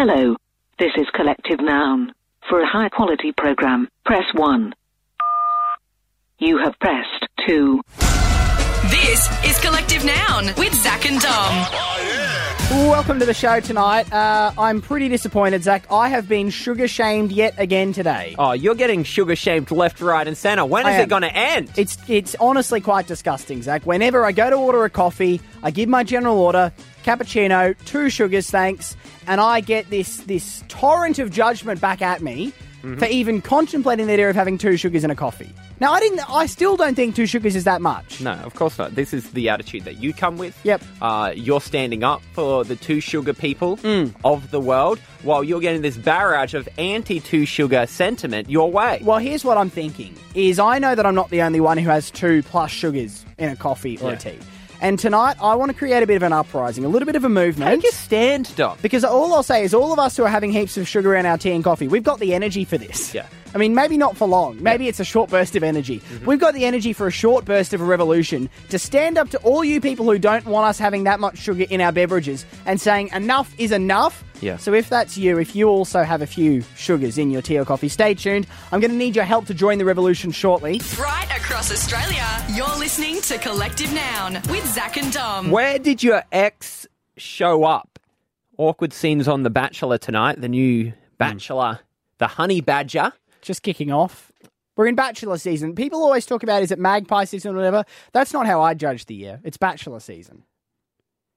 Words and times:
Hello. 0.00 0.36
This 0.78 0.92
is 0.96 1.08
Collective 1.12 1.58
Noun. 1.60 2.12
For 2.48 2.60
a 2.60 2.66
high 2.68 2.88
quality 2.88 3.32
program, 3.36 3.88
press 4.06 4.22
1. 4.32 4.72
You 6.38 6.58
have 6.58 6.78
pressed 6.78 7.26
2. 7.48 7.80
This 8.90 9.28
is 9.44 9.60
Collective 9.60 10.04
Noun 10.04 10.54
with 10.56 10.72
Zach 10.72 11.04
and 11.04 11.20
Dom. 11.20 11.66
Welcome 12.70 13.18
to 13.18 13.26
the 13.26 13.34
show 13.34 13.58
tonight. 13.58 14.12
Uh, 14.12 14.52
I'm 14.56 14.82
pretty 14.82 15.08
disappointed, 15.08 15.64
Zach. 15.64 15.90
I 15.90 16.10
have 16.10 16.28
been 16.28 16.50
sugar 16.50 16.86
shamed 16.86 17.32
yet 17.32 17.54
again 17.56 17.92
today. 17.92 18.36
Oh, 18.38 18.52
you're 18.52 18.76
getting 18.76 19.02
sugar 19.02 19.34
shamed 19.34 19.70
left, 19.72 20.00
right, 20.00 20.28
and 20.28 20.36
centre. 20.36 20.64
When 20.64 20.86
I 20.86 20.90
is 20.90 20.96
am. 20.96 21.02
it 21.02 21.08
going 21.08 21.22
to 21.22 21.34
end? 21.34 21.72
It's 21.76 21.98
it's 22.08 22.36
honestly 22.38 22.80
quite 22.80 23.08
disgusting, 23.08 23.62
Zach. 23.62 23.84
Whenever 23.84 24.24
I 24.24 24.30
go 24.30 24.48
to 24.48 24.56
order 24.56 24.84
a 24.84 24.90
coffee, 24.90 25.40
I 25.62 25.72
give 25.72 25.88
my 25.88 26.04
general 26.04 26.38
order, 26.38 26.72
cappuccino, 27.08 27.74
two 27.86 28.10
sugars, 28.10 28.50
thanks, 28.50 28.96
and 29.26 29.40
I 29.40 29.60
get 29.60 29.88
this 29.90 30.18
this 30.18 30.62
torrent 30.68 31.18
of 31.18 31.30
judgment 31.30 31.80
back 31.80 32.02
at 32.02 32.20
me 32.22 32.52
Mm-hmm. 32.84 32.98
for 33.00 33.06
even 33.06 33.42
contemplating 33.42 34.06
the 34.06 34.12
idea 34.12 34.30
of 34.30 34.36
having 34.36 34.56
two 34.56 34.76
sugars 34.76 35.02
in 35.02 35.10
a 35.10 35.16
coffee. 35.16 35.52
Now, 35.80 35.92
I 35.94 35.98
didn't. 35.98 36.20
I 36.32 36.46
still 36.46 36.76
don't 36.76 36.94
think 36.94 37.16
two 37.16 37.26
sugars 37.26 37.56
is 37.56 37.64
that 37.64 37.80
much. 37.82 38.20
no, 38.20 38.30
of 38.34 38.54
course 38.54 38.78
not. 38.78 38.94
This 38.94 39.12
is 39.12 39.32
the 39.32 39.48
attitude 39.48 39.82
that 39.84 39.96
you 40.00 40.14
come 40.14 40.38
with. 40.38 40.56
Yep. 40.62 40.84
Uh, 41.02 41.32
you're 41.34 41.60
standing 41.60 42.04
up 42.04 42.22
for 42.34 42.62
the 42.64 42.76
two 42.76 43.00
sugar 43.00 43.34
people 43.34 43.78
Mm. 43.78 44.14
of 44.24 44.52
the 44.52 44.60
world, 44.60 45.00
while 45.24 45.42
you're 45.42 45.58
getting 45.58 45.82
this 45.82 45.96
barrage 45.96 46.54
of 46.54 46.68
anti 46.78 47.18
two 47.18 47.44
sugar 47.46 47.84
sentiment 47.88 48.48
your 48.48 48.70
way. 48.70 49.00
Well, 49.02 49.18
here's 49.18 49.44
what 49.44 49.58
I'm 49.58 49.70
thinking: 49.70 50.14
is 50.36 50.60
I 50.60 50.78
know 50.78 50.94
that 50.94 51.04
I'm 51.04 51.16
not 51.16 51.30
the 51.30 51.42
only 51.42 51.58
one 51.60 51.78
who 51.78 51.90
has 51.90 52.12
two 52.12 52.44
plus 52.44 52.70
sugars 52.70 53.24
in 53.38 53.48
a 53.48 53.56
coffee 53.56 53.98
or 53.98 54.10
Yeah. 54.10 54.16
a 54.16 54.18
tea. 54.20 54.38
And 54.80 54.98
tonight, 54.98 55.36
I 55.40 55.54
want 55.56 55.70
to 55.70 55.76
create 55.76 56.02
a 56.02 56.06
bit 56.06 56.16
of 56.16 56.22
an 56.22 56.32
uprising, 56.32 56.84
a 56.84 56.88
little 56.88 57.06
bit 57.06 57.16
of 57.16 57.24
a 57.24 57.28
movement. 57.28 57.82
Take 57.82 57.92
a 57.92 57.94
stand, 57.94 58.54
Dom. 58.54 58.78
Because 58.80 59.04
all 59.04 59.34
I'll 59.34 59.42
say 59.42 59.64
is, 59.64 59.74
all 59.74 59.92
of 59.92 59.98
us 59.98 60.16
who 60.16 60.22
are 60.22 60.28
having 60.28 60.52
heaps 60.52 60.76
of 60.76 60.86
sugar 60.86 61.14
in 61.16 61.26
our 61.26 61.36
tea 61.36 61.50
and 61.52 61.64
coffee, 61.64 61.88
we've 61.88 62.04
got 62.04 62.20
the 62.20 62.34
energy 62.34 62.64
for 62.64 62.78
this. 62.78 63.12
Yeah. 63.12 63.26
I 63.54 63.58
mean, 63.58 63.74
maybe 63.74 63.96
not 63.96 64.16
for 64.16 64.28
long. 64.28 64.62
Maybe 64.62 64.88
it's 64.88 65.00
a 65.00 65.04
short 65.04 65.30
burst 65.30 65.56
of 65.56 65.62
energy. 65.62 66.00
Mm-hmm. 66.00 66.26
We've 66.26 66.40
got 66.40 66.54
the 66.54 66.64
energy 66.64 66.92
for 66.92 67.06
a 67.06 67.10
short 67.10 67.44
burst 67.44 67.72
of 67.72 67.80
a 67.80 67.84
revolution 67.84 68.50
to 68.68 68.78
stand 68.78 69.18
up 69.18 69.30
to 69.30 69.38
all 69.38 69.64
you 69.64 69.80
people 69.80 70.04
who 70.06 70.18
don't 70.18 70.44
want 70.44 70.66
us 70.66 70.78
having 70.78 71.04
that 71.04 71.20
much 71.20 71.38
sugar 71.38 71.64
in 71.68 71.80
our 71.80 71.92
beverages 71.92 72.44
and 72.66 72.80
saying 72.80 73.08
enough 73.08 73.54
is 73.58 73.72
enough. 73.72 74.24
Yeah. 74.40 74.56
So 74.56 74.72
if 74.72 74.88
that's 74.88 75.16
you, 75.18 75.38
if 75.38 75.56
you 75.56 75.68
also 75.68 76.04
have 76.04 76.22
a 76.22 76.26
few 76.26 76.62
sugars 76.76 77.18
in 77.18 77.30
your 77.30 77.42
tea 77.42 77.58
or 77.58 77.64
coffee, 77.64 77.88
stay 77.88 78.14
tuned. 78.14 78.46
I'm 78.70 78.80
going 78.80 78.90
to 78.90 78.96
need 78.96 79.16
your 79.16 79.24
help 79.24 79.46
to 79.46 79.54
join 79.54 79.78
the 79.78 79.84
revolution 79.84 80.30
shortly. 80.30 80.80
Right 80.98 81.28
across 81.36 81.72
Australia, 81.72 82.26
you're 82.54 82.78
listening 82.78 83.20
to 83.22 83.38
Collective 83.38 83.92
Noun 83.92 84.34
with 84.48 84.64
Zach 84.66 84.96
and 84.96 85.12
Dom. 85.12 85.50
Where 85.50 85.78
did 85.78 86.02
your 86.02 86.22
ex 86.30 86.86
show 87.16 87.64
up? 87.64 87.98
Awkward 88.58 88.92
scenes 88.92 89.26
on 89.26 89.42
The 89.42 89.50
Bachelor 89.50 89.98
tonight. 89.98 90.40
The 90.40 90.48
new 90.48 90.92
Bachelor, 91.16 91.80
the 92.18 92.26
Honey 92.28 92.60
Badger. 92.60 93.12
Just 93.42 93.62
kicking 93.62 93.90
off. 93.92 94.32
We're 94.76 94.86
in 94.86 94.94
Bachelor 94.94 95.38
season. 95.38 95.74
People 95.74 96.02
always 96.02 96.24
talk 96.26 96.42
about 96.42 96.62
is 96.62 96.70
it 96.70 96.78
Magpie 96.78 97.24
season 97.24 97.52
or 97.52 97.56
whatever. 97.56 97.84
That's 98.12 98.32
not 98.32 98.46
how 98.46 98.60
I 98.62 98.74
judge 98.74 99.06
the 99.06 99.14
year. 99.14 99.40
It's 99.44 99.56
Bachelor 99.56 100.00
season. 100.00 100.44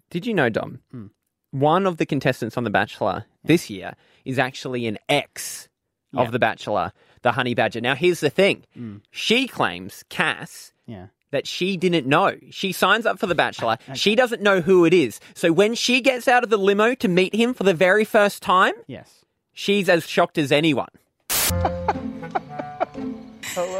Did 0.09 0.25
you 0.27 0.33
know, 0.33 0.49
Dom? 0.49 0.79
Hmm. 0.91 1.07
One 1.51 1.85
of 1.87 1.97
the 1.97 2.05
contestants 2.05 2.55
on 2.57 2.63
The 2.63 2.69
Bachelor 2.69 3.25
this 3.43 3.69
year 3.69 3.93
is 4.25 4.37
actually 4.39 4.85
an 4.87 4.97
ex 5.09 5.67
Yeah. 6.13 6.21
of 6.21 6.31
The 6.31 6.39
Bachelor, 6.39 6.91
the 7.23 7.31
Honey 7.33 7.53
Badger. 7.55 7.81
Now, 7.81 7.95
here's 7.95 8.19
the 8.19 8.29
thing 8.29 8.63
Hmm. 8.73 8.97
she 9.09 9.47
claims, 9.47 10.03
Cass, 10.09 10.71
Yeah. 10.85 11.07
that 11.31 11.47
she 11.47 11.77
didn't 11.77 12.05
know. 12.05 12.35
She 12.51 12.71
signs 12.73 13.05
up 13.05 13.17
for 13.19 13.25
The 13.27 13.35
Bachelor. 13.35 13.77
She 13.95 14.15
doesn't 14.15 14.41
know 14.41 14.61
who 14.61 14.85
it 14.85 14.93
is. 14.93 15.19
So 15.33 15.51
when 15.51 15.73
she 15.75 15.99
gets 16.01 16.27
out 16.27 16.43
of 16.43 16.49
the 16.49 16.57
limo 16.57 16.93
to 16.95 17.07
meet 17.07 17.33
him 17.33 17.53
for 17.53 17.63
the 17.63 17.73
very 17.73 18.05
first 18.05 18.41
time, 18.43 18.73
Yes. 18.87 19.25
she's 19.53 19.89
as 19.89 20.07
shocked 20.07 20.37
as 20.37 20.51
anyone. 20.51 20.89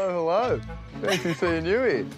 Hello, 0.02 0.58
hello. 0.58 0.60
Nice 1.00 1.22
to 1.22 1.34
seeing 1.34 1.64
you 1.64 1.78
here. 1.80 2.06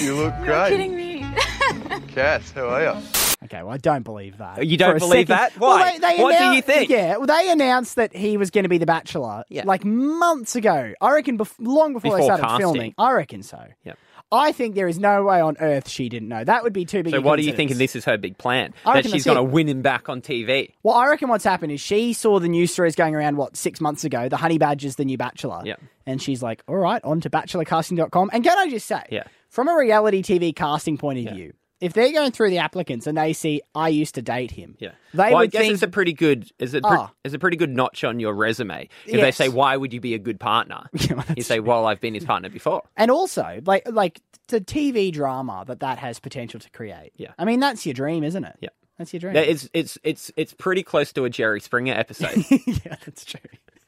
You 0.00 0.14
look 0.16 0.34
great. 0.38 0.46
You're 0.46 0.54
not 0.56 0.68
kidding 0.70 0.96
me. 0.96 1.20
Cass, 2.14 2.50
how 2.52 2.68
are 2.68 2.82
you? 2.82 3.02
Okay, 3.44 3.62
well, 3.62 3.70
I 3.70 3.76
don't 3.76 4.02
believe 4.02 4.38
that. 4.38 4.64
You 4.66 4.76
don't 4.76 4.98
believe 4.98 5.28
second. 5.28 5.54
that? 5.54 5.58
Why? 5.58 5.98
Well, 6.00 6.22
What 6.22 6.38
do 6.38 6.44
you 6.56 6.62
think? 6.62 6.88
Yeah, 6.90 7.16
well, 7.16 7.26
they 7.26 7.50
announced 7.50 7.94
that 7.96 8.14
he 8.14 8.36
was 8.36 8.50
going 8.50 8.62
to 8.64 8.68
be 8.68 8.78
the 8.78 8.86
Bachelor 8.86 9.44
Yeah. 9.48 9.62
like 9.66 9.84
months 9.84 10.54
ago. 10.56 10.92
I 11.00 11.12
reckon 11.12 11.36
bef- 11.38 11.54
long 11.60 11.92
before, 11.94 12.12
they 12.12 12.16
Before 12.18 12.36
started 12.36 12.42
casting. 12.42 12.58
filming. 12.60 12.94
I 12.98 13.12
reckon 13.12 13.42
so. 13.42 13.60
Yep. 13.84 13.98
I 14.30 14.52
think 14.52 14.74
there 14.74 14.88
is 14.88 14.98
no 14.98 15.24
way 15.24 15.40
on 15.40 15.56
earth 15.58 15.88
she 15.88 16.08
didn't 16.10 16.28
know. 16.28 16.44
That 16.44 16.62
would 16.62 16.72
be 16.74 16.84
too 16.84 17.02
big. 17.02 17.14
So 17.14 17.20
what 17.20 17.38
are 17.38 17.42
you 17.42 17.52
thinking 17.54 17.78
this 17.78 17.96
is 17.96 18.04
her 18.04 18.18
big 18.18 18.36
plan? 18.36 18.74
I 18.84 19.00
That 19.00 19.10
she's 19.10 19.24
going 19.24 19.36
to 19.38 19.42
win 19.42 19.68
him 19.68 19.80
back 19.80 20.08
on 20.10 20.20
TV? 20.20 20.72
Well, 20.82 20.94
I 20.94 21.08
reckon 21.08 21.28
what's 21.30 21.44
happened 21.44 21.72
is 21.72 21.80
she 21.80 22.12
saw 22.12 22.38
the 22.38 22.48
news 22.48 22.72
stories 22.72 22.94
going 22.94 23.14
around, 23.14 23.36
what, 23.36 23.56
six 23.56 23.80
months 23.80 24.04
ago, 24.04 24.28
the 24.28 24.36
Honey 24.36 24.58
Badger's 24.58 24.96
the 24.96 25.04
new 25.06 25.16
Bachelor. 25.16 25.62
Yeah. 25.64 25.76
And 26.06 26.20
she's 26.20 26.42
like, 26.42 26.62
all 26.68 26.76
right, 26.76 27.02
on 27.04 27.20
to 27.22 27.30
bachelorcasting.com. 27.30 28.30
And 28.32 28.44
can 28.44 28.58
I 28.58 28.68
just 28.68 28.86
say, 28.86 29.02
Yeah. 29.10 29.24
from 29.48 29.68
a 29.68 29.74
reality 29.76 30.22
TV 30.22 30.54
casting 30.54 30.98
point 30.98 31.26
of 31.26 31.34
view, 31.34 31.54
if 31.80 31.92
they're 31.92 32.12
going 32.12 32.32
through 32.32 32.50
the 32.50 32.58
applicants 32.58 33.06
and 33.06 33.16
they 33.16 33.32
see, 33.32 33.62
I 33.74 33.88
used 33.88 34.14
to 34.16 34.22
date 34.22 34.50
him, 34.50 34.76
Yeah. 34.78 34.90
they 35.14 35.24
well, 35.30 35.36
I 35.36 35.40
would 35.42 35.50
guess 35.50 35.62
think, 35.62 35.74
it's 35.74 35.82
a 35.82 35.88
pretty 35.88 36.12
good 36.12 36.50
is 36.58 36.74
it 36.74 36.82
Ah. 36.84 37.12
is 37.24 37.34
a 37.34 37.38
pretty 37.38 37.56
good 37.56 37.70
notch 37.70 38.04
on 38.04 38.18
your 38.20 38.34
resume. 38.34 38.88
If 39.06 39.20
they 39.20 39.30
say 39.30 39.48
why 39.48 39.76
would 39.76 39.92
you 39.92 40.00
be 40.00 40.14
a 40.14 40.18
good 40.18 40.40
partner? 40.40 40.88
Yeah, 40.98 41.22
you 41.36 41.42
say, 41.42 41.60
well, 41.60 41.86
I've 41.86 42.00
been 42.00 42.14
his 42.14 42.24
partner 42.24 42.48
before. 42.48 42.82
And 42.96 43.10
also, 43.10 43.60
like, 43.64 43.88
like 43.90 44.20
the 44.48 44.60
TV 44.60 45.12
drama 45.12 45.64
that 45.66 45.80
that 45.80 45.98
has 45.98 46.18
potential 46.18 46.58
to 46.60 46.70
create. 46.70 47.12
Yeah. 47.16 47.32
I 47.38 47.44
mean, 47.44 47.60
that's 47.60 47.86
your 47.86 47.94
dream, 47.94 48.24
isn't 48.24 48.44
it? 48.44 48.56
Yeah. 48.60 48.70
That's 48.98 49.12
your 49.12 49.20
dream. 49.20 49.36
It's 49.36 49.68
it's 49.72 49.96
it's 50.02 50.32
it's 50.36 50.52
pretty 50.54 50.82
close 50.82 51.12
to 51.12 51.24
a 51.24 51.30
Jerry 51.30 51.60
Springer 51.60 51.94
episode. 51.94 52.44
yeah, 52.50 52.96
that's 53.04 53.24
true. 53.24 53.38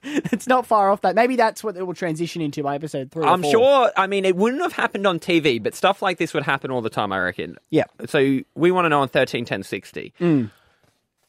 It's 0.32 0.46
not 0.46 0.66
far 0.66 0.90
off 0.90 1.02
that. 1.02 1.14
Maybe 1.14 1.36
that's 1.36 1.62
what 1.62 1.76
it 1.76 1.86
will 1.86 1.94
transition 1.94 2.40
into 2.40 2.62
by 2.62 2.74
episode 2.74 3.10
three. 3.10 3.26
I'm 3.26 3.42
four. 3.42 3.50
sure. 3.50 3.92
I 3.96 4.06
mean, 4.06 4.24
it 4.24 4.34
wouldn't 4.36 4.62
have 4.62 4.72
happened 4.72 5.06
on 5.06 5.18
TV, 5.18 5.62
but 5.62 5.74
stuff 5.74 6.00
like 6.00 6.18
this 6.18 6.32
would 6.32 6.44
happen 6.44 6.70
all 6.70 6.80
the 6.80 6.90
time. 6.90 7.12
I 7.12 7.18
reckon. 7.18 7.56
Yeah. 7.68 7.84
So 8.06 8.40
we 8.54 8.70
want 8.70 8.86
to 8.86 8.88
know 8.88 9.00
on 9.00 9.08
thirteen 9.08 9.44
ten 9.44 9.62
sixty. 9.62 10.14
Mm. 10.20 10.50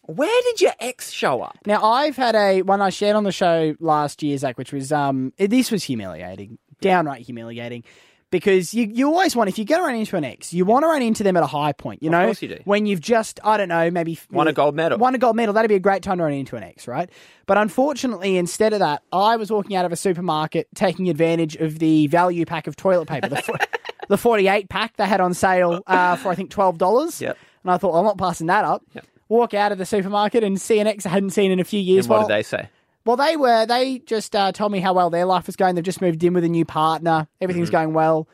Where 0.04 0.42
did 0.44 0.62
your 0.62 0.74
ex 0.80 1.12
show 1.12 1.42
up? 1.42 1.58
Now 1.66 1.84
I've 1.84 2.16
had 2.16 2.36
a 2.36 2.62
one 2.64 2.82
I 2.82 2.90
shared 2.90 3.16
on 3.16 3.24
the 3.24 3.32
show 3.32 3.76
last 3.80 4.24
year, 4.24 4.38
Zach, 4.38 4.58
which 4.58 4.74
was 4.74 4.92
um 4.92 5.34
this 5.38 5.72
was 5.72 5.84
humiliating, 5.84 6.58
downright 6.82 7.22
humiliating, 7.22 7.84
because 8.32 8.74
you 8.74 8.88
you 8.92 9.08
always 9.08 9.36
want 9.36 9.50
if 9.50 9.58
you're 9.60 9.66
going 9.66 9.82
to 9.82 9.86
run 9.86 9.96
into 9.96 10.16
an 10.18 10.24
ex, 10.24 10.52
you 10.54 10.66
want 10.66 10.84
to 10.84 10.88
run 10.88 11.02
into 11.04 11.22
them 11.24 11.38
at 11.38 11.44
a 11.44 11.48
high 11.48 11.74
point. 11.74 12.02
You 12.02 12.10
know, 12.10 12.26
course 12.26 12.42
you 12.42 12.48
do. 12.48 12.60
when 12.66 12.86
you've 12.88 13.02
just 13.02 13.40
I 13.44 13.58
don't 13.58 13.70
know 13.70 13.92
maybe 13.92 14.18
Won 14.32 14.48
a 14.48 14.54
gold 14.54 14.74
medal. 14.76 14.98
won 14.98 15.14
a 15.14 15.18
gold 15.20 15.36
medal. 15.36 15.54
That'd 15.54 15.70
be 15.70 15.76
a 15.76 15.80
great 15.80 16.02
time 16.02 16.18
to 16.18 16.24
run 16.24 16.34
into 16.34 16.56
an 16.56 16.64
ex, 16.64 16.88
right? 16.88 17.10
But 17.46 17.58
unfortunately, 17.58 18.38
instead 18.38 18.74
of 18.74 18.80
that, 18.80 19.04
I 19.14 19.36
was 19.36 19.52
walking 19.52 19.76
out 19.76 19.86
of 19.86 19.92
a 19.92 19.96
supermarket 19.96 20.68
taking 20.74 21.10
advantage 21.10 21.56
of 21.58 21.80
the 21.80 22.08
value 22.08 22.46
pack 22.46 22.66
of 22.68 22.76
toilet 22.76 23.08
paper, 23.08 23.28
the, 23.30 23.68
the 24.08 24.18
48 24.18 24.70
pack 24.70 24.96
they 24.98 25.06
had 25.06 25.20
on 25.22 25.34
sale 25.34 25.82
uh, 25.88 26.16
for 26.16 26.30
I 26.30 26.36
think 26.36 26.50
twelve 26.50 26.78
dollars. 26.78 27.22
Yep. 27.22 27.38
And 27.64 27.72
I 27.72 27.78
thought 27.78 27.98
I'm 28.00 28.06
not 28.06 28.18
passing 28.18 28.48
that 28.48 28.64
up. 28.66 28.84
Yep. 28.94 29.06
Walk 29.30 29.54
out 29.54 29.72
of 29.72 29.78
the 29.78 29.86
supermarket 29.86 30.44
and 30.44 30.60
see 30.60 30.80
an 30.80 30.88
ex 30.88 31.06
I 31.06 31.10
hadn't 31.10 31.30
seen 31.30 31.52
in 31.52 31.60
a 31.60 31.64
few 31.64 31.80
years. 31.80 32.06
And 32.06 32.10
what 32.10 32.20
Well- 32.20 32.28
did 32.28 32.34
they 32.36 32.44
say? 32.44 32.70
Well, 33.06 33.18
they 33.18 33.36
were. 33.38 33.66
They 33.66 34.00
just 34.00 34.36
uh, 34.36 34.52
told 34.52 34.72
me 34.72 34.80
how 34.80 34.94
well 34.94 35.10
their 35.10 35.26
life 35.26 35.48
was 35.48 35.56
going. 35.56 35.76
They've 35.76 35.84
just 35.84 36.02
moved 36.02 36.24
in 36.24 36.34
with 36.34 36.44
a 36.44 36.50
new 36.50 36.66
partner. 36.66 37.28
Everything's 37.40 37.70
Mm-hmm. 37.70 37.76
going 37.78 37.94
well. 37.94 38.28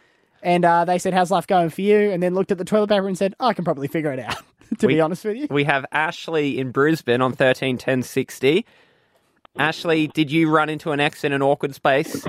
And 0.43 0.63
uh, 0.65 0.85
they 0.85 0.99
said, 0.99 1.13
"How's 1.13 1.31
life 1.31 1.47
going 1.47 1.69
for 1.69 1.81
you?" 1.81 2.11
And 2.11 2.21
then 2.21 2.33
looked 2.35 2.51
at 2.51 2.57
the 2.57 2.65
toilet 2.65 2.87
paper 2.89 3.07
and 3.07 3.17
said, 3.17 3.33
"I 3.39 3.53
can 3.53 3.65
probably 3.65 3.87
figure 3.87 4.11
it 4.13 4.19
out." 4.19 4.37
to 4.79 4.87
be 4.87 4.99
honest 5.01 5.25
with 5.25 5.37
you, 5.37 5.47
We 5.49 5.63
have 5.63 5.85
Ashley 5.91 6.59
in 6.59 6.71
Brisbane 6.71 7.21
on 7.21 7.33
thirteen 7.33 7.77
ten 7.77 8.03
sixty. 8.03 8.65
Ashley, 9.57 10.07
did 10.07 10.31
you 10.31 10.51
run 10.51 10.69
into 10.69 10.91
an 10.91 10.99
ex 10.99 11.23
in 11.23 11.33
an 11.33 11.41
awkward 11.41 11.73
space? 11.73 12.23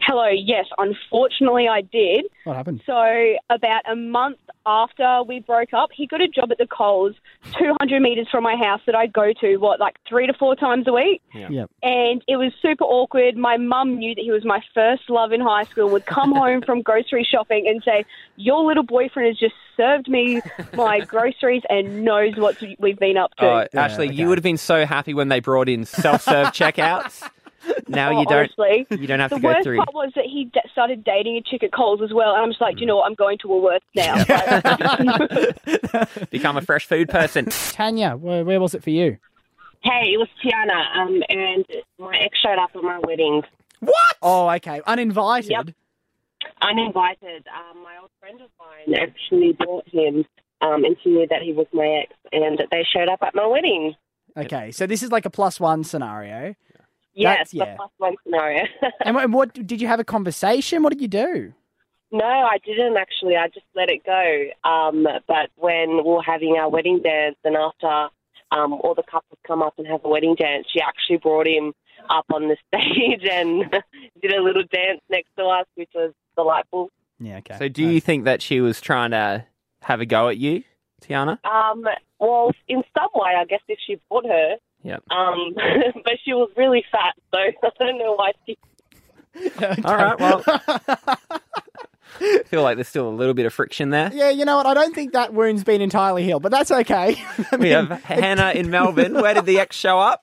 Hello, 0.00 0.28
yes, 0.28 0.66
unfortunately 0.78 1.68
I 1.68 1.82
did. 1.82 2.24
what 2.44 2.56
happened? 2.56 2.82
So, 2.86 3.34
about 3.50 3.82
a 3.90 3.96
month 3.96 4.38
after 4.66 5.22
we 5.26 5.40
broke 5.40 5.72
up, 5.72 5.90
he 5.94 6.06
got 6.06 6.20
a 6.20 6.28
job 6.28 6.50
at 6.52 6.58
the 6.58 6.66
Coles 6.66 7.14
200 7.58 8.00
metres 8.00 8.28
from 8.30 8.44
my 8.44 8.56
house 8.56 8.80
that 8.86 8.94
I 8.94 9.06
go 9.06 9.32
to, 9.40 9.56
what, 9.56 9.80
like 9.80 9.96
three 10.08 10.26
to 10.26 10.32
four 10.32 10.54
times 10.56 10.86
a 10.86 10.92
week? 10.92 11.22
Yep. 11.34 11.70
And 11.82 12.22
it 12.28 12.36
was 12.36 12.52
super 12.60 12.84
awkward. 12.84 13.36
My 13.36 13.56
mum 13.56 13.98
knew 13.98 14.14
that 14.14 14.22
he 14.22 14.30
was 14.30 14.44
my 14.44 14.62
first 14.74 15.08
love 15.08 15.32
in 15.32 15.40
high 15.40 15.64
school, 15.64 15.88
would 15.90 16.06
come 16.06 16.32
home 16.34 16.62
from 16.62 16.82
grocery 16.82 17.26
shopping 17.28 17.66
and 17.68 17.82
say, 17.84 18.04
Your 18.36 18.64
little 18.64 18.84
boyfriend 18.84 19.28
has 19.28 19.38
just 19.38 19.54
served 19.76 20.08
me 20.08 20.40
my 20.74 21.00
groceries 21.06 21.62
and 21.68 22.04
knows 22.04 22.36
what 22.36 22.62
we've 22.78 22.98
been 22.98 23.16
up 23.16 23.34
to. 23.36 23.44
Oh, 23.44 23.66
Ashley, 23.74 24.06
okay. 24.06 24.14
you 24.14 24.28
would 24.28 24.38
have 24.38 24.44
been 24.44 24.56
so 24.58 24.86
happy 24.86 25.14
when 25.14 25.28
they 25.28 25.40
brought 25.40 25.68
in 25.68 25.84
self-serve 25.84 26.46
checkouts. 26.52 27.28
Now 27.92 28.08
Oh, 28.10 28.20
you 28.20 28.26
don't. 28.26 28.50
honestly. 28.58 28.86
You 28.90 29.06
don't 29.06 29.20
have 29.20 29.30
The 29.30 29.36
to 29.36 29.42
go 29.42 29.48
worst 29.48 29.62
through. 29.64 29.76
part 29.76 29.94
was 29.94 30.12
that 30.16 30.24
he 30.24 30.46
d- 30.46 30.60
started 30.72 31.04
dating 31.04 31.36
a 31.36 31.42
chick 31.42 31.62
at 31.62 31.72
Coles 31.72 32.00
as 32.02 32.12
well, 32.12 32.32
and 32.34 32.42
I'm 32.42 32.50
just 32.50 32.60
like, 32.60 32.74
"Do 32.76 32.80
you 32.80 32.86
know 32.86 32.96
what? 32.96 33.06
I'm 33.06 33.14
going 33.14 33.38
to 33.38 33.48
Woolworths 33.48 33.80
now. 33.94 34.16
Become 36.30 36.56
a 36.56 36.62
fresh 36.62 36.86
food 36.86 37.08
person. 37.08 37.46
Tanya, 37.46 38.16
where, 38.16 38.44
where 38.44 38.60
was 38.60 38.74
it 38.74 38.82
for 38.82 38.90
you? 38.90 39.18
Hey, 39.82 40.12
it 40.12 40.18
was 40.18 40.28
Tiana, 40.44 40.96
um, 40.96 41.22
and 41.28 41.64
my 41.98 42.16
ex 42.18 42.38
showed 42.38 42.58
up 42.58 42.70
at 42.74 42.82
my 42.82 42.98
wedding. 43.06 43.42
What? 43.80 44.16
Oh, 44.22 44.48
okay, 44.50 44.80
uninvited. 44.86 45.50
Yep. 45.50 45.68
Uninvited. 46.60 47.46
Um, 47.48 47.82
my 47.82 47.96
old 48.00 48.10
friend 48.20 48.40
of 48.40 48.50
mine 48.58 48.94
actually 49.00 49.52
brought 49.52 49.86
him, 49.88 50.24
um, 50.60 50.84
and 50.84 50.96
she 51.02 51.10
knew 51.10 51.26
that 51.28 51.42
he 51.42 51.52
was 51.52 51.66
my 51.72 51.86
ex, 52.04 52.12
and 52.32 52.62
they 52.70 52.84
showed 52.94 53.08
up 53.08 53.22
at 53.22 53.34
my 53.34 53.46
wedding. 53.46 53.94
Okay, 54.36 54.70
so 54.70 54.86
this 54.86 55.02
is 55.02 55.10
like 55.10 55.26
a 55.26 55.30
plus 55.30 55.58
one 55.60 55.84
scenario. 55.84 56.54
Yes, 57.14 57.50
That's- 57.50 57.54
yeah. 57.54 57.64
the 57.72 57.76
plus 57.76 57.90
one 57.98 58.14
scenario. 58.24 58.64
And, 59.04 59.14
what- 59.16 59.30
what 59.30 59.54
did 59.66 59.80
you 59.80 59.88
have 59.88 60.00
a 60.00 60.04
conversation? 60.04 60.82
What 60.82 60.90
did 60.92 61.00
you 61.02 61.08
do? 61.08 61.52
no, 62.14 62.26
I 62.26 62.58
didn't 62.64 62.96
actually. 62.98 63.36
I 63.36 63.48
just 63.48 63.64
let 63.74 63.88
it 63.90 64.04
go. 64.04 64.68
Um, 64.68 65.06
but 65.26 65.48
when 65.56 65.96
we 65.96 66.02
were 66.02 66.22
having 66.22 66.56
our 66.58 66.68
wedding 66.68 67.00
dance, 67.02 67.36
and 67.42 67.56
after 67.56 68.08
um, 68.50 68.74
all 68.74 68.94
the 68.94 69.02
couples 69.02 69.38
come 69.46 69.62
up 69.62 69.74
and 69.78 69.86
have 69.86 70.04
a 70.04 70.08
wedding 70.10 70.34
dance, 70.34 70.66
she 70.70 70.80
actually 70.82 71.16
brought 71.16 71.46
him 71.46 71.72
up 72.10 72.26
on 72.34 72.48
the 72.48 72.56
stage 72.68 73.24
and 73.30 73.70
did 74.22 74.32
a 74.34 74.42
little 74.42 74.64
dance 74.70 75.00
next 75.08 75.30
to 75.38 75.44
us, 75.44 75.66
which 75.74 75.88
was 75.94 76.12
delightful. 76.36 76.90
Yeah, 77.18 77.38
okay. 77.38 77.56
So 77.58 77.68
do 77.68 77.82
you 77.82 77.98
think 78.00 78.24
that 78.24 78.42
she 78.42 78.60
was 78.60 78.78
trying 78.80 79.12
to 79.12 79.46
have 79.80 80.00
a 80.02 80.06
go 80.06 80.28
at 80.28 80.36
you, 80.36 80.64
Tiana? 81.02 81.38
Um, 81.46 81.84
well, 82.18 82.52
in 82.68 82.82
some 82.94 83.08
way, 83.14 83.32
I 83.38 83.46
guess 83.46 83.60
if 83.68 83.78
she 83.86 83.98
bought 84.10 84.26
her, 84.26 84.56
Yep. 84.84 85.04
um, 85.10 85.54
but 86.04 86.14
she 86.24 86.32
was 86.34 86.50
really 86.56 86.84
fat, 86.90 87.14
so 87.32 87.38
I 87.38 87.52
don't 87.78 87.98
know 87.98 88.14
why 88.14 88.32
she. 88.46 88.58
All 89.84 89.96
right. 89.96 90.18
Well, 90.20 90.42
I 90.46 91.16
feel 92.46 92.62
like 92.62 92.76
there's 92.76 92.88
still 92.88 93.08
a 93.08 93.10
little 93.10 93.32
bit 93.34 93.46
of 93.46 93.54
friction 93.54 93.90
there. 93.90 94.10
Yeah, 94.12 94.30
you 94.30 94.44
know 94.44 94.56
what? 94.58 94.66
I 94.66 94.74
don't 94.74 94.94
think 94.94 95.12
that 95.12 95.32
wound's 95.32 95.64
been 95.64 95.80
entirely 95.80 96.24
healed, 96.24 96.42
but 96.42 96.52
that's 96.52 96.70
okay. 96.70 97.16
I 97.50 97.56
We 97.56 97.70
have 97.70 97.88
Hannah 98.02 98.50
in 98.50 98.70
Melbourne. 98.70 99.14
Where 99.14 99.32
did 99.34 99.46
the 99.46 99.58
ex 99.60 99.74
show 99.76 99.98
up? 99.98 100.22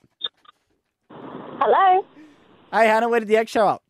Hello. 1.11 2.05
hey, 2.71 2.85
Hannah, 2.87 3.09
where 3.09 3.19
did 3.19 3.27
the 3.29 3.37
X 3.37 3.51
show 3.51 3.67
up? 3.67 3.83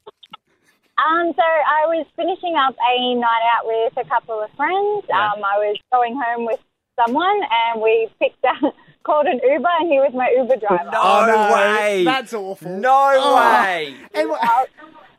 Um, 0.97 1.31
so 1.35 1.41
I 1.43 1.85
was 1.87 2.05
finishing 2.15 2.55
up 2.55 2.75
a 2.75 3.15
night 3.15 3.43
out 3.57 3.65
with 3.65 4.05
a 4.05 4.09
couple 4.09 4.41
of 4.41 4.49
friends. 4.57 5.05
Yeah. 5.07 5.33
Um, 5.33 5.43
I 5.43 5.57
was 5.57 5.77
going 5.93 6.19
home 6.19 6.45
with 6.45 6.59
someone, 6.99 7.39
and 7.51 7.81
we 7.81 8.09
picked 8.19 8.43
up, 8.43 8.73
called 9.03 9.25
an 9.27 9.39
Uber, 9.43 9.69
and 9.79 9.91
he 9.91 9.99
was 9.99 10.11
my 10.13 10.33
Uber 10.37 10.57
driver. 10.57 10.89
No, 10.91 10.99
Oh, 11.01 11.53
way. 11.53 12.03
That's 12.03 12.33
awful. 12.33 12.69
No 12.71 13.11
Oh. 13.15 13.35
way. 13.35 13.95
And 14.13 14.29
wha- 14.29 14.65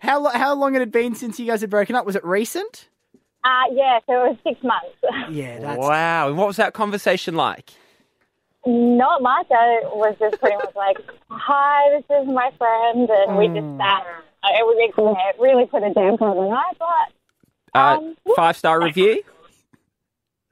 how 0.01 0.21
lo- 0.21 0.31
how 0.31 0.55
long 0.55 0.73
had 0.75 0.83
it 0.83 0.93
been 0.93 1.15
since 1.15 1.39
you 1.41 1.47
guys 1.47 1.61
had 1.61 1.71
broken 1.71 1.95
up? 1.97 2.07
Was 2.07 2.17
it 2.17 2.25
recent? 2.25 2.89
Uh, 3.45 3.65
yeah, 3.73 3.99
so 4.07 4.25
it 4.25 4.29
was 4.31 4.37
six 4.45 4.63
months. 4.63 4.89
Yeah, 5.31 5.59
that's 5.61 5.79
Wow. 5.79 6.29
And 6.29 6.37
what 6.39 6.47
was 6.47 6.57
that 6.57 6.75
conversation 6.75 7.35
like? 7.37 7.71
Not 8.67 9.23
much. 9.23 9.47
I 9.51 9.81
was 9.95 10.15
just 10.19 10.39
pretty 10.39 10.57
much 10.57 10.75
like, 10.77 10.99
"Hi, 11.31 11.89
this 11.91 12.05
is 12.23 12.29
my 12.29 12.51
friend," 12.59 13.09
and 13.09 13.39
we 13.39 13.47
Hmm. 13.49 13.55
just 13.55 13.79
sat. 13.79 14.07
Uh, 14.43 14.49
It 14.59 14.65
was 14.67 14.77
it 14.79 15.41
really 15.41 15.67
put 15.67 15.83
a 15.83 15.91
damper 15.95 16.25
on 16.27 16.37
the 16.37 16.51
night, 16.51 16.77
but 16.79 17.15
Uh, 17.73 17.97
Um, 17.99 18.17
five 18.35 18.57
star 18.57 18.81
review? 18.83 19.23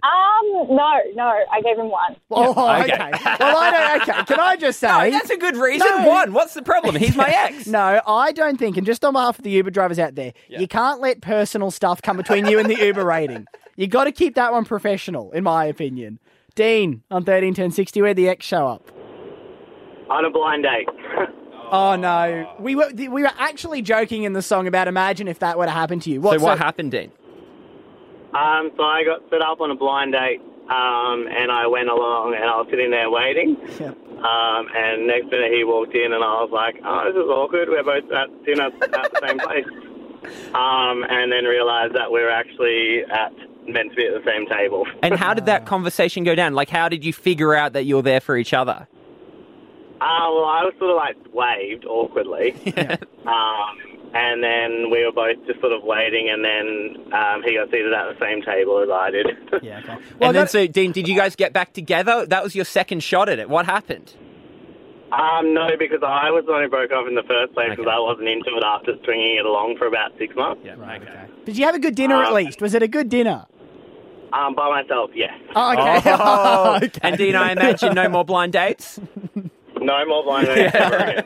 Um, 0.02 0.76
no, 0.76 0.92
no, 1.14 1.24
I 1.52 1.60
gave 1.62 1.76
him 1.78 1.90
one. 1.90 2.16
Oh, 2.30 2.50
okay. 2.82 2.92
okay. 2.92 3.10
well, 3.40 3.56
I 3.58 3.70
don't. 3.98 4.08
Okay, 4.08 4.24
can 4.24 4.38
I 4.40 4.56
just 4.56 4.78
say? 4.80 4.86
No, 4.86 5.10
that's 5.10 5.30
a 5.30 5.36
good 5.36 5.56
reason. 5.56 5.86
No. 5.88 6.06
One. 6.08 6.32
What's 6.32 6.54
the 6.54 6.62
problem? 6.62 6.94
He's 6.96 7.16
my 7.16 7.28
ex. 7.36 7.66
No, 7.66 8.00
I 8.06 8.32
don't 8.32 8.58
think, 8.58 8.76
and 8.76 8.86
just 8.86 9.04
on 9.04 9.14
behalf 9.14 9.38
of 9.38 9.44
the 9.44 9.50
Uber 9.50 9.70
drivers 9.70 9.98
out 9.98 10.14
there, 10.14 10.32
you 10.48 10.68
can't 10.68 11.00
let 11.00 11.20
personal 11.20 11.70
stuff 11.70 12.00
come 12.00 12.16
between 12.16 12.46
you 12.46 12.58
and 12.58 12.70
the 12.70 12.76
Uber 12.76 13.04
rating. 13.04 13.46
You 13.76 13.86
got 13.88 14.04
to 14.04 14.12
keep 14.12 14.34
that 14.36 14.52
one 14.52 14.64
professional, 14.64 15.32
in 15.32 15.44
my 15.44 15.64
opinion. 15.64 16.18
Dean 16.54 17.02
on 17.10 17.24
thirteen 17.24 17.54
ten 17.54 17.70
sixty, 17.70 18.00
where 18.02 18.14
the 18.14 18.28
X 18.28 18.46
show 18.46 18.66
up? 18.68 18.90
On 20.10 20.24
a 20.24 20.30
blind 20.30 20.62
date. 20.64 20.88
Oh 21.70 21.96
no, 21.96 22.50
we 22.58 22.74
were 22.74 22.90
we 22.96 23.08
were 23.08 23.30
actually 23.36 23.82
joking 23.82 24.22
in 24.22 24.32
the 24.32 24.40
song 24.40 24.66
about 24.66 24.88
imagine 24.88 25.28
if 25.28 25.40
that 25.40 25.58
were 25.58 25.66
to 25.66 25.70
happen 25.70 26.00
to 26.00 26.08
you. 26.08 26.22
So 26.22 26.38
what 26.38 26.40
that- 26.40 26.58
happened, 26.58 26.92
Dean? 26.92 27.12
Um, 28.34 28.70
so 28.76 28.82
I 28.82 29.04
got 29.04 29.22
set 29.30 29.40
up 29.40 29.60
on 29.60 29.70
a 29.70 29.74
blind 29.74 30.12
date, 30.12 30.40
um, 30.68 31.26
and 31.28 31.50
I 31.50 31.66
went 31.66 31.88
along, 31.88 32.34
and 32.34 32.44
I 32.44 32.56
was 32.56 32.66
sitting 32.70 32.90
there 32.90 33.10
waiting. 33.10 33.56
Yep. 33.80 33.96
Um, 34.18 34.66
and 34.74 35.06
next 35.06 35.30
minute 35.30 35.52
he 35.52 35.64
walked 35.64 35.94
in, 35.94 36.12
and 36.12 36.24
I 36.24 36.42
was 36.42 36.50
like, 36.52 36.76
"Oh, 36.84 37.04
this 37.06 37.14
is 37.14 37.28
awkward. 37.30 37.68
We're 37.68 37.84
both 37.84 38.10
at 38.10 38.28
dinner 38.44 38.64
at 38.64 38.80
the 38.80 39.26
same 39.26 39.38
place." 39.38 39.66
Um, 40.54 41.04
and 41.08 41.30
then 41.30 41.44
realised 41.44 41.94
that 41.94 42.10
we 42.10 42.20
were 42.20 42.30
actually 42.30 43.04
at 43.04 43.32
meant 43.68 43.90
to 43.90 43.96
be 43.96 44.06
at 44.06 44.12
the 44.12 44.30
same 44.30 44.46
table. 44.46 44.86
And 45.02 45.14
how 45.14 45.34
did 45.34 45.46
that 45.46 45.66
conversation 45.66 46.24
go 46.24 46.34
down? 46.34 46.54
Like, 46.54 46.68
how 46.68 46.88
did 46.88 47.04
you 47.04 47.12
figure 47.12 47.54
out 47.54 47.74
that 47.74 47.84
you're 47.84 48.02
there 48.02 48.20
for 48.20 48.36
each 48.36 48.52
other? 48.52 48.88
Uh, 50.00 50.30
well, 50.30 50.44
I 50.44 50.62
was 50.64 50.74
sort 50.78 50.90
of 50.90 50.96
like 50.96 51.16
waved 51.34 51.84
awkwardly. 51.84 52.52
um, 53.26 53.97
and 54.14 54.42
then 54.42 54.90
we 54.90 55.04
were 55.04 55.12
both 55.12 55.36
just 55.46 55.60
sort 55.60 55.72
of 55.72 55.82
waiting, 55.84 56.28
and 56.30 56.44
then 56.44 57.12
um, 57.12 57.42
he 57.42 57.54
got 57.54 57.70
seated 57.70 57.92
at 57.92 58.18
the 58.18 58.24
same 58.24 58.42
table 58.42 58.82
as 58.82 58.88
I 58.90 59.10
did. 59.10 59.26
Yeah, 59.62 59.78
okay. 59.80 59.96
Well, 60.20 60.30
and 60.30 60.36
then, 60.36 60.48
so, 60.48 60.66
Dean, 60.66 60.92
did 60.92 61.08
you 61.08 61.16
guys 61.16 61.34
get 61.36 61.52
back 61.52 61.72
together? 61.72 62.26
That 62.26 62.42
was 62.44 62.54
your 62.54 62.64
second 62.64 63.02
shot 63.02 63.28
at 63.28 63.38
it. 63.38 63.48
What 63.48 63.66
happened? 63.66 64.14
Um, 65.10 65.54
no, 65.54 65.68
because 65.78 66.00
I 66.06 66.30
was 66.30 66.44
the 66.46 66.52
one 66.52 66.62
who 66.62 66.68
broke 66.68 66.92
off 66.92 67.08
in 67.08 67.14
the 67.14 67.22
first 67.22 67.54
place 67.54 67.70
because 67.70 67.86
Okay. 67.86 67.96
I 67.96 67.98
wasn't 67.98 68.28
into 68.28 68.50
it 68.56 68.62
after 68.64 68.92
stringing 69.02 69.36
it 69.38 69.46
along 69.46 69.76
for 69.78 69.86
about 69.86 70.12
six 70.18 70.34
months. 70.36 70.60
Yeah, 70.64 70.74
right, 70.74 71.00
okay. 71.00 71.24
Did 71.46 71.56
you 71.56 71.64
have 71.64 71.74
a 71.74 71.78
good 71.78 71.94
dinner 71.94 72.20
at 72.22 72.28
Um, 72.28 72.34
least? 72.34 72.60
Was 72.60 72.74
it 72.74 72.82
a 72.82 72.88
good 72.88 73.08
dinner? 73.08 73.46
Um, 74.34 74.54
by 74.54 74.68
myself, 74.68 75.10
yes. 75.14 75.32
Oh, 75.56 75.72
okay. 75.72 76.02
Oh, 76.12 76.76
okay. 76.82 77.00
And 77.02 77.16
Dean, 77.16 77.34
I 77.36 77.52
imagine 77.52 77.94
no 77.94 78.08
more 78.10 78.24
blind 78.24 78.52
dates. 78.52 79.00
No 79.80 80.04
more 80.06 80.22
blind 80.24 80.46
dates 80.46 80.74
ever 80.74 80.96
again. 80.96 81.24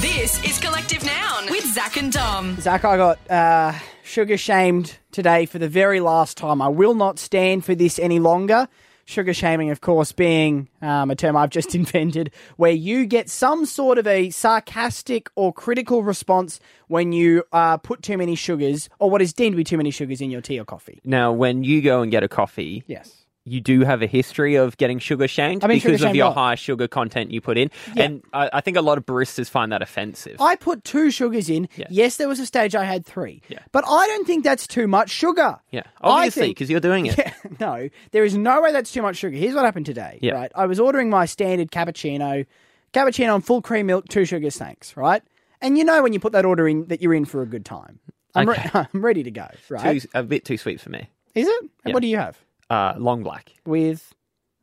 This 0.00 0.42
is 0.44 0.58
Collective 0.58 1.04
Noun 1.04 1.50
with 1.50 1.64
Zach 1.74 1.96
and 1.96 2.12
Dom. 2.12 2.58
Zach, 2.60 2.84
I 2.84 2.96
got 2.96 3.30
uh, 3.30 3.72
sugar 4.02 4.36
shamed 4.36 4.98
today 5.12 5.46
for 5.46 5.58
the 5.58 5.68
very 5.68 6.00
last 6.00 6.36
time. 6.36 6.62
I 6.62 6.68
will 6.68 6.94
not 6.94 7.18
stand 7.18 7.64
for 7.64 7.74
this 7.74 7.98
any 7.98 8.18
longer. 8.18 8.68
Sugar 9.04 9.34
shaming, 9.34 9.70
of 9.70 9.80
course, 9.80 10.12
being 10.12 10.68
um, 10.82 11.10
a 11.10 11.16
term 11.16 11.36
I've 11.36 11.50
just 11.50 11.74
invented, 11.74 12.30
where 12.56 12.70
you 12.70 13.06
get 13.06 13.28
some 13.28 13.66
sort 13.66 13.98
of 13.98 14.06
a 14.06 14.30
sarcastic 14.30 15.28
or 15.34 15.52
critical 15.52 16.02
response 16.04 16.60
when 16.86 17.12
you 17.12 17.42
uh, 17.52 17.76
put 17.78 18.02
too 18.02 18.16
many 18.16 18.34
sugars, 18.36 18.88
or 19.00 19.10
what 19.10 19.20
is 19.20 19.32
deemed 19.32 19.54
to 19.54 19.56
be 19.56 19.64
too 19.64 19.76
many 19.76 19.90
sugars 19.90 20.20
in 20.20 20.30
your 20.30 20.40
tea 20.40 20.60
or 20.60 20.64
coffee. 20.64 21.00
Now, 21.04 21.32
when 21.32 21.64
you 21.64 21.82
go 21.82 22.02
and 22.02 22.10
get 22.10 22.22
a 22.22 22.28
coffee, 22.28 22.84
Yes. 22.86 23.19
You 23.44 23.60
do 23.60 23.80
have 23.80 24.02
a 24.02 24.06
history 24.06 24.54
of 24.54 24.76
getting 24.76 24.98
sugar 24.98 25.26
shanked 25.26 25.64
I 25.64 25.68
mean, 25.68 25.78
because 25.78 26.00
sugar 26.00 26.10
of 26.10 26.14
your 26.14 26.26
what? 26.28 26.34
high 26.36 26.54
sugar 26.56 26.86
content 26.86 27.30
you 27.30 27.40
put 27.40 27.56
in. 27.56 27.70
Yeah. 27.94 28.02
And 28.04 28.22
I, 28.32 28.50
I 28.54 28.60
think 28.60 28.76
a 28.76 28.82
lot 28.82 28.98
of 28.98 29.06
baristas 29.06 29.48
find 29.48 29.72
that 29.72 29.80
offensive. 29.82 30.40
I 30.40 30.56
put 30.56 30.84
two 30.84 31.10
sugars 31.10 31.48
in. 31.48 31.68
Yeah. 31.76 31.86
Yes, 31.90 32.16
there 32.18 32.28
was 32.28 32.38
a 32.38 32.46
stage 32.46 32.74
I 32.74 32.84
had 32.84 33.06
three. 33.06 33.40
Yeah. 33.48 33.60
But 33.72 33.84
I 33.88 34.06
don't 34.08 34.26
think 34.26 34.44
that's 34.44 34.66
too 34.66 34.86
much 34.86 35.10
sugar. 35.10 35.58
yeah, 35.70 35.84
obviously, 36.02 36.48
because 36.48 36.70
you're 36.70 36.80
doing 36.80 37.06
it. 37.06 37.18
Yeah, 37.20 37.32
no, 37.58 37.88
there 38.12 38.24
is 38.24 38.36
no 38.36 38.62
way 38.62 38.72
that's 38.72 38.92
too 38.92 39.02
much 39.02 39.16
sugar. 39.16 39.36
Here's 39.36 39.54
what 39.54 39.64
happened 39.64 39.86
today. 39.86 40.18
Yeah. 40.22 40.32
Right, 40.34 40.52
I 40.54 40.66
was 40.66 40.78
ordering 40.78 41.10
my 41.10 41.26
standard 41.26 41.70
cappuccino, 41.70 42.46
cappuccino 42.92 43.34
on 43.34 43.40
full 43.40 43.60
cream 43.62 43.86
milk, 43.86 44.08
two 44.08 44.24
sugars, 44.24 44.56
thanks. 44.56 44.96
Right, 44.96 45.22
and 45.60 45.76
you 45.78 45.84
know 45.84 46.02
when 46.02 46.12
you 46.12 46.20
put 46.20 46.32
that 46.32 46.44
order 46.44 46.68
in 46.68 46.86
that 46.86 47.02
you're 47.02 47.14
in 47.14 47.24
for 47.24 47.42
a 47.42 47.46
good 47.46 47.64
time. 47.64 47.98
I'm, 48.34 48.48
re- 48.48 48.70
I'm 48.74 48.86
ready 48.94 49.22
to 49.24 49.30
go. 49.30 49.46
Right? 49.68 50.00
Too, 50.02 50.08
a 50.14 50.22
bit 50.22 50.44
too 50.44 50.56
sweet 50.56 50.80
for 50.80 50.90
me. 50.90 51.08
Is 51.34 51.48
it? 51.48 51.60
And 51.60 51.70
Yeah. 51.86 51.92
What 51.94 52.00
do 52.00 52.06
you 52.08 52.16
have 52.18 52.38
Uh, 52.70 52.94
long 52.98 53.22
black, 53.22 53.52
with? 53.66 54.14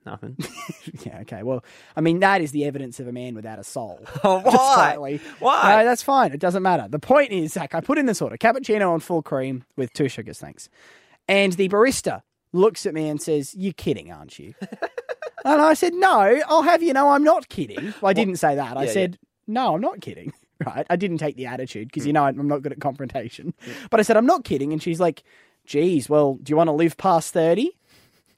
nothing. 0.05 0.37
Yeah, 1.05 1.19
okay. 1.23 1.43
Well, 1.43 1.65
I 1.97 1.99
mean 2.01 2.21
that 2.21 2.39
is 2.41 2.51
the 2.53 2.63
evidence 2.63 3.01
of 3.01 3.09
a 3.09 3.11
man 3.11 3.35
without 3.35 3.59
a 3.59 3.63
soul. 3.65 3.99
Oh, 4.23 4.39
why? 4.39 5.19
Why? 5.39 5.75
No, 5.79 5.83
that's 5.85 6.01
fine. 6.01 6.31
It 6.31 6.39
doesn't 6.39 6.63
matter. 6.63 6.87
The 6.87 6.97
point 6.99 7.31
is, 7.33 7.51
Zach, 7.53 7.75
I 7.75 7.81
put 7.81 7.97
in 7.97 8.05
this 8.05 8.21
order 8.21 8.37
cappuccino 8.37 8.89
on 8.91 9.01
full 9.01 9.21
cream 9.21 9.65
with 9.75 9.91
two 9.91 10.07
sugars, 10.07 10.39
thanks. 10.39 10.69
And 11.27 11.51
the 11.53 11.67
barista 11.67 12.21
looks 12.53 12.85
at 12.85 12.93
me 12.93 13.09
and 13.09 13.21
says, 13.21 13.53
You're 13.57 13.73
kidding, 13.73 14.09
aren't 14.09 14.39
you? 14.39 14.53
and 15.43 15.61
I 15.61 15.73
said, 15.73 15.93
No, 15.93 16.39
I'll 16.47 16.61
have 16.61 16.81
you 16.81 16.93
know 16.93 17.09
I'm 17.09 17.25
not 17.25 17.49
kidding. 17.49 17.93
Well, 18.01 18.09
I 18.09 18.13
didn't 18.13 18.37
say 18.37 18.55
that. 18.55 18.77
I 18.77 18.85
yeah, 18.85 18.91
said, 18.91 19.19
No, 19.45 19.75
I'm 19.75 19.81
not 19.81 19.99
kidding. 19.99 20.31
Right? 20.65 20.87
I 20.89 20.95
didn't 20.95 21.17
take 21.17 21.35
the 21.35 21.47
attitude 21.47 21.87
Mm. 21.87 21.91
because 21.91 22.07
you 22.07 22.13
know 22.13 22.23
I'm 22.23 22.47
not 22.47 22.61
good 22.61 22.71
at 22.71 22.79
confrontation. 22.79 23.53
But 23.91 23.99
I 23.99 24.03
said, 24.03 24.15
I'm 24.15 24.25
not 24.25 24.45
kidding. 24.45 24.71
And 24.71 24.81
she's 24.81 25.01
like, 25.01 25.23
Geez, 25.65 26.07
well, 26.09 26.35
do 26.41 26.49
you 26.51 26.55
want 26.55 26.69
to 26.69 26.71
live 26.71 26.95
past 26.95 27.33
30? 27.33 27.71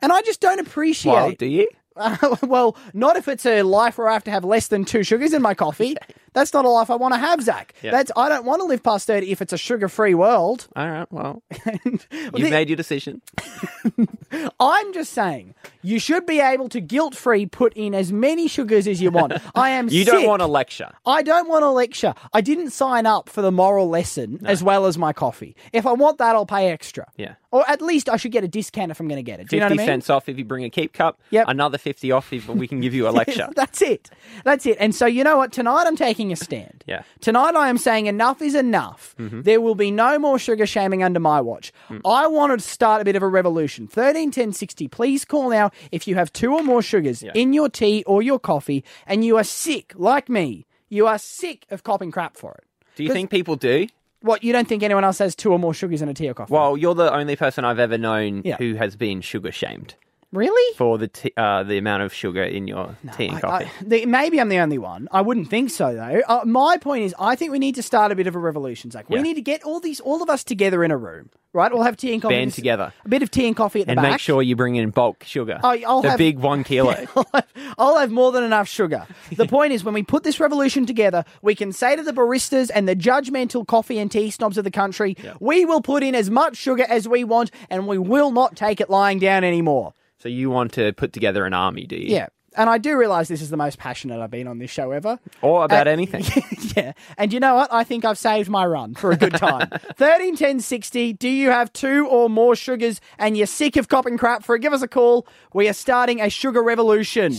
And 0.02 0.12
I 0.12 0.22
just 0.22 0.40
don't 0.42 0.60
appreciate. 0.60 1.12
well, 1.12 1.32
do 1.32 1.46
you? 1.46 1.68
Uh, 1.96 2.36
well, 2.44 2.78
not 2.94 3.16
if 3.18 3.28
it's 3.28 3.46
a 3.46 3.64
life 3.64 3.98
where 3.98 4.08
I 4.08 4.14
have 4.14 4.24
to 4.26 4.32
have 4.32 4.44
less 4.46 4.68
than 4.68 4.86
two 4.86 5.04
sugars 5.04 5.34
in 5.34 5.42
my 5.42 5.54
coffee. 5.54 5.96
That's 6.34 6.54
not 6.54 6.66
a 6.66 6.70
life 6.70 6.90
I 6.90 6.96
want 6.96 7.14
to 7.14 7.20
have, 7.20 7.42
Zach. 7.42 7.74
Yeah. 7.82 7.92
That's 7.92 8.12
I 8.16 8.30
don't 8.30 8.46
want 8.46 8.62
to 8.62 8.66
live 8.66 8.84
past 8.84 9.08
thirty 9.08 9.32
if 9.32 9.42
it's 9.42 9.54
a 9.54 9.58
sugar-free 9.58 10.14
world. 10.16 10.68
All 10.76 10.88
right, 10.90 11.12
well, 11.12 11.44
And 11.66 12.06
you've 12.12 12.34
the- 12.34 12.50
made 12.50 12.70
your 12.70 12.76
decision. 12.78 13.22
I'm 14.60 14.94
just 14.94 15.14
saying 15.14 15.56
you 15.82 16.00
should 16.00 16.26
be 16.26 16.40
able 16.40 16.70
to 16.70 16.80
guilt-free 16.82 17.48
put 17.48 17.74
in 17.74 17.94
as 17.96 18.12
many 18.12 18.48
sugars 18.48 18.88
as 18.88 19.02
you 19.02 19.12
want. 19.12 19.34
I 19.56 19.72
am. 19.72 19.90
You 19.90 20.06
don't 20.06 20.28
want 20.28 20.42
a 20.42 20.48
lecture. 20.48 20.92
I 21.06 21.24
don't 21.24 21.48
want 21.50 21.64
a 21.64 21.70
lecture. 21.70 22.14
I 22.34 22.42
didn't 22.42 22.72
sign 22.72 23.06
up 23.06 23.30
for 23.30 23.42
the 23.42 23.52
moral 23.52 23.90
lesson 23.90 24.40
as 24.46 24.64
well 24.64 24.86
as 24.86 24.98
my 24.98 25.14
coffee. 25.14 25.56
If 25.74 25.86
I 25.86 25.94
want 25.94 26.18
that, 26.20 26.36
I'll 26.36 26.46
pay 26.46 26.70
extra. 26.70 27.08
Yeah. 27.18 27.36
Or 27.52 27.68
at 27.68 27.82
least 27.82 28.10
I 28.10 28.18
should 28.18 28.32
get 28.32 28.44
a 28.44 28.48
discount 28.48 28.92
if 28.92 29.00
I'm 29.00 29.08
going 29.08 29.18
to 29.18 29.24
get 29.24 29.40
it. 29.40 29.48
Do 29.50 29.56
you 29.56 29.62
know 29.62 29.70
50 29.70 29.78
what 29.78 29.82
I 29.82 29.86
mean? 29.86 29.88
cents 30.02 30.10
off 30.12 30.30
if 30.30 30.38
you 30.38 30.46
bring 30.46 30.64
a 30.66 30.70
keep 30.70 30.94
cup. 30.94 31.20
Yep. 31.32 31.46
Another 31.48 31.80
50 31.80 32.12
off 32.12 32.32
if 32.32 32.48
we 32.48 32.68
can 32.68 32.80
give 32.80 32.94
you 32.94 33.08
a 33.08 33.12
lecture. 33.12 33.50
That's 33.56 33.82
it. 33.82 34.12
That's 34.44 34.68
it. 34.68 34.78
And 34.80 34.94
so 34.94 35.08
you 35.08 35.24
know 35.24 35.38
what? 35.38 35.52
Tonight 35.52 35.86
I'm 35.88 35.96
taking 35.96 36.19
a 36.32 36.36
stand. 36.36 36.84
Yeah. 36.86 37.04
Tonight, 37.22 37.56
I 37.56 37.70
am 37.70 37.78
saying 37.78 38.08
enough 38.08 38.42
is 38.42 38.54
enough. 38.56 39.16
Mm-hmm. 39.18 39.42
There 39.44 39.62
will 39.62 39.76
be 39.76 39.90
no 39.92 40.20
more 40.20 40.38
sugar 40.38 40.66
shaming 40.66 41.02
under 41.02 41.20
my 41.20 41.40
watch. 41.40 41.72
Mm. 41.90 42.02
I 42.06 42.28
want 42.28 42.52
to 42.60 42.66
start 42.68 43.02
a 43.02 43.06
bit 43.06 43.16
of 43.16 43.24
a 43.24 43.28
revolution. 43.28 43.88
13 43.88 44.32
10 44.32 44.52
60. 44.54 44.88
Please 44.90 45.24
call 45.26 45.50
now 45.50 45.72
if 45.92 46.08
you 46.08 46.16
have 46.16 46.32
two 46.34 46.54
or 46.54 46.64
more 46.64 46.82
sugars 46.82 47.24
in 47.34 47.54
your 47.54 47.70
tea 47.70 48.04
or 48.06 48.22
your 48.22 48.40
coffee 48.40 48.84
and 49.08 49.24
you 49.24 49.38
are 49.38 49.44
sick, 49.44 49.94
like 49.96 50.28
me. 50.30 50.66
You 50.90 51.08
are 51.08 51.18
sick 51.18 51.66
of 51.70 51.84
copping 51.84 52.12
crap 52.12 52.36
for 52.36 52.52
it. 52.54 52.64
Do 52.96 53.04
you 53.04 53.14
think 53.14 53.30
people 53.30 53.56
do? 53.56 53.88
What, 54.22 54.44
you 54.44 54.52
don't 54.52 54.68
think 54.68 54.84
anyone 54.84 55.06
else 55.06 55.20
has 55.20 55.34
two 55.34 55.52
or 55.54 55.58
more 55.60 55.74
sugars 55.74 56.02
in 56.02 56.10
a 56.10 56.14
tea 56.14 56.28
or 56.28 56.34
coffee? 56.34 56.52
Well, 56.54 56.76
you're 56.76 56.96
the 56.96 57.14
only 57.14 57.38
person 57.38 57.64
I've 57.64 57.80
ever 57.80 57.98
known 57.98 58.42
Yeah. 58.44 58.58
who 58.58 58.74
has 58.76 58.98
been 58.98 59.22
sugar 59.22 59.52
shamed 59.52 59.96
really? 60.32 60.76
for 60.76 60.98
the 60.98 61.08
t- 61.08 61.32
uh, 61.38 61.64
the 61.64 61.78
amount 61.78 62.04
of 62.04 62.14
sugar 62.14 62.44
in 62.44 62.68
your 62.68 62.96
tea 63.18 63.28
and 63.28 63.38
I- 63.38 63.40
coffee. 63.42 63.66
I- 63.66 63.70
the- 63.84 64.06
maybe 64.06 64.40
I'm 64.40 64.50
the 64.50 64.60
only 64.60 64.78
one. 64.78 65.08
I 65.12 65.22
wouldn't 65.22 65.50
think 65.50 65.70
so 65.72 65.94
though. 65.94 66.22
Uh, 66.28 66.42
my 66.46 66.78
point 66.78 67.04
is, 67.04 67.16
I 67.20 67.36
think 67.36 67.52
we 67.52 67.60
need 67.60 67.76
to 67.76 67.84
start 67.84 68.12
a 68.12 68.16
bit 68.16 68.28
of 68.28 68.36
a 68.36 68.40
revolution. 68.40 68.92
Zach. 68.92 69.10
We 69.10 69.18
Yeah. 69.18 69.22
need 69.24 69.34
to 69.36 69.42
get 69.42 69.64
all 69.64 69.80
these, 69.80 70.00
all 70.00 70.22
of 70.22 70.30
us 70.30 70.44
together 70.44 70.84
in 70.84 70.92
a 70.92 70.98
room, 70.98 71.30
right? 71.54 71.72
We'll 71.74 71.84
have 71.84 71.98
tea 71.98 72.14
and 72.14 72.22
coffee. 72.22 72.36
Band 72.36 72.54
together. 72.54 72.94
A 73.06 73.10
bit 73.10 73.24
of 73.24 73.32
tea 73.32 73.48
and 73.48 73.56
coffee 73.56 73.82
at 73.82 73.88
the 73.88 73.96
back. 73.96 73.98
and 73.98 74.04
back. 74.06 74.12
make 74.14 74.20
sure 74.22 74.42
you 74.42 74.56
bring 74.56 74.76
in 74.76 74.90
bulk 74.92 75.24
sugar. 75.24 75.60
Oh, 75.64 75.76
I'll 75.88 76.02
the 76.02 76.10
have- 76.12 76.18
big 76.18 76.40
one 76.40 76.64
kilo. 76.70 76.96
I'll 77.16 77.26
have, 77.34 77.48
I'll 77.78 77.98
have 77.98 78.12
more 78.12 78.32
than 78.32 78.44
enough 78.44 78.68
sugar. 78.68 79.08
The 79.36 79.48
point 79.58 79.74
is, 79.74 79.84
when 79.84 79.94
we 79.94 80.04
put 80.04 80.24
this 80.24 80.40
revolution 80.40 80.86
together, 80.86 81.26
we 81.42 81.56
can 81.56 81.72
say 81.72 81.96
to 81.96 82.04
the 82.04 82.14
baristas 82.14 82.70
and 82.74 82.88
the 82.88 82.96
judgmental 82.96 83.66
coffee 83.66 83.98
and 84.00 84.12
tea 84.12 84.30
snobs 84.30 84.58
of 84.58 84.64
the 84.64 84.72
country, 84.72 85.18
we 85.40 85.66
will 85.66 85.82
put 85.82 86.04
in 86.04 86.14
as 86.16 86.30
much 86.30 86.56
sugar 86.58 86.86
as 86.88 87.08
we 87.08 87.24
want, 87.24 87.52
and 87.70 87.88
we 87.88 87.98
will 87.98 88.32
not 88.32 88.56
take 88.56 88.80
it 88.80 88.90
lying 88.90 89.20
down 89.20 89.44
anymore. 89.44 89.94
So 90.20 90.28
you 90.30 90.50
want 90.50 90.74
to 90.74 90.92
put 90.94 91.14
together 91.14 91.46
an 91.46 91.54
army, 91.54 91.86
do 91.86 91.96
you? 91.96 92.14
Yeah. 92.14 92.28
And 92.58 92.70
I 92.70 92.78
do 92.80 92.98
realise 92.98 93.28
this 93.28 93.42
is 93.42 93.52
the 93.52 93.58
most 93.58 93.78
passionate 93.78 94.20
I've 94.22 94.32
been 94.32 94.48
on 94.48 94.58
this 94.58 94.72
show 94.72 94.92
ever. 94.92 95.20
Or 95.42 95.64
about 95.64 95.88
Uh, 95.88 95.92
anything. 95.92 96.26
yeah. 96.76 96.94
And 97.18 97.32
you 97.32 97.40
know 97.40 97.56
what? 97.56 97.72
I 97.72 97.84
think 97.84 98.04
I've 98.04 98.18
saved 98.18 98.50
my 98.50 98.66
run 98.66 98.96
for 98.96 99.12
a 99.12 99.16
good 99.16 99.34
time. 99.36 99.70
13 99.96 100.36
10 100.36 100.60
60. 100.60 101.14
Do 101.14 101.30
you 101.30 101.52
have 101.52 101.72
two 101.72 102.08
or 102.08 102.30
more 102.30 102.56
sugars 102.56 103.00
and 103.18 103.38
you're 103.38 103.46
sick 103.48 103.78
of 103.78 103.88
copping 103.88 104.18
crap 104.18 104.44
for 104.44 104.56
it? 104.56 104.60
Give 104.62 104.74
us 104.74 104.82
a 104.82 104.88
call. 104.88 105.26
We 105.54 105.70
are 105.70 105.74
starting 105.74 106.20
a 106.22 106.30
sugar 106.30 106.62
revolution. 106.64 107.34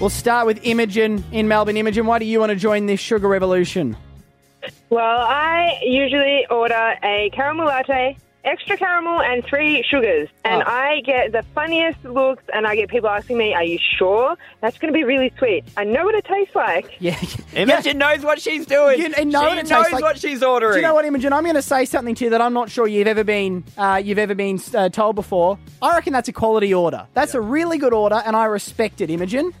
We'll 0.00 0.10
start 0.10 0.46
with 0.48 0.58
Imogen 0.64 1.24
in 1.30 1.46
Melbourne. 1.46 1.76
Imogen, 1.76 2.06
why 2.06 2.18
do 2.18 2.24
you 2.24 2.40
want 2.40 2.50
to 2.50 2.56
join 2.56 2.86
this 2.86 2.98
sugar 2.98 3.28
revolution? 3.28 3.96
Well, 4.90 5.20
I 5.20 5.78
usually 5.82 6.44
order 6.50 6.96
a 7.04 7.30
caramel 7.32 7.66
latte, 7.66 8.18
extra 8.44 8.76
caramel, 8.76 9.20
and 9.20 9.44
three 9.44 9.82
sugars. 9.88 10.28
And 10.44 10.62
Oh. 10.62 10.70
I 10.70 11.00
get 11.04 11.32
the 11.32 11.42
funniest 11.54 12.04
looks, 12.04 12.42
and 12.52 12.66
I 12.66 12.74
get 12.76 12.88
people 12.90 13.08
asking 13.08 13.38
me, 13.38 13.54
Are 13.54 13.62
you 13.64 13.78
sure? 13.98 14.36
That's 14.60 14.78
going 14.78 14.92
to 14.92 14.96
be 14.96 15.04
really 15.04 15.32
sweet. 15.38 15.64
I 15.76 15.84
know 15.84 16.04
what 16.04 16.14
it 16.14 16.24
tastes 16.24 16.54
like. 16.54 16.96
Yeah. 17.00 17.18
Imogen 17.54 17.98
knows 17.98 18.22
what 18.22 18.40
she's 18.40 18.64
doing. 18.66 18.98
You 19.00 19.08
know 19.08 19.40
she 19.40 19.46
what 19.46 19.58
it 19.58 19.60
tastes 19.66 19.70
knows 19.70 19.92
like. 19.92 20.02
what 20.02 20.18
she's 20.18 20.42
ordering. 20.42 20.74
Do 20.74 20.80
you 20.80 20.86
know 20.86 20.94
what, 20.94 21.04
Imogen? 21.04 21.32
I'm 21.32 21.42
going 21.42 21.54
to 21.56 21.62
say 21.62 21.84
something 21.84 22.14
to 22.16 22.24
you 22.24 22.30
that 22.30 22.40
I'm 22.40 22.52
not 22.54 22.70
sure 22.70 22.86
you've 22.86 23.06
ever 23.08 23.24
been 23.24 23.64
uh, 23.76 24.00
you've 24.02 24.18
ever 24.18 24.34
been 24.34 24.58
uh, 24.74 24.88
told 24.88 25.16
before. 25.16 25.58
I 25.80 25.94
reckon 25.94 26.12
that's 26.12 26.28
a 26.28 26.32
quality 26.32 26.72
order. 26.72 27.06
That's 27.14 27.34
a 27.34 27.40
really 27.40 27.78
good 27.78 27.92
order, 27.92 28.22
and 28.24 28.34
I 28.36 28.44
respect 28.46 29.00
it, 29.00 29.10
Imogen. 29.10 29.52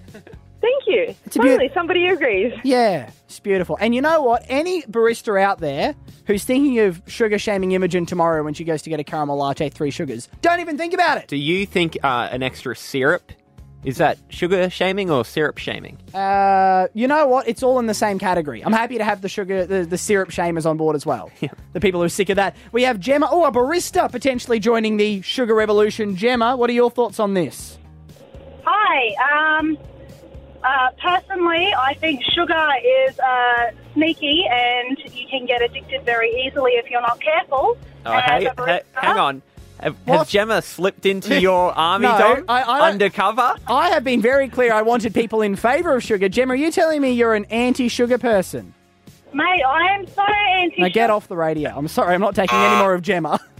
Thank 0.62 0.84
you. 0.86 1.14
a 1.26 1.30
Finally, 1.30 1.58
beaut- 1.58 1.74
somebody 1.74 2.06
agrees. 2.06 2.54
Yeah, 2.64 3.10
it's 3.26 3.40
beautiful. 3.40 3.76
And 3.80 3.94
you 3.94 4.00
know 4.00 4.22
what? 4.22 4.44
Any 4.48 4.82
barista 4.82 5.38
out 5.42 5.58
there 5.58 5.94
who's 6.26 6.44
thinking 6.44 6.78
of 6.78 7.02
sugar 7.06 7.38
shaming 7.38 7.72
Imogen 7.72 8.06
tomorrow 8.06 8.42
when 8.42 8.54
she 8.54 8.64
goes 8.64 8.80
to 8.82 8.90
get 8.90 9.00
a 9.00 9.04
caramel 9.04 9.36
latte, 9.36 9.68
three 9.68 9.90
sugars, 9.90 10.28
don't 10.40 10.60
even 10.60 10.78
think 10.78 10.94
about 10.94 11.18
it. 11.18 11.26
Do 11.28 11.36
you 11.36 11.66
think 11.66 11.98
uh, 12.02 12.28
an 12.30 12.42
extra 12.42 12.74
syrup 12.74 13.32
is 13.84 13.96
that 13.96 14.18
sugar 14.28 14.70
shaming 14.70 15.10
or 15.10 15.24
syrup 15.24 15.58
shaming? 15.58 15.98
Uh, 16.14 16.86
you 16.94 17.08
know 17.08 17.26
what? 17.26 17.48
It's 17.48 17.64
all 17.64 17.80
in 17.80 17.86
the 17.86 17.94
same 17.94 18.20
category. 18.20 18.64
I'm 18.64 18.72
happy 18.72 18.98
to 18.98 19.04
have 19.04 19.22
the 19.22 19.28
sugar, 19.28 19.66
the, 19.66 19.84
the 19.84 19.98
syrup 19.98 20.28
shamers 20.30 20.66
on 20.66 20.76
board 20.76 20.94
as 20.94 21.04
well. 21.04 21.30
Yeah. 21.40 21.50
The 21.72 21.80
people 21.80 22.00
who 22.00 22.04
are 22.04 22.08
sick 22.08 22.28
of 22.28 22.36
that. 22.36 22.54
We 22.70 22.84
have 22.84 23.00
Gemma, 23.00 23.26
oh, 23.28 23.44
a 23.44 23.50
barista 23.50 24.08
potentially 24.10 24.60
joining 24.60 24.96
the 24.98 25.22
sugar 25.22 25.56
revolution. 25.56 26.14
Gemma, 26.14 26.56
what 26.56 26.70
are 26.70 26.72
your 26.72 26.90
thoughts 26.90 27.18
on 27.18 27.34
this? 27.34 27.76
Hi. 28.64 29.58
Um, 29.58 29.76
uh, 30.64 30.88
personally, 31.00 31.74
I 31.78 31.94
think 31.94 32.22
sugar 32.22 32.68
is 32.84 33.18
uh, 33.18 33.70
sneaky 33.94 34.44
and 34.50 34.98
you 35.12 35.26
can 35.28 35.46
get 35.46 35.62
addicted 35.62 36.04
very 36.04 36.30
easily 36.44 36.72
if 36.72 36.90
you're 36.90 37.00
not 37.02 37.20
careful. 37.20 37.76
Oh, 38.06 38.12
hey, 38.20 38.48
hey, 38.66 38.82
hang 38.94 39.18
on. 39.18 39.42
Have, 39.80 39.96
has 40.06 40.28
Gemma 40.28 40.62
slipped 40.62 41.06
into 41.06 41.40
your 41.40 41.72
army 41.76 42.06
No, 42.06 42.16
Dom 42.16 42.44
I- 42.48 42.62
I 42.62 42.90
undercover? 42.90 43.54
I 43.66 43.90
have 43.90 44.04
been 44.04 44.22
very 44.22 44.48
clear 44.48 44.72
I 44.72 44.82
wanted 44.82 45.12
people 45.12 45.42
in 45.42 45.56
favour 45.56 45.96
of 45.96 46.04
sugar. 46.04 46.28
Gemma, 46.28 46.52
are 46.52 46.56
you 46.56 46.70
telling 46.70 47.00
me 47.02 47.12
you're 47.12 47.34
an 47.34 47.44
anti 47.46 47.88
sugar 47.88 48.18
person? 48.18 48.74
Mate, 49.34 49.62
I 49.66 49.94
am 49.94 50.06
so 50.06 50.22
anti 50.22 50.82
Now 50.82 50.88
get 50.88 51.10
off 51.10 51.26
the 51.26 51.36
radio. 51.36 51.70
I'm 51.76 51.88
sorry, 51.88 52.14
I'm 52.14 52.20
not 52.20 52.34
taking 52.34 52.58
any 52.58 52.76
more 52.76 52.94
of 52.94 53.02
Gemma. 53.02 53.40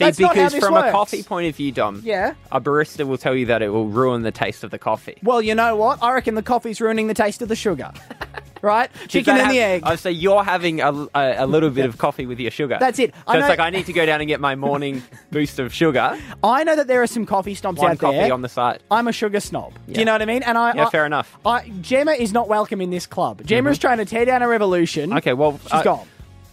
See, 0.00 0.04
That's 0.06 0.16
because 0.18 0.54
from 0.54 0.72
works. 0.72 0.88
a 0.88 0.92
coffee 0.92 1.22
point 1.22 1.48
of 1.50 1.56
view, 1.56 1.72
Dom, 1.72 2.00
Yeah. 2.02 2.32
a 2.50 2.58
barista 2.58 3.06
will 3.06 3.18
tell 3.18 3.34
you 3.36 3.44
that 3.46 3.60
it 3.60 3.68
will 3.68 3.86
ruin 3.88 4.22
the 4.22 4.30
taste 4.30 4.64
of 4.64 4.70
the 4.70 4.78
coffee. 4.78 5.18
Well, 5.22 5.42
you 5.42 5.54
know 5.54 5.76
what? 5.76 6.02
I 6.02 6.14
reckon 6.14 6.36
the 6.36 6.42
coffee's 6.42 6.80
ruining 6.80 7.06
the 7.06 7.12
taste 7.14 7.42
of 7.42 7.48
the 7.48 7.56
sugar. 7.56 7.92
right? 8.62 8.90
Chicken 9.08 9.36
and 9.36 9.50
the 9.50 9.58
egg. 9.60 9.82
Oh, 9.84 9.96
so 9.96 10.08
you're 10.08 10.42
having 10.42 10.80
a, 10.80 10.90
a, 11.14 11.44
a 11.44 11.46
little 11.46 11.68
bit 11.68 11.84
of 11.84 11.98
coffee 12.06 12.24
with 12.24 12.40
your 12.40 12.50
sugar. 12.50 12.78
That's 12.80 12.98
it. 12.98 13.14
So 13.14 13.20
I 13.26 13.38
it's 13.40 13.48
like 13.48 13.58
I 13.58 13.68
need 13.68 13.84
to 13.86 13.92
go 13.92 14.06
down 14.06 14.20
and 14.22 14.28
get 14.28 14.40
my 14.40 14.54
morning 14.56 15.02
boost 15.30 15.58
of 15.58 15.72
sugar. 15.74 16.18
I 16.42 16.64
know 16.64 16.76
that 16.76 16.86
there 16.86 17.02
are 17.02 17.06
some 17.06 17.26
coffee 17.26 17.54
snobs 17.54 17.78
One 17.78 17.90
out 17.92 17.98
coffee 17.98 18.16
there. 18.16 18.32
on 18.32 18.40
the 18.40 18.48
site. 18.48 18.80
I'm 18.90 19.06
a 19.06 19.12
sugar 19.12 19.40
snob. 19.40 19.74
Do 19.90 19.98
you 20.00 20.06
know 20.06 20.12
what 20.12 20.22
I 20.22 20.26
mean? 20.26 20.42
And 20.42 20.56
I, 20.56 20.74
Yeah, 20.74 20.86
I- 20.86 20.90
fair 20.90 21.04
enough. 21.04 21.36
I, 21.44 21.68
Gemma 21.82 22.12
is 22.12 22.32
not 22.32 22.48
welcome 22.48 22.80
in 22.80 22.88
this 22.88 23.04
club. 23.06 23.42
Gemma 23.44 23.68
is 23.70 23.78
trying 23.78 23.98
to 23.98 24.06
tear 24.06 24.24
down 24.24 24.40
a 24.42 24.48
revolution. 24.48 25.12
Okay, 25.14 25.34
well, 25.34 25.58
she's 25.62 25.72
uh, 25.72 25.82
gone. 25.82 26.06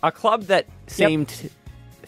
A 0.04 0.12
club 0.12 0.44
that 0.44 0.66
seemed 0.88 1.50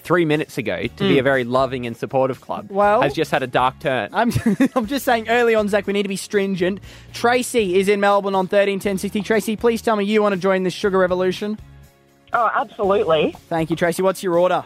three 0.10 0.26
minutes 0.26 0.58
ago 0.58 0.88
to 0.88 1.08
be 1.08 1.20
a 1.20 1.24
very 1.24 1.44
loving 1.44 1.86
and 1.86 1.96
supportive 1.96 2.42
club 2.42 2.66
Well- 2.72 3.04
has 3.04 3.14
just 3.14 3.30
had 3.30 3.44
a 3.44 3.48
dark 3.48 3.78
turn. 3.78 4.10
I'm, 4.14 4.32
I'm 4.74 4.88
just 4.88 5.06
saying 5.06 5.30
early 5.30 5.54
on, 5.54 5.68
Zach, 5.68 5.86
we 5.86 5.94
need 5.94 6.02
to 6.02 6.10
be 6.10 6.16
stringent. 6.16 6.80
Tracy 7.14 7.76
is 7.76 7.88
in 7.88 8.00
Melbourne 8.00 8.34
on 8.34 8.48
13 8.48 8.80
10 8.80 8.98
60. 8.98 9.22
Tracy, 9.22 9.56
please 9.56 9.84
tell 9.84 9.96
me 9.96 10.06
you 10.06 10.24
want 10.24 10.34
to 10.34 10.42
join 10.42 10.64
this 10.64 10.74
sugar 10.74 10.98
revolution. 10.98 11.60
Oh, 12.34 12.50
absolutely. 12.56 13.36
Thank 13.50 13.70
you, 13.70 13.76
Tracy. 13.76 14.02
What's 14.02 14.24
your 14.24 14.40
order? 14.40 14.66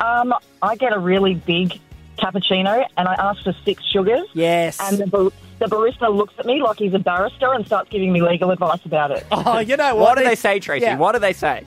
Um, 0.00 0.34
I 0.60 0.74
get 0.74 0.92
a 0.92 0.98
really 0.98 1.34
big 1.34 1.78
cappuccino 2.18 2.84
and 2.96 3.06
I 3.06 3.14
ask 3.14 3.44
for 3.44 3.54
six 3.64 3.84
sugars. 3.84 4.26
Yes. 4.32 4.80
And 4.80 4.98
the, 4.98 5.06
bar- 5.06 5.30
the 5.60 5.66
barista 5.66 6.12
looks 6.12 6.34
at 6.40 6.46
me 6.46 6.60
like 6.60 6.78
he's 6.78 6.94
a 6.94 6.98
barrister 6.98 7.52
and 7.52 7.64
starts 7.64 7.90
giving 7.90 8.12
me 8.12 8.20
legal 8.22 8.50
advice 8.50 8.84
about 8.84 9.12
it. 9.12 9.24
Oh, 9.30 9.60
you 9.60 9.76
know 9.76 9.94
what? 9.94 10.02
What 10.02 10.18
do 10.18 10.24
they 10.24 10.34
say, 10.34 10.58
Tracy? 10.58 10.84
Yeah. 10.86 10.96
What 10.96 11.12
do 11.12 11.20
they 11.20 11.32
say? 11.32 11.62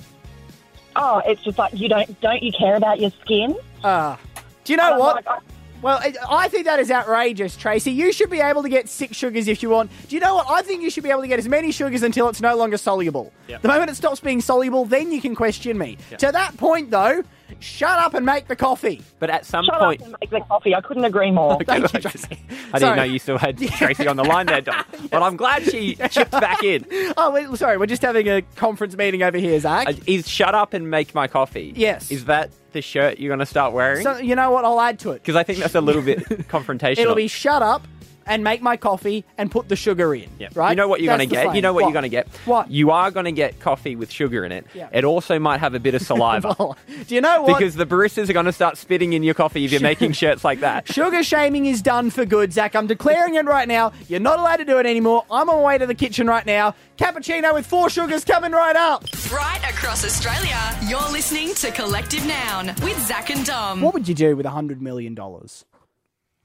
Oh, 0.95 1.21
it's 1.25 1.41
just 1.43 1.57
like 1.57 1.73
you 1.73 1.89
don't 1.89 2.19
don't 2.21 2.41
you 2.43 2.51
care 2.51 2.75
about 2.75 2.99
your 2.99 3.11
skin? 3.23 3.55
Ah. 3.83 4.17
Do 4.63 4.73
you 4.73 4.77
know 4.77 4.85
And 4.85 4.93
I'm 4.95 4.99
what? 4.99 5.15
like, 5.17 5.27
I- 5.27 5.39
Well, 5.81 5.99
I- 6.01 6.13
I 6.45 6.47
think 6.47 6.65
that 6.65 6.79
is 6.79 6.89
outrageous, 6.89 7.55
Tracy. 7.55 7.91
You 7.91 8.11
should 8.11 8.31
be 8.31 8.39
able 8.39 8.63
to 8.63 8.69
get 8.69 8.89
six 8.89 9.15
sugars 9.17 9.47
if 9.47 9.61
you 9.61 9.69
want. 9.69 9.91
Do 10.07 10.15
you 10.15 10.19
know 10.19 10.33
what? 10.35 10.47
I 10.49 10.63
think 10.63 10.81
you 10.81 10.89
should 10.89 11.03
be 11.03 11.11
able 11.11 11.21
to 11.21 11.27
get 11.27 11.37
as 11.37 11.47
many 11.47 11.71
sugars 11.71 12.01
until 12.01 12.27
it's 12.29 12.41
no 12.41 12.55
longer 12.55 12.77
soluble. 12.77 13.31
Yep. 13.49 13.61
The 13.61 13.67
moment 13.67 13.91
it 13.91 13.95
stops 13.95 14.19
being 14.19 14.41
soluble, 14.41 14.85
then 14.85 15.11
you 15.11 15.21
can 15.21 15.35
question 15.35 15.77
me. 15.77 15.97
Yep. 16.11 16.19
To 16.19 16.31
that 16.31 16.57
point, 16.57 16.89
though, 16.89 17.21
shut 17.59 17.99
up 17.99 18.13
and 18.13 18.25
make 18.25 18.47
the 18.47 18.55
coffee. 18.55 19.01
But 19.19 19.29
at 19.29 19.45
some 19.45 19.65
Shut 19.65 19.79
point, 19.79 20.01
up 20.01 20.07
and 20.07 20.15
make 20.21 20.29
the 20.29 20.41
coffee. 20.41 20.75
I 20.75 20.81
couldn't 20.81 21.05
agree 21.05 21.31
more. 21.31 21.57
Thank 21.65 21.93
you, 21.93 21.99
Tracy. 22.01 22.27
I 22.49 22.79
didn't 22.79 22.79
Sorry. 22.79 22.95
know 22.97 23.03
you 23.03 23.19
still 23.19 23.37
had 23.37 23.57
Tracy 23.77 24.07
on 24.07 24.17
the 24.17 24.23
line 24.23 24.47
there, 24.47 24.61
Dom. 24.61 24.83
But 25.11 25.23
I'm 25.23 25.35
glad 25.37 25.63
she 25.63 25.95
chipped 26.09 26.31
back 26.31 26.63
in. 26.63 26.85
Oh, 27.17 27.31
wait, 27.31 27.47
sorry. 27.57 27.77
We're 27.77 27.85
just 27.85 28.01
having 28.01 28.27
a 28.27 28.41
conference 28.55 28.95
meeting 28.97 29.23
over 29.23 29.37
here, 29.37 29.59
Zach. 29.59 29.87
Uh, 29.87 29.93
Is 30.07 30.27
shut 30.27 30.55
up 30.55 30.73
and 30.73 30.89
make 30.89 31.13
my 31.15 31.27
coffee? 31.27 31.73
Yes. 31.75 32.11
Is 32.11 32.25
that 32.25 32.51
the 32.73 32.81
shirt 32.81 33.19
you're 33.19 33.29
going 33.29 33.39
to 33.39 33.45
start 33.45 33.73
wearing? 33.73 34.03
so, 34.03 34.17
you 34.17 34.35
know 34.35 34.51
what? 34.51 34.65
I'll 34.65 34.81
add 34.81 34.99
to 34.99 35.11
it. 35.11 35.21
Because 35.21 35.35
I 35.35 35.43
think 35.43 35.59
that's 35.59 35.75
a 35.75 35.81
little 35.81 36.01
bit 36.01 36.19
confrontational. 36.49 36.97
It'll 36.99 37.15
be 37.15 37.27
shut 37.27 37.61
up 37.61 37.87
and 38.25 38.43
make 38.43 38.61
my 38.61 38.77
coffee 38.77 39.25
and 39.37 39.51
put 39.51 39.69
the 39.69 39.75
sugar 39.75 40.13
in. 40.15 40.29
Yeah. 40.39 40.49
Right? 40.55 40.71
You 40.71 40.75
know 40.75 40.87
what 40.87 41.01
you're 41.01 41.15
going 41.15 41.27
to 41.27 41.33
get? 41.33 41.43
slang. 41.43 41.55
You 41.55 41.61
know 41.61 41.73
what, 41.73 41.83
you're 41.83 41.91
going 41.93 42.03
to 42.03 42.09
get? 42.09 42.27
What? 42.45 42.69
You 42.71 42.91
are 42.91 43.11
going 43.11 43.25
to 43.25 43.31
get 43.31 43.59
coffee 43.59 43.95
with 43.95 44.11
sugar 44.11 44.45
in 44.45 44.51
it. 44.51 44.65
Yeah. 44.73 44.89
It 44.91 45.03
also 45.03 45.39
might 45.39 45.59
have 45.59 45.73
a 45.73 45.79
bit 45.79 45.95
of 45.95 46.01
saliva. 46.05 46.55
Well, 46.57 46.77
do 47.07 47.15
you 47.15 47.21
know 47.21 47.43
what? 47.43 47.57
because 47.57 47.75
the 47.75 47.85
baristas 47.85 48.29
are 48.29 48.33
going 48.33 48.45
to 48.45 48.53
start 48.53 48.77
spitting 48.77 49.13
in 49.13 49.23
your 49.23 49.33
coffee 49.33 49.65
if 49.65 49.71
you're 49.71 49.81
making 49.81 50.13
shirts 50.13 50.43
like 50.43 50.59
that. 50.61 50.87
Sugar 50.91 51.23
shaming 51.23 51.65
is 51.65 51.81
done 51.81 52.09
for 52.09 52.25
good, 52.25 52.53
Zach. 52.53 52.75
I'm 52.75 52.87
declaring 52.87 53.35
it 53.35 53.45
right 53.45 53.67
now. 53.67 53.93
You're 54.07 54.19
not 54.19 54.39
allowed 54.39 54.57
to 54.57 54.65
do 54.65 54.77
it 54.79 54.85
anymore. 54.85 55.25
I'm 55.31 55.49
on 55.49 55.57
my 55.57 55.61
way 55.61 55.77
to 55.77 55.85
the 55.85 55.95
kitchen 55.95 56.27
right 56.27 56.45
now. 56.45 56.75
Cappuccino 56.97 57.53
with 57.53 57.65
four 57.65 57.89
sugars 57.89 58.23
coming 58.23 58.51
right 58.51 58.75
up. 58.75 59.03
Right 59.31 59.61
across 59.69 60.05
Australia, 60.05 60.57
you're 60.87 61.11
listening 61.11 61.53
to 61.55 61.71
Collective 61.71 62.25
Noun 62.25 62.67
with 62.81 62.99
Zach 63.05 63.29
and 63.29 63.45
Dom. 63.45 63.81
What 63.81 63.93
would 63.93 64.07
you 64.07 64.15
do 64.15 64.35
with 64.35 64.45
a 64.45 64.49
$100 64.49 64.79
million? 64.81 65.15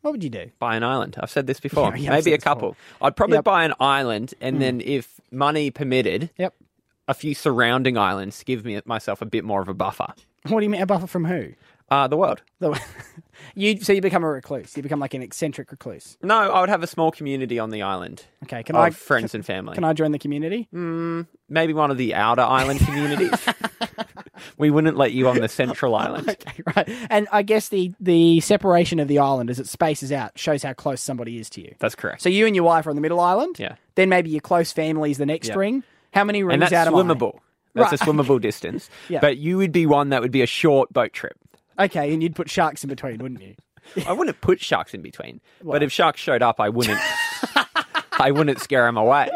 What 0.02 0.12
would 0.12 0.24
you 0.24 0.30
do? 0.30 0.50
Buy 0.58 0.76
an 0.76 0.82
island. 0.82 1.16
I've 1.20 1.30
said 1.30 1.46
this 1.46 1.60
before. 1.68 1.90
Yeah, 1.96 2.02
yeah, 2.04 2.10
Maybe 2.10 2.32
a 2.32 2.38
couple. 2.38 2.70
before. 2.70 3.06
I'd 3.06 3.16
probably 3.16 3.36
Yep. 3.36 3.44
buy 3.44 3.64
an 3.64 3.74
island, 3.80 4.34
and 4.40 4.56
Mm. 4.56 4.60
then 4.60 4.80
if 4.80 5.20
money 5.30 5.70
permitted, 5.70 6.30
Yep. 6.38 6.54
a 7.08 7.14
few 7.14 7.34
surrounding 7.34 7.98
islands 7.98 8.38
to 8.38 8.44
give 8.44 8.64
me 8.64 8.80
myself 8.84 9.20
a 9.20 9.26
bit 9.26 9.44
more 9.44 9.60
of 9.60 9.68
a 9.68 9.74
buffer. 9.74 10.12
What 10.48 10.60
do 10.60 10.64
you 10.64 10.70
mean, 10.70 10.80
a 10.80 10.86
buffer 10.86 11.06
from 11.06 11.24
who? 11.26 11.48
Uh, 11.90 12.06
the 12.06 12.16
world. 12.16 12.40
The- 12.60 12.80
you 13.56 13.80
so 13.80 13.92
you 13.92 14.00
become 14.00 14.22
a 14.22 14.28
recluse. 14.28 14.76
You 14.76 14.82
become 14.82 15.00
like 15.00 15.12
an 15.12 15.22
eccentric 15.22 15.72
recluse. 15.72 16.16
No, 16.22 16.36
I 16.52 16.60
would 16.60 16.68
have 16.68 16.84
a 16.84 16.86
small 16.86 17.10
community 17.10 17.58
on 17.58 17.70
the 17.70 17.82
island. 17.82 18.24
Okay, 18.44 18.62
can 18.62 18.76
I 18.76 18.90
friends 18.90 19.34
and 19.34 19.44
family? 19.44 19.74
Can 19.74 19.82
I 19.82 19.92
join 19.92 20.12
the 20.12 20.18
community? 20.20 20.68
Mm, 20.72 21.26
maybe 21.48 21.72
one 21.74 21.90
of 21.90 21.98
the 21.98 22.14
outer 22.14 22.42
island 22.42 22.78
communities. 22.86 23.32
We 24.58 24.70
wouldn't 24.70 24.96
let 24.96 25.12
you 25.12 25.28
on 25.28 25.38
the 25.40 25.48
central 25.48 25.94
island. 25.96 26.28
Okay, 26.28 26.62
right. 26.76 26.88
And 27.10 27.28
I 27.32 27.42
guess 27.42 27.68
the 27.68 27.92
the 28.00 28.40
separation 28.40 28.98
of 29.00 29.08
the 29.08 29.18
island 29.18 29.50
as 29.50 29.58
it 29.58 29.66
spaces 29.68 30.12
out 30.12 30.38
shows 30.38 30.62
how 30.62 30.72
close 30.72 31.00
somebody 31.00 31.38
is 31.38 31.48
to 31.50 31.60
you. 31.60 31.74
That's 31.78 31.94
correct. 31.94 32.22
So 32.22 32.28
you 32.28 32.46
and 32.46 32.54
your 32.54 32.64
wife 32.64 32.86
are 32.86 32.90
on 32.90 32.96
the 32.96 33.02
middle 33.02 33.20
island. 33.20 33.56
Yeah. 33.58 33.76
Then 33.94 34.08
maybe 34.08 34.30
your 34.30 34.40
close 34.40 34.72
family 34.72 35.10
is 35.10 35.18
the 35.18 35.26
next 35.26 35.48
Yeah. 35.48 35.54
ring. 35.56 35.84
How 36.12 36.24
many 36.24 36.42
rings 36.42 36.54
and 36.54 36.62
that's 36.62 36.72
out 36.72 36.88
of 36.88 36.94
swimmable. 36.94 37.38
That's 37.74 37.92
a 37.92 37.98
swimmable 37.98 38.40
distance. 38.42 38.90
Yeah. 39.08 39.20
But 39.20 39.36
you 39.38 39.56
would 39.58 39.72
be 39.72 39.86
one 39.86 40.08
that 40.10 40.22
would 40.22 40.32
be 40.32 40.42
a 40.42 40.46
short 40.46 40.92
boat 40.92 41.12
trip. 41.12 41.36
Okay, 41.78 42.12
and 42.12 42.22
you'd 42.22 42.34
put 42.34 42.50
sharks 42.50 42.82
in 42.84 42.88
between, 42.90 43.18
wouldn't 43.18 43.40
you? 43.40 43.54
I 44.06 44.12
wouldn't 44.12 44.40
put 44.40 44.60
sharks 44.60 44.92
in 44.92 45.02
between. 45.02 45.40
But 45.62 45.82
if 45.82 45.90
sharks 45.92 46.20
showed 46.20 46.42
up, 46.42 46.60
I 46.60 46.68
wouldn't. 46.68 47.00
I 48.18 48.30
wouldn't 48.32 48.60
scare 48.60 48.84
them 48.84 48.96
away. 48.98 49.30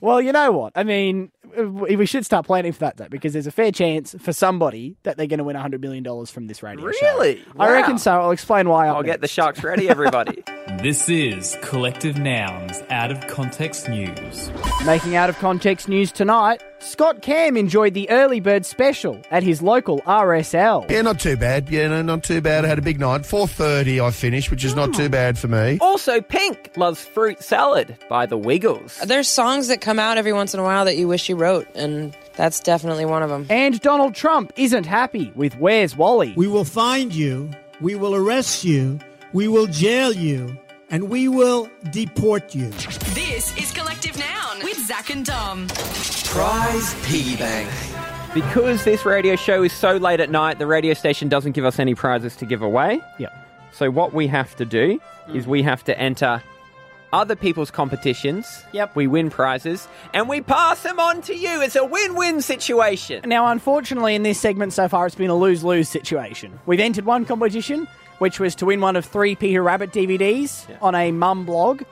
Well, 0.00 0.20
you 0.20 0.32
know 0.32 0.52
what? 0.52 0.72
I 0.76 0.82
mean, 0.84 1.30
we 1.62 1.96
we 1.96 2.06
should 2.06 2.24
start 2.24 2.46
planning 2.46 2.72
for 2.72 2.80
that 2.80 2.96
though, 2.96 3.08
because 3.08 3.32
there's 3.32 3.46
a 3.46 3.50
fair 3.52 3.70
chance 3.72 4.14
for 4.20 4.32
somebody 4.32 4.96
that 5.04 5.16
they're 5.16 5.26
going 5.26 5.38
to 5.38 5.44
win 5.44 5.56
hundred 5.56 5.80
million 5.80 6.02
dollars 6.02 6.30
from 6.30 6.46
this 6.46 6.62
radio 6.62 6.90
show. 6.92 7.06
Really? 7.18 7.42
I 7.58 7.68
Wow. 7.68 7.72
reckon 7.72 7.98
so. 7.98 8.12
I'll 8.12 8.30
explain 8.32 8.68
why. 8.68 8.88
I'll 8.88 9.02
get 9.02 9.20
the 9.20 9.28
sharks 9.28 9.62
ready, 9.62 9.88
everybody. 9.88 10.42
This 10.82 11.08
is 11.08 11.56
Collective 11.62 12.18
Nouns 12.18 12.82
Out 12.90 13.10
of 13.12 13.26
Context 13.28 13.88
News. 13.88 14.50
Making 14.84 15.14
out 15.14 15.30
of 15.30 15.38
context 15.38 15.88
news 15.88 16.10
tonight. 16.10 16.62
Scott 16.84 17.22
Cam 17.22 17.56
enjoyed 17.56 17.94
the 17.94 18.08
early 18.10 18.40
bird 18.40 18.66
special 18.66 19.20
at 19.30 19.42
his 19.42 19.62
local 19.62 20.00
RSL. 20.02 20.88
Yeah, 20.90 21.00
not 21.00 21.18
too 21.18 21.36
bad. 21.36 21.70
Yeah, 21.70 21.88
no, 21.88 22.02
not 22.02 22.22
too 22.22 22.42
bad. 22.42 22.64
I 22.64 22.68
had 22.68 22.78
a 22.78 22.82
big 22.82 23.00
night. 23.00 23.22
4.30 23.22 24.04
I 24.04 24.10
finished, 24.10 24.50
which 24.50 24.64
is 24.64 24.74
not 24.74 24.92
too 24.92 25.06
hmm. 25.06 25.10
bad 25.10 25.38
for 25.38 25.48
me. 25.48 25.78
also, 25.80 26.20
Pink 26.20 26.72
loves 26.76 27.02
fruit 27.02 27.42
salad 27.42 27.96
by 28.10 28.26
the 28.26 28.36
Wiggles. 28.36 28.98
There's 28.98 29.28
songs 29.28 29.68
that 29.68 29.80
come 29.80 29.98
out 29.98 30.18
every 30.18 30.34
once 30.34 30.52
in 30.52 30.60
a 30.60 30.62
while 30.62 30.84
that 30.84 30.96
you 30.96 31.08
wish 31.08 31.28
you 31.28 31.36
wrote, 31.36 31.66
and 31.74 32.14
that's 32.36 32.60
definitely 32.60 33.06
one 33.06 33.22
of 33.22 33.30
them. 33.30 33.46
And 33.48 33.80
Donald 33.80 34.14
Trump 34.14 34.52
isn't 34.56 34.84
happy 34.84 35.32
with 35.34 35.56
Where's 35.58 35.96
Wally. 35.96 36.34
We 36.36 36.46
will 36.46 36.66
find 36.66 37.14
you, 37.14 37.50
we 37.80 37.94
will 37.94 38.14
arrest 38.14 38.62
you, 38.62 39.00
we 39.32 39.48
will 39.48 39.66
jail 39.66 40.12
you, 40.12 40.56
and 40.90 41.08
we 41.08 41.28
will 41.28 41.70
deport 41.90 42.54
you. 42.54 42.68
This 43.14 43.56
is 43.56 43.72
Collective 43.72 44.13
Noun 44.54 44.64
with 44.64 44.86
Zach 44.86 45.10
and 45.10 45.24
Dom. 45.24 45.66
Prize 45.68 46.94
piggy 47.04 47.36
bank. 47.36 47.68
Because 48.32 48.84
this 48.84 49.04
radio 49.04 49.36
show 49.36 49.62
is 49.62 49.72
so 49.72 49.96
late 49.96 50.20
at 50.20 50.30
night, 50.30 50.58
the 50.58 50.66
radio 50.66 50.94
station 50.94 51.28
doesn't 51.28 51.52
give 51.52 51.64
us 51.64 51.78
any 51.78 51.94
prizes 51.94 52.36
to 52.36 52.46
give 52.46 52.62
away. 52.62 53.00
Yep. 53.18 53.32
So 53.72 53.90
what 53.90 54.12
we 54.12 54.26
have 54.26 54.54
to 54.56 54.64
do 54.64 55.00
is 55.32 55.46
we 55.46 55.62
have 55.62 55.84
to 55.84 55.98
enter 55.98 56.42
other 57.12 57.36
people's 57.36 57.70
competitions. 57.70 58.64
Yep. 58.72 58.96
We 58.96 59.06
win 59.06 59.30
prizes 59.30 59.86
and 60.12 60.28
we 60.28 60.40
pass 60.40 60.82
them 60.82 60.98
on 60.98 61.22
to 61.22 61.34
you. 61.34 61.62
It's 61.62 61.76
a 61.76 61.84
win-win 61.84 62.42
situation. 62.42 63.22
Now, 63.28 63.46
unfortunately, 63.48 64.14
in 64.14 64.24
this 64.24 64.40
segment 64.40 64.72
so 64.72 64.88
far, 64.88 65.06
it's 65.06 65.14
been 65.14 65.30
a 65.30 65.36
lose 65.36 65.62
lose 65.62 65.88
situation. 65.88 66.58
We've 66.66 66.80
entered 66.80 67.06
one 67.06 67.24
competition, 67.24 67.86
which 68.18 68.40
was 68.40 68.56
to 68.56 68.66
win 68.66 68.80
one 68.80 68.96
of 68.96 69.04
three 69.04 69.36
Peter 69.36 69.62
Rabbit 69.62 69.92
DVDs 69.92 70.66
on 70.82 70.94
a 70.94 71.12
mum 71.12 71.44
blog. 71.44 71.82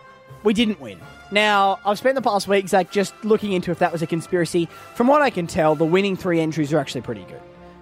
We 0.43 0.55
didn't 0.55 0.81
win. 0.81 1.01
Now, 1.33 1.81
I've 1.87 1.99
spent 1.99 2.15
the 2.15 2.23
past 2.23 2.47
week, 2.47 2.69
Zach, 2.69 2.91
just 2.91 3.15
looking 3.25 3.53
into 3.53 3.71
if 3.71 3.79
that 3.79 3.91
was 3.91 4.03
a 4.03 4.07
conspiracy. 4.07 4.69
From 4.95 5.07
what 5.07 5.23
I 5.23 5.31
can 5.31 5.47
tell, 5.47 5.75
the 5.75 5.87
winning 5.87 6.15
three 6.15 6.41
entries 6.41 6.73
are 6.75 6.79
actually 6.79 7.01
pretty 7.01 7.25
good. 7.25 7.41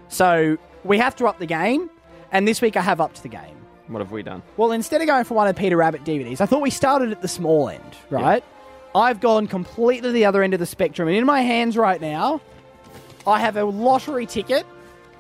So 0.09 0.57
we 0.85 0.99
have 0.99 1.17
to 1.17 1.27
up 1.27 1.41
the 1.41 1.47
game, 1.47 1.91
and 2.31 2.47
this 2.47 2.63
week 2.63 2.77
I 2.77 2.81
have 2.81 3.01
upped 3.01 3.25
the 3.25 3.29
game. 3.29 3.57
What 3.89 3.99
have 3.99 4.13
we 4.13 4.23
done? 4.23 4.45
Well, 4.57 4.71
instead 4.71 5.01
of 5.01 5.09
going 5.09 5.25
for 5.25 5.35
one 5.35 5.49
of 5.49 5.57
Peter 5.57 5.77
Rabbit 5.77 6.05
DVDs, 6.05 6.41
I 6.41 6.47
thought 6.47 6.63
we 6.63 6.71
started 6.71 7.11
at 7.11 7.23
the 7.23 7.29
small 7.29 7.69
end, 7.69 7.97
right? 8.09 8.45
I've 8.95 9.21
gone 9.21 9.49
completely 9.49 10.13
the 10.13 10.27
other 10.27 10.45
end 10.45 10.55
of 10.55 10.61
the 10.61 10.67
spectrum, 10.67 11.09
and 11.09 11.17
in 11.17 11.27
my 11.27 11.41
hands 11.41 11.77
right 11.77 12.01
now, 12.01 12.41
I 13.27 13.41
have 13.41 13.57
a 13.57 13.65
lottery 13.65 14.27
ticket 14.27 14.65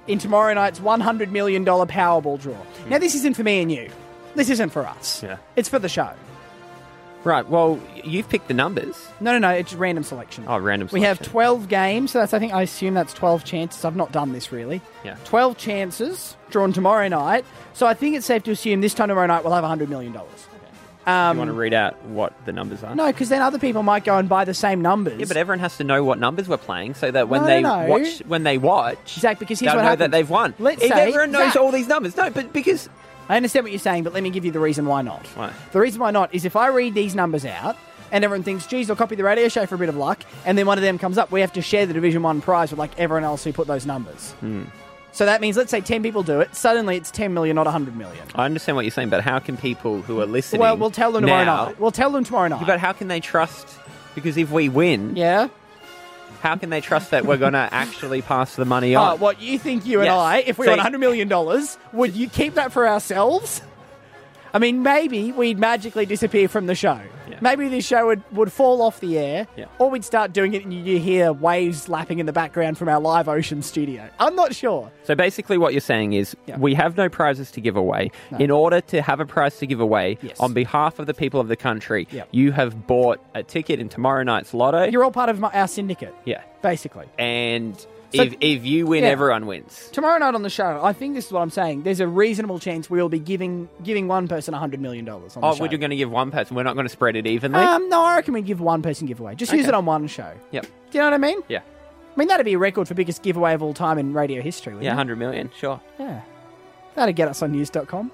in 0.06 0.20
tomorrow 0.20 0.54
night's 0.54 0.78
$100 0.78 1.32
million 1.32 1.64
Powerball 1.64 2.40
draw. 2.40 2.54
Now, 2.88 2.96
hmm. 2.96 3.00
this 3.00 3.16
isn't 3.16 3.34
for 3.34 3.42
me 3.42 3.60
and 3.60 3.72
you. 3.72 3.90
This 4.36 4.50
isn't 4.50 4.70
for 4.70 4.86
us. 4.86 5.20
Yeah. 5.24 5.38
It's 5.56 5.68
for 5.68 5.80
the 5.80 5.88
show. 5.88 6.12
Right. 7.22 7.46
Well, 7.48 7.78
you've 8.02 8.28
picked 8.28 8.48
the 8.48 8.54
numbers. 8.54 8.96
No, 9.20 9.32
no, 9.32 9.38
no. 9.38 9.50
It's 9.50 9.74
random 9.74 10.04
selection. 10.04 10.44
Oh, 10.48 10.56
random. 10.58 10.88
Selection. 10.88 11.02
We 11.02 11.06
have 11.06 11.20
12 11.20 11.68
games, 11.68 12.12
so 12.12 12.18
that's, 12.20 12.32
I 12.32 12.38
think, 12.38 12.54
I 12.54 12.62
assume 12.62 12.94
that's 12.94 13.12
12 13.12 13.44
chances. 13.44 13.84
I've 13.84 13.96
not 13.96 14.10
done 14.12 14.32
this 14.32 14.50
really. 14.52 14.80
Yeah. 15.04 15.16
12 15.24 15.58
chances 15.58 16.36
drawn 16.50 16.72
tomorrow 16.72 17.06
night. 17.08 17.44
So 17.74 17.86
I 17.86 17.94
think 17.94 18.16
it's 18.16 18.24
safe 18.26 18.42
to 18.44 18.50
assume 18.52 18.80
this 18.80 18.94
time 18.94 19.08
tomorrow 19.08 19.26
night 19.26 19.44
we'll 19.44 19.52
have 19.52 19.64
$100 19.64 19.88
million. 19.88 20.16
Um, 21.06 21.36
you 21.36 21.38
want 21.38 21.48
to 21.48 21.52
read 21.54 21.72
out 21.74 22.02
what 22.04 22.32
the 22.44 22.52
numbers 22.52 22.82
are? 22.84 22.94
No, 22.94 23.06
because 23.06 23.30
then 23.30 23.40
other 23.42 23.58
people 23.58 23.82
might 23.82 24.04
go 24.04 24.16
and 24.18 24.28
buy 24.28 24.44
the 24.44 24.52
same 24.54 24.82
numbers. 24.82 25.18
Yeah, 25.18 25.24
but 25.26 25.36
everyone 25.38 25.58
has 25.60 25.76
to 25.78 25.84
know 25.84 26.04
what 26.04 26.18
numbers 26.18 26.46
we're 26.48 26.58
playing 26.58 26.92
so 26.94 27.10
that 27.10 27.28
when 27.28 27.40
No, 27.42 27.46
they 27.46 27.62
no. 27.62 27.86
watch, 27.86 28.18
when 28.26 28.42
they 28.44 28.58
watch, 28.58 29.18
Zach, 29.18 29.38
because 29.38 29.60
here's 29.60 29.72
they'll 29.72 29.76
what 29.78 29.82
know 29.82 29.88
happens. 29.90 29.98
that 30.00 30.10
they've 30.10 30.28
won. 30.28 30.54
Let's 30.58 30.82
if 30.82 30.92
say- 30.92 31.08
everyone 31.08 31.32
knows 31.32 31.54
Zach- 31.54 31.62
all 31.62 31.72
these 31.72 31.88
numbers, 31.88 32.16
no, 32.16 32.28
but 32.30 32.52
because 32.52 32.88
I 33.30 33.36
understand 33.36 33.62
what 33.62 33.70
you're 33.70 33.78
saying, 33.78 34.02
but 34.02 34.12
let 34.12 34.24
me 34.24 34.30
give 34.30 34.44
you 34.44 34.50
the 34.50 34.58
reason 34.58 34.86
why 34.86 35.02
not. 35.02 35.24
Why? 35.28 35.52
The 35.70 35.78
reason 35.78 36.00
why 36.00 36.10
not 36.10 36.34
is 36.34 36.44
if 36.44 36.56
I 36.56 36.66
read 36.66 36.94
these 36.94 37.14
numbers 37.14 37.44
out 37.44 37.76
and 38.10 38.24
everyone 38.24 38.42
thinks, 38.42 38.66
geez, 38.66 38.90
I'll 38.90 38.96
copy 38.96 39.14
the 39.14 39.22
radio 39.22 39.46
show 39.46 39.66
for 39.66 39.76
a 39.76 39.78
bit 39.78 39.88
of 39.88 39.96
luck, 39.96 40.24
and 40.44 40.58
then 40.58 40.66
one 40.66 40.78
of 40.78 40.82
them 40.82 40.98
comes 40.98 41.16
up, 41.16 41.30
we 41.30 41.40
have 41.40 41.52
to 41.52 41.62
share 41.62 41.86
the 41.86 41.94
Division 41.94 42.24
1 42.24 42.40
prize 42.40 42.72
with 42.72 42.80
like 42.80 42.90
everyone 42.98 43.22
else 43.22 43.44
who 43.44 43.52
put 43.52 43.68
those 43.68 43.86
numbers. 43.86 44.32
Hmm. 44.40 44.64
So 45.12 45.26
that 45.26 45.40
means, 45.40 45.56
let's 45.56 45.70
say 45.70 45.80
10 45.80 46.02
people 46.02 46.24
do 46.24 46.40
it, 46.40 46.56
suddenly 46.56 46.96
it's 46.96 47.12
10 47.12 47.32
million, 47.32 47.54
not 47.54 47.66
100 47.66 47.94
million. 47.94 48.26
I 48.34 48.46
understand 48.46 48.74
what 48.74 48.84
you're 48.84 48.90
saying, 48.90 49.10
but 49.10 49.22
how 49.22 49.38
can 49.38 49.56
people 49.56 50.02
who 50.02 50.20
are 50.20 50.26
listening? 50.26 50.60
Well, 50.60 50.76
we'll 50.76 50.90
tell 50.90 51.12
them 51.12 51.22
tomorrow 51.22 51.44
now, 51.44 51.64
night. 51.66 51.78
We'll 51.78 51.92
tell 51.92 52.10
them 52.10 52.24
tomorrow 52.24 52.48
night. 52.48 52.66
But 52.66 52.80
how 52.80 52.92
can 52.92 53.06
they 53.06 53.20
trust? 53.20 53.68
Because 54.16 54.36
if 54.36 54.50
we 54.50 54.68
win, 54.68 55.14
yeah, 55.14 55.48
how 56.40 56.56
can 56.56 56.70
they 56.70 56.80
trust 56.80 57.10
that 57.10 57.24
we're 57.26 57.36
going 57.36 57.52
to 57.52 57.68
actually 57.72 58.22
pass 58.22 58.56
the 58.56 58.64
money 58.64 58.96
Oh, 58.96 59.02
on? 59.02 59.20
what 59.20 59.40
you 59.42 59.58
think 59.58 59.84
you 59.86 60.00
and 60.00 60.06
Yes. 60.06 60.16
I, 60.16 60.38
if 60.38 60.58
we 60.58 60.66
So- 60.66 60.76
won 60.76 60.80
$100 60.80 60.98
million, 61.00 61.28
would 61.92 62.14
you 62.16 62.28
keep 62.28 62.54
that 62.54 62.72
for 62.72 62.88
ourselves? 62.88 63.62
I 64.52 64.58
mean, 64.58 64.82
maybe 64.82 65.32
we'd 65.32 65.58
magically 65.58 66.06
disappear 66.06 66.48
from 66.48 66.66
the 66.66 66.74
show. 66.74 67.00
Maybe 67.42 67.68
this 67.68 67.86
show 67.86 68.06
would, 68.08 68.22
would 68.32 68.52
fall 68.52 68.82
off 68.82 69.00
the 69.00 69.16
air, 69.16 69.46
Yeah. 69.56 69.64
or 69.78 69.88
we'd 69.88 70.04
start 70.04 70.34
doing 70.34 70.52
it 70.52 70.62
and 70.64 70.74
you 70.74 70.98
hear 70.98 71.32
waves 71.32 71.88
lapping 71.88 72.18
in 72.18 72.26
the 72.26 72.34
background 72.34 72.76
from 72.76 72.90
our 72.90 73.00
live 73.00 73.28
ocean 73.30 73.62
studio. 73.62 74.10
I'm 74.18 74.34
not 74.34 74.54
sure. 74.54 74.90
So 75.04 75.14
basically, 75.14 75.56
what 75.56 75.72
you're 75.72 75.80
saying 75.80 76.12
is 76.12 76.36
we 76.58 76.74
have 76.74 76.98
no 76.98 77.08
prizes 77.08 77.50
to 77.52 77.60
give 77.62 77.76
away. 77.76 78.10
No. 78.30 78.38
In 78.38 78.50
order 78.50 78.82
to 78.82 79.00
have 79.00 79.20
a 79.20 79.24
prize 79.26 79.56
to 79.58 79.66
give 79.66 79.80
away, 79.80 80.18
Yes. 80.20 80.38
on 80.38 80.52
behalf 80.52 80.98
of 80.98 81.06
the 81.06 81.14
people 81.14 81.40
of 81.40 81.48
the 81.48 81.56
country, 81.56 82.06
you 82.30 82.52
have 82.52 82.86
bought 82.86 83.20
a 83.34 83.42
ticket 83.42 83.80
in 83.80 83.88
tomorrow 83.88 84.22
night's 84.22 84.52
lotto. 84.52 84.84
You're 84.84 85.04
all 85.04 85.10
part 85.12 85.30
of 85.30 85.40
my, 85.40 85.48
our 85.52 85.68
syndicate, 85.68 86.14
yeah, 86.26 86.42
basically. 86.60 87.06
and 87.16 87.86
So- 88.14 88.22
if 88.22 88.34
if 88.40 88.64
you 88.64 88.86
win, 88.86 89.04
Yeah. 89.04 89.10
everyone 89.10 89.46
wins. 89.46 89.88
Tomorrow 89.92 90.18
night 90.18 90.34
on 90.34 90.42
the 90.42 90.50
show, 90.50 90.80
I 90.82 90.92
think 90.92 91.14
this 91.14 91.26
is 91.26 91.32
what 91.32 91.42
I'm 91.42 91.50
saying. 91.50 91.82
There's 91.82 92.00
a 92.00 92.08
reasonable 92.08 92.58
chance 92.58 92.90
we'll 92.90 93.08
be 93.08 93.18
giving 93.20 93.68
giving 93.84 94.08
one 94.08 94.26
person 94.26 94.52
$100 94.54 94.80
million 94.80 95.08
on 95.08 95.20
the 95.22 95.30
Oh, 95.42 95.54
show. 95.54 95.60
we're 95.62 95.68
going 95.78 95.90
to 95.90 95.96
give 95.96 96.10
one 96.10 96.30
person. 96.30 96.56
We're 96.56 96.64
not 96.64 96.74
going 96.74 96.86
to 96.86 96.92
spread 96.92 97.14
it 97.16 97.26
evenly. 97.26 97.60
Um, 97.60 97.88
no, 97.88 98.02
I 98.02 98.16
reckon 98.16 98.34
we 98.34 98.42
give 98.42 98.60
one 98.60 98.82
person 98.82 99.06
giveaway. 99.06 99.34
Just 99.36 99.52
use 99.52 99.68
it 99.68 99.74
on 99.74 99.86
one 99.86 100.06
show. 100.08 100.32
yep. 100.50 100.64
Do 100.64 100.98
you 100.98 101.00
know 101.00 101.06
what 101.06 101.14
I 101.14 101.18
mean? 101.18 101.40
Yeah. 101.48 101.60
I 101.60 102.18
mean, 102.18 102.26
that'd 102.26 102.44
be 102.44 102.54
a 102.54 102.58
record 102.58 102.88
for 102.88 102.94
biggest 102.94 103.22
giveaway 103.22 103.54
of 103.54 103.62
all 103.62 103.72
time 103.74 103.96
in 103.96 104.12
radio 104.12 104.42
history, 104.42 104.72
wouldn't 104.72 104.84
Yeah? 104.84 104.90
100 104.90 105.16
million. 105.16 105.50
Sure. 105.56 105.80
Yeah. 105.98 106.22
That'd 106.96 107.14
get 107.14 107.28
us 107.28 107.40
on 107.42 107.52
news.com. 107.52 108.10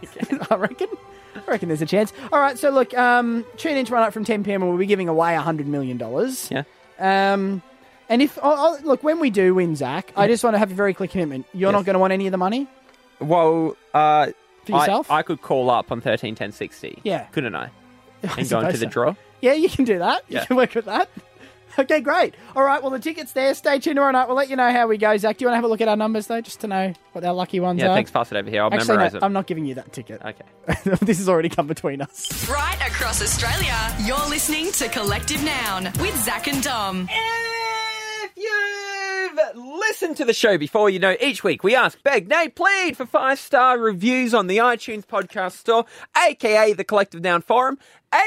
I 0.50 0.54
reckon. 0.56 0.88
I 1.36 1.50
reckon 1.50 1.68
there's 1.68 1.82
a 1.82 1.86
chance. 1.86 2.12
All 2.32 2.40
right, 2.40 2.56
so 2.58 2.70
look, 2.70 2.96
um, 2.96 3.44
tune 3.58 3.76
in 3.76 3.84
tomorrow 3.84 4.04
night 4.04 4.12
from 4.14 4.24
10 4.24 4.44
p.m. 4.44 4.62
and 4.62 4.70
we'll 4.70 4.78
be 4.78 4.86
giving 4.86 5.08
away 5.08 5.34
$100 5.34 5.66
million. 5.66 5.98
Yeah. 6.50 6.62
Um, 7.34 7.60
and 8.08 8.22
if, 8.22 8.38
oh, 8.38 8.42
oh, 8.44 8.78
look, 8.86 9.02
when 9.02 9.20
we 9.20 9.30
do 9.30 9.54
win, 9.54 9.76
Zach, 9.76 10.12
I 10.16 10.26
just 10.26 10.44
want 10.44 10.54
to 10.54 10.58
have 10.58 10.70
a 10.70 10.74
very 10.74 10.94
clear 10.94 11.08
commitment. 11.08 11.46
You're 11.52 11.70
Yes. 11.70 11.78
not 11.78 11.84
going 11.84 11.94
to 11.94 12.00
want 12.00 12.12
any 12.12 12.26
of 12.26 12.32
the 12.32 12.38
money? 12.38 12.66
Well, 13.20 13.76
uh, 13.92 14.28
For 14.66 14.74
I- 14.74 14.78
yourself? 14.80 15.10
I, 15.10 15.22
could 15.22 15.40
call 15.42 15.70
up 15.70 15.90
on 15.92 16.00
13 16.00 16.34
10 16.34 16.52
60. 16.52 17.00
Yeah. 17.04 17.24
Couldn't 17.32 17.54
I? 17.54 17.64
I 18.24 18.26
And 18.26 18.30
go 18.36 18.38
into 18.38 18.46
suppose 18.46 18.72
the 18.80 18.86
so. 18.86 18.90
draw? 18.90 19.14
Yeah, 19.40 19.52
you 19.52 19.68
can 19.68 19.84
do 19.84 19.98
that. 19.98 20.22
You 20.28 20.36
Yeah. 20.38 20.44
can 20.46 20.56
work 20.56 20.74
with 20.74 20.86
that. 20.86 21.08
Okay, 21.76 21.98
great. 21.98 22.36
All 22.54 22.62
right, 22.62 22.80
well, 22.80 22.92
the 22.92 23.00
ticket's 23.00 23.32
there. 23.32 23.52
Stay 23.52 23.80
tuned 23.80 23.96
tomorrow 23.96 24.12
night. 24.12 24.28
We'll 24.28 24.36
let 24.36 24.48
you 24.48 24.54
know 24.54 24.70
how 24.70 24.86
we 24.86 24.96
go, 24.96 25.16
Zach. 25.16 25.38
Do 25.38 25.42
you 25.44 25.48
want 25.48 25.54
to 25.54 25.56
have 25.56 25.64
a 25.64 25.66
look 25.66 25.80
at 25.80 25.88
our 25.88 25.96
numbers, 25.96 26.28
though, 26.28 26.40
just 26.40 26.60
to 26.60 26.68
know 26.68 26.92
what 27.10 27.24
our 27.24 27.34
lucky 27.34 27.58
ones 27.58 27.82
are? 27.82 27.86
Yeah, 27.86 27.90
are? 27.90 27.96
thanks. 27.96 28.12
Pass 28.12 28.30
it 28.30 28.36
over 28.38 28.48
here. 28.48 28.62
I'll 28.62 28.72
Actually, 28.72 28.86
no, 28.86 28.94
memorize 28.94 29.14
it. 29.16 29.22
I'm 29.24 29.32
not 29.32 29.48
giving 29.48 29.64
you 29.64 29.74
that 29.74 29.92
ticket. 29.92 30.22
Okay. 30.24 30.44
this 31.02 31.18
has 31.18 31.28
already 31.28 31.48
come 31.48 31.66
between 31.66 32.00
us. 32.00 32.48
Right 32.48 32.78
across 32.86 33.20
Australia, 33.20 33.76
you're 34.04 34.24
listening 34.28 34.70
to 34.70 34.88
Collective 34.88 35.42
Noun 35.42 35.86
with 35.98 36.16
Zach 36.22 36.46
and 36.46 36.62
Dom. 36.62 37.08
You've 38.44 39.40
listened 39.56 40.16
to 40.18 40.24
the 40.24 40.34
show 40.34 40.58
before, 40.58 40.90
you 40.90 40.98
know 40.98 41.16
each 41.20 41.42
week 41.42 41.64
we 41.64 41.74
ask, 41.74 42.02
beg, 42.02 42.28
nay, 42.28 42.48
plead 42.48 42.96
for 42.96 43.06
five 43.06 43.38
star 43.38 43.78
reviews 43.78 44.34
on 44.34 44.48
the 44.48 44.58
iTunes 44.58 45.06
podcast 45.06 45.52
store, 45.52 45.86
aka 46.16 46.72
the 46.74 46.84
Collective 46.84 47.22
Noun 47.22 47.40
Forum, 47.40 47.78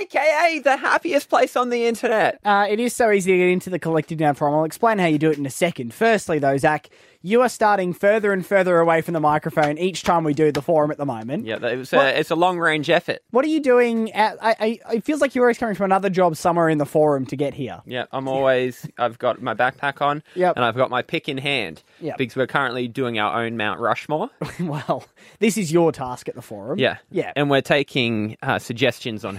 aka 0.02 0.60
the 0.60 0.78
happiest 0.78 1.30
place 1.30 1.56
on 1.56 1.70
the 1.70 1.86
internet. 1.86 2.40
Uh, 2.44 2.66
it 2.70 2.80
is 2.80 2.96
so 2.96 3.12
easy 3.12 3.32
to 3.32 3.38
get 3.38 3.50
into 3.50 3.70
the 3.70 3.80
collective 3.80 4.20
noun 4.20 4.36
forum. 4.36 4.56
I'll 4.56 4.64
explain 4.64 5.00
how 5.00 5.06
you 5.08 5.18
do 5.18 5.32
it 5.32 5.38
in 5.38 5.46
a 5.46 5.50
second. 5.52 5.94
Firstly, 5.94 6.40
though, 6.40 6.58
Zach, 6.58 6.90
You 7.24 7.42
are 7.42 7.50
starting 7.50 7.94
further 7.94 8.32
and 8.32 8.46
further 8.46 8.78
away 8.80 9.02
from 9.02 9.14
the 9.16 9.20
microphone 9.20 9.78
each 9.80 10.04
time 10.04 10.24
we 10.24 10.34
do 10.34 10.52
the 10.52 10.62
forum 10.62 10.92
at 10.92 10.98
the 10.98 11.06
moment. 11.06 11.46
Yeah, 11.46 11.58
that- 11.58 11.74
it 11.74 11.78
was 11.78 11.92
What- 11.92 12.16
it's 12.16 12.30
a 12.32 12.36
long 12.36 12.60
range 12.60 12.90
effort. 12.90 13.20
What 13.32 13.44
are 13.44 13.50
you 13.50 13.60
doing? 13.60 14.12
At, 14.14 14.38
I, 14.42 14.56
I, 14.88 14.94
it 14.96 15.04
feels 15.04 15.20
like 15.20 15.34
you're 15.36 15.44
always 15.46 15.58
coming 15.58 15.76
from 15.76 15.86
another 15.86 16.10
job 16.10 16.38
somewhere 16.38 16.70
in 16.70 16.78
the 16.78 16.86
forum 16.86 17.26
to 17.26 17.36
get 17.36 17.54
here. 17.56 17.82
Yeah, 17.86 18.06
I'm 18.12 18.28
always. 18.28 18.88
I've 19.00 19.18
got 19.18 19.42
my 19.42 19.56
backpack 19.56 20.00
on, 20.02 20.22
Yep. 20.36 20.56
and 20.58 20.64
I've 20.64 20.76
got 20.76 20.90
my 20.90 21.02
pick 21.02 21.28
in 21.28 21.38
hand. 21.40 21.82
Yep. 22.00 22.18
because 22.20 22.36
we're 22.36 22.46
currently 22.48 22.88
doing 22.88 23.18
our 23.18 23.44
own 23.44 23.58
Mount 23.58 23.80
Rushmore. 23.80 24.30
well, 24.60 25.04
this 25.40 25.58
is 25.58 25.72
your 25.72 25.92
task 25.92 26.30
at 26.30 26.36
the 26.36 26.44
forum. 26.44 26.78
Yeah, 26.78 26.98
Yeah. 27.10 27.34
and 27.36 27.50
we're 27.50 27.62
taking 27.62 28.38
uh, 28.44 28.60
suggestions 28.60 29.26
on 29.26 29.36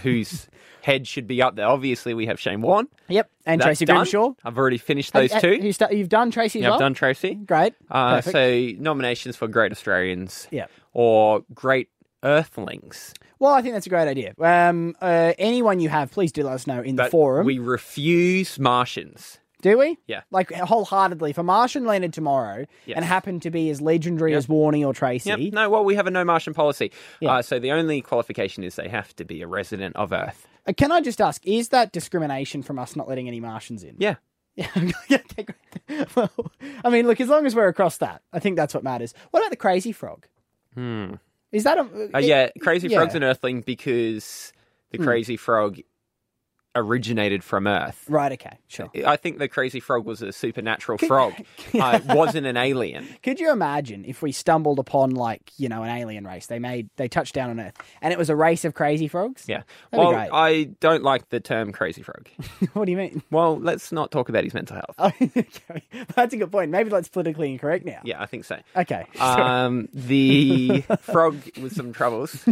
head 0.82 1.06
should 1.06 1.26
be 1.26 1.40
up 1.42 1.56
there. 1.56 1.66
Obviously, 1.66 2.14
we 2.14 2.26
have 2.26 2.38
Shane 2.38 2.60
Warne. 2.62 2.88
Yep. 3.08 3.30
And 3.46 3.60
That's 3.60 3.66
Tracy 3.66 3.84
done. 3.84 3.96
Grimshaw. 3.96 4.32
I've 4.44 4.56
already 4.58 4.78
finished 4.78 5.12
those 5.12 5.30
two. 5.40 5.54
you've 5.90 6.08
done 6.08 6.30
Tracy 6.30 6.58
as 6.58 6.62
Yeah, 6.62 6.68
well? 6.68 6.74
I've 6.74 6.80
done 6.80 6.94
Tracy. 6.94 7.34
Great. 7.34 7.74
Uh, 7.90 8.16
Perfect. 8.22 8.32
so 8.76 8.82
nominations 8.82 9.36
for 9.36 9.48
Great 9.48 9.72
Australians. 9.72 10.46
Yeah. 10.50 10.66
Or 10.92 11.42
Great 11.54 11.88
Earthlings. 12.22 13.14
Well, 13.38 13.52
I 13.54 13.62
think 13.62 13.74
that's 13.74 13.86
a 13.86 13.90
great 13.90 14.08
idea. 14.08 14.34
Um, 14.40 14.96
uh, 15.00 15.32
anyone 15.38 15.78
you 15.80 15.88
have, 15.88 16.10
please 16.10 16.32
do 16.32 16.42
let 16.42 16.54
us 16.54 16.66
know 16.66 16.80
in 16.80 16.96
the 16.96 17.04
But 17.04 17.10
forum. 17.12 17.46
We 17.46 17.58
refuse 17.60 18.58
Martians. 18.58 19.38
Do 19.60 19.76
we? 19.78 19.98
Yeah. 20.06 20.22
Like 20.30 20.52
wholeheartedly. 20.52 21.30
If 21.30 21.38
a 21.38 21.42
Martian 21.42 21.84
landed 21.84 22.12
tomorrow 22.12 22.64
Yes. 22.86 22.96
and 22.96 23.04
happened 23.04 23.42
to 23.42 23.50
be 23.50 23.70
as 23.70 23.80
legendary 23.80 24.30
Yep. 24.32 24.38
as 24.38 24.46
Warney 24.46 24.86
or 24.86 24.94
Tracy, 24.94 25.30
Yep. 25.30 25.52
No, 25.52 25.68
well, 25.70 25.84
we 25.84 25.96
have 25.96 26.06
a 26.06 26.10
no 26.10 26.24
Martian 26.24 26.54
policy. 26.54 26.92
Uh, 27.26 27.42
so 27.42 27.58
the 27.58 27.72
only 27.72 28.00
qualification 28.00 28.62
is 28.62 28.76
they 28.76 28.88
have 28.88 29.14
to 29.16 29.24
be 29.24 29.42
a 29.42 29.46
resident 29.48 29.96
of 29.96 30.12
Earth. 30.12 30.46
Uh, 30.66 30.72
can 30.76 30.92
I 30.92 31.00
just 31.00 31.20
ask, 31.20 31.44
is 31.46 31.70
that 31.70 31.90
discrimination 31.92 32.62
from 32.62 32.78
us 32.78 32.94
not 32.94 33.08
letting 33.08 33.26
any 33.26 33.40
Martians 33.40 33.82
in? 33.82 33.96
Yeah. 33.98 34.14
Yeah. 35.08 35.18
Well, 36.14 36.30
I 36.84 36.90
mean, 36.90 37.06
look, 37.06 37.20
as 37.20 37.28
long 37.28 37.46
as 37.46 37.54
we're 37.54 37.68
across 37.68 37.98
that, 37.98 38.22
I 38.32 38.38
think 38.40 38.56
that's 38.56 38.74
what 38.74 38.82
matters. 38.84 39.14
What 39.30 39.40
about 39.40 39.50
the 39.50 39.56
crazy 39.56 39.92
frog? 39.92 40.26
Hmm. 40.74 41.14
Is 41.50 41.64
that 41.64 41.78
a. 41.78 42.10
Uh, 42.14 42.18
yeah, 42.18 42.50
Crazy 42.60 42.88
yeah. 42.88 42.98
Frog's 42.98 43.14
an 43.14 43.22
Earthling 43.24 43.62
because 43.64 44.52
the 44.90 44.98
Hmm. 44.98 45.04
Crazy 45.04 45.36
Frog 45.38 45.78
originated 46.74 47.42
from 47.42 47.66
Earth. 47.66 48.04
Right, 48.08 48.32
okay, 48.32 48.58
sure. 48.68 48.88
I 49.06 49.16
think 49.16 49.38
the 49.38 49.48
Crazy 49.48 49.80
Frog 49.80 50.04
was 50.04 50.22
a 50.22 50.32
supernatural 50.32 50.98
frog. 50.98 51.34
uh, 51.74 52.00
wasn't 52.06 52.46
an 52.46 52.56
alien. 52.56 53.08
Could 53.22 53.40
you 53.40 53.50
imagine 53.50 54.04
if 54.04 54.22
we 54.22 54.32
stumbled 54.32 54.78
upon, 54.78 55.10
like, 55.10 55.50
you 55.56 55.68
know, 55.68 55.82
an 55.82 55.90
alien 55.90 56.26
race? 56.26 56.46
They 56.46 56.58
made, 56.58 56.88
they 56.96 57.08
touched 57.08 57.34
down 57.34 57.50
on 57.50 57.60
Earth, 57.60 57.76
and 58.00 58.12
it 58.12 58.18
was 58.18 58.30
a 58.30 58.36
race 58.36 58.64
of 58.64 58.74
crazy 58.74 59.08
frogs? 59.08 59.44
Yeah. 59.48 59.62
That'd 59.90 60.06
well. 60.06 60.28
I 60.32 60.70
don't 60.80 61.02
like 61.02 61.28
the 61.30 61.40
term 61.40 61.72
Crazy 61.72 62.02
Frog. 62.02 62.28
what 62.72 62.84
do 62.84 62.92
you 62.92 62.98
mean? 62.98 63.22
Well, 63.30 63.58
let's 63.58 63.92
not 63.92 64.10
talk 64.10 64.28
about 64.28 64.44
his 64.44 64.54
mental 64.54 64.76
health. 64.76 64.94
Oh, 64.98 65.12
okay. 65.36 65.82
That's 66.14 66.34
a 66.34 66.36
good 66.36 66.52
point. 66.52 66.70
Maybe 66.70 66.90
that's 66.90 67.08
politically 67.08 67.50
incorrect 67.50 67.84
now. 67.84 68.00
Yeah, 68.04 68.22
I 68.22 68.26
think 68.26 68.44
so. 68.44 68.58
Okay. 68.76 69.06
Um, 69.18 69.88
the 69.92 70.82
frog 71.00 71.36
with 71.60 71.74
some 71.74 71.92
troubles 71.92 72.44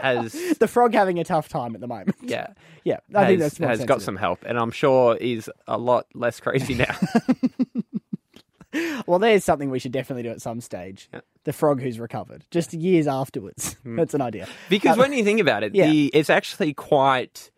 has 0.00 0.32
the 0.58 0.68
frog 0.68 0.94
having 0.94 1.18
a 1.18 1.24
tough 1.24 1.48
time 1.48 1.74
at 1.74 1.80
the 1.80 1.86
moment. 1.88 2.16
yeah 2.22 2.48
Yeah, 2.84 2.98
I 3.14 3.26
think 3.26 3.40
has, 3.40 3.50
that's 3.52 3.60
more 3.60 3.68
has 3.70 3.84
got 3.84 4.00
some 4.02 4.14
help, 4.16 4.44
and 4.46 4.56
I'm 4.56 4.70
sure 4.70 5.16
is 5.16 5.50
a 5.66 5.76
lot 5.76 6.06
less 6.14 6.38
crazy 6.40 6.74
now. 6.74 6.94
Well, 9.06 9.18
there's 9.18 9.42
something 9.42 9.70
we 9.70 9.78
should 9.78 9.92
definitely 9.92 10.24
do 10.24 10.28
at 10.30 10.42
some 10.42 10.60
stage. 10.60 11.08
The 11.44 11.52
frog 11.54 11.80
who's 11.80 11.98
recovered, 11.98 12.44
just 12.50 12.74
years 12.74 13.06
afterwards. 13.06 13.74
That's 13.86 14.12
an 14.12 14.20
idea. 14.20 14.46
Because 14.68 14.94
Um, 14.94 14.98
when 14.98 15.12
you 15.14 15.24
think 15.24 15.40
about 15.40 15.62
it, 15.62 15.74
yeah. 15.74 15.86
the, 15.88 16.08
it's 16.12 16.28
actually 16.28 16.74
quite 16.74 17.50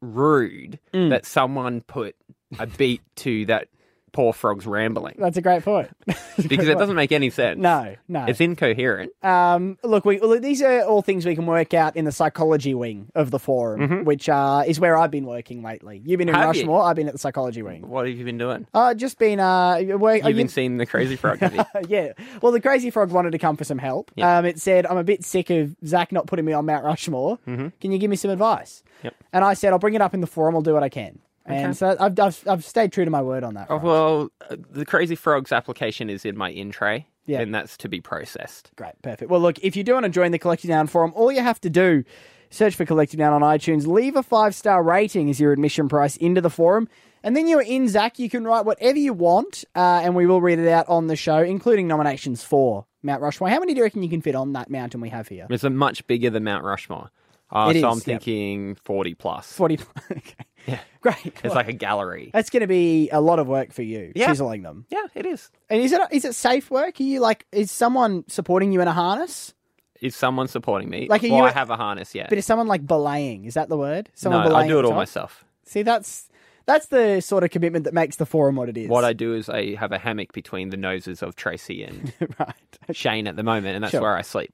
rude 0.00 0.78
Mm. 0.94 1.10
that 1.10 1.26
someone 1.26 1.82
put 1.82 2.16
a 2.58 2.66
beat 2.66 3.02
to 3.16 3.44
that 3.46 3.68
poor 4.12 4.32
frog's 4.32 4.66
rambling 4.66 5.14
that's 5.18 5.36
a 5.36 5.42
great 5.42 5.62
point. 5.62 5.88
because 6.48 6.68
it 6.68 6.78
doesn't 6.78 6.96
make 6.96 7.12
any 7.12 7.30
sense. 7.30 7.58
No, 7.60 7.94
no. 8.08 8.24
It's 8.26 8.40
incoherent. 8.40 9.12
Um, 9.22 9.78
look, 9.82 10.04
we 10.04 10.20
look, 10.20 10.42
these 10.42 10.62
are 10.62 10.82
all 10.82 11.02
things 11.02 11.26
we 11.26 11.34
can 11.34 11.46
work 11.46 11.74
out 11.74 11.96
in 11.96 12.04
the 12.04 12.12
psychology 12.12 12.74
wing 12.74 13.10
of 13.14 13.30
the 13.30 13.38
forum, 13.38 13.80
Mhm. 13.80 14.04
which 14.04 14.28
uh, 14.28 14.62
is 14.66 14.78
where 14.80 14.96
I've 14.96 15.10
been 15.10 15.26
working 15.26 15.62
lately. 15.62 16.00
You've 16.04 16.18
been 16.18 16.28
in 16.28 16.34
Have 16.34 16.54
you? 16.54 16.62
Rushmore. 16.62 16.82
I've 16.84 16.96
been 16.96 17.06
at 17.08 17.12
the 17.12 17.18
psychology 17.18 17.62
wing. 17.62 17.86
What 17.88 18.06
have 18.06 18.16
you 18.16 18.24
been 18.24 18.38
doing? 18.38 18.66
Uh, 18.74 18.94
just 18.94 19.18
been 19.18 19.40
uh, 19.40 19.80
work, 19.98 20.22
You've 20.24 20.36
been 20.36 20.48
seeing 20.48 20.76
the 20.78 20.86
crazy 20.86 21.16
frog. 21.16 21.38
Have 21.38 21.54
you? 21.54 21.64
yeah. 21.88 22.12
Well, 22.42 22.52
the 22.52 22.60
crazy 22.60 22.90
frog 22.90 23.10
wanted 23.10 23.32
to 23.32 23.38
come 23.38 23.56
for 23.56 23.64
some 23.64 23.78
help. 23.78 24.10
Um, 24.20 24.44
it 24.44 24.58
said, 24.58 24.86
"I'm 24.86 24.96
a 24.98 25.04
bit 25.04 25.24
sick 25.24 25.50
of 25.50 25.74
Zach 25.84 26.12
not 26.12 26.26
putting 26.26 26.44
me 26.44 26.52
on 26.52 26.66
Mount 26.66 26.84
Rushmore. 26.84 27.38
Mhm. 27.46 27.72
Can 27.80 27.92
you 27.92 27.98
give 27.98 28.10
me 28.10 28.16
some 28.16 28.30
advice?" 28.30 28.82
Yep. 29.02 29.14
And 29.32 29.44
I 29.44 29.54
said, 29.54 29.72
"I'll 29.72 29.78
bring 29.78 29.94
it 29.94 30.00
up 30.02 30.14
in 30.14 30.20
the 30.20 30.26
forum. 30.26 30.54
I'll 30.54 30.62
do 30.62 30.72
what 30.74 30.82
I 30.82 30.88
can." 30.88 31.18
And 31.48 31.66
Okay. 31.66 31.72
so 31.72 31.96
I've, 31.98 32.18
I've 32.20 32.42
I've 32.46 32.64
stayed 32.64 32.92
true 32.92 33.04
to 33.04 33.10
my 33.10 33.22
word 33.22 33.42
on 33.42 33.54
that. 33.54 33.68
Oh, 33.70 33.78
well, 33.78 34.28
uh, 34.50 34.56
the 34.70 34.84
crazy 34.84 35.14
frog's 35.14 35.50
application 35.52 36.10
is 36.10 36.24
in 36.24 36.36
my 36.36 36.50
in 36.50 36.70
tray, 36.70 37.06
Yeah. 37.26 37.40
and 37.40 37.54
that's 37.54 37.76
to 37.78 37.88
be 37.88 38.00
processed. 38.00 38.70
Great, 38.76 39.00
perfect. 39.02 39.30
Well, 39.30 39.40
look, 39.40 39.58
if 39.60 39.74
you 39.76 39.82
do 39.82 39.94
want 39.94 40.04
to 40.04 40.10
join 40.10 40.30
the 40.32 40.38
Collective 40.38 40.68
Noun 40.70 40.86
forum, 40.86 41.12
all 41.16 41.32
you 41.32 41.40
have 41.42 41.60
to 41.62 41.70
do, 41.70 42.04
search 42.50 42.74
for 42.74 42.84
Collective 42.84 43.18
Noun 43.18 43.32
on 43.32 43.42
iTunes, 43.42 43.86
leave 43.86 44.14
a 44.16 44.22
five 44.22 44.54
star 44.54 44.82
rating 44.82 45.30
as 45.30 45.40
your 45.40 45.52
admission 45.52 45.88
price 45.88 46.16
into 46.18 46.40
the 46.42 46.50
forum, 46.50 46.86
and 47.22 47.34
then 47.34 47.48
you're 47.48 47.62
in, 47.62 47.88
Zach. 47.88 48.18
You 48.18 48.28
can 48.28 48.44
write 48.44 48.64
whatever 48.66 48.98
you 48.98 49.12
want, 49.14 49.64
uh, 49.74 50.00
and 50.04 50.14
we 50.14 50.26
will 50.26 50.40
read 50.42 50.58
it 50.58 50.68
out 50.68 50.86
on 50.88 51.06
the 51.06 51.16
show, 51.16 51.38
including 51.38 51.88
nominations 51.88 52.44
for 52.44 52.84
Mount 53.02 53.22
Rushmore. 53.22 53.48
How 53.48 53.58
many 53.58 53.72
do 53.72 53.78
you 53.78 53.84
reckon 53.84 54.02
you 54.02 54.10
can 54.10 54.20
fit 54.22 54.34
on 54.34 54.52
that 54.52 54.70
mountain 54.70 55.00
we 55.00 55.08
have 55.08 55.28
here? 55.28 55.46
It's 55.48 55.64
a 55.64 55.70
much 55.70 56.06
bigger 56.06 56.28
than 56.30 56.44
Mount 56.44 56.62
Rushmore. 56.64 57.10
Uh, 57.50 57.72
It 57.74 57.80
so 57.80 57.88
is, 57.90 57.94
I'm 58.06 58.12
yep. 58.12 58.22
thinking 58.22 58.74
40 58.74 59.14
plus. 59.14 59.50
40. 59.52 59.78
okay. 60.12 60.34
Yeah. 60.68 60.80
Great. 61.00 61.16
It's 61.44 61.54
like 61.54 61.68
a 61.68 61.72
gallery. 61.72 62.30
That's 62.32 62.50
going 62.50 62.60
to 62.60 62.66
be 62.66 63.08
a 63.10 63.20
lot 63.20 63.38
of 63.38 63.46
work 63.46 63.72
for 63.72 63.82
you, 63.82 64.12
Yeah. 64.14 64.26
chiseling 64.26 64.62
them. 64.62 64.84
Yeah, 64.90 65.06
it 65.14 65.26
is. 65.26 65.50
And 65.70 65.80
is 65.82 65.92
it 65.92 66.00
is 66.10 66.24
it 66.24 66.34
safe 66.34 66.70
work? 66.70 67.00
Are 67.00 67.02
you 67.02 67.20
like 67.20 67.46
is 67.52 67.70
someone 67.70 68.24
supporting 68.28 68.72
you 68.72 68.80
in 68.80 68.88
a 68.88 68.92
harness? 68.92 69.54
Is 70.00 70.14
someone 70.14 70.46
supporting 70.46 70.88
me? 70.90 71.08
Like, 71.08 71.24
are 71.24 71.28
well, 71.28 71.38
you- 71.38 71.44
I 71.44 71.50
have 71.50 71.70
a 71.70 71.76
harness, 71.76 72.14
yeah. 72.14 72.26
But 72.28 72.38
is 72.38 72.46
someone 72.46 72.68
like 72.68 72.86
belaying? 72.86 73.46
Is 73.46 73.54
that 73.54 73.68
the 73.68 73.76
word? 73.76 74.10
Someone 74.14 74.48
no, 74.48 74.54
I 74.54 74.68
do 74.68 74.78
it 74.78 74.84
all 74.84 74.92
top? 74.92 74.98
myself. 74.98 75.44
See, 75.64 75.82
that's 75.82 76.28
that's 76.66 76.86
the 76.86 77.20
sort 77.20 77.44
of 77.44 77.50
commitment 77.50 77.84
that 77.84 77.94
makes 77.94 78.16
the 78.16 78.26
forum 78.26 78.56
what 78.56 78.68
it 78.68 78.76
is. 78.76 78.88
What 78.88 79.04
I 79.04 79.12
do 79.14 79.34
is 79.34 79.48
I 79.48 79.74
have 79.76 79.90
a 79.90 79.98
hammock 79.98 80.32
between 80.32 80.68
the 80.70 80.76
noses 80.76 81.22
of 81.22 81.34
Tracy 81.34 81.82
and 81.82 82.12
Shane 82.92 83.26
at 83.26 83.36
the 83.36 83.42
moment, 83.42 83.74
and 83.76 83.82
that's 83.84 83.92
Sure. 83.92 84.02
where 84.02 84.16
I 84.16 84.22
sleep. 84.22 84.52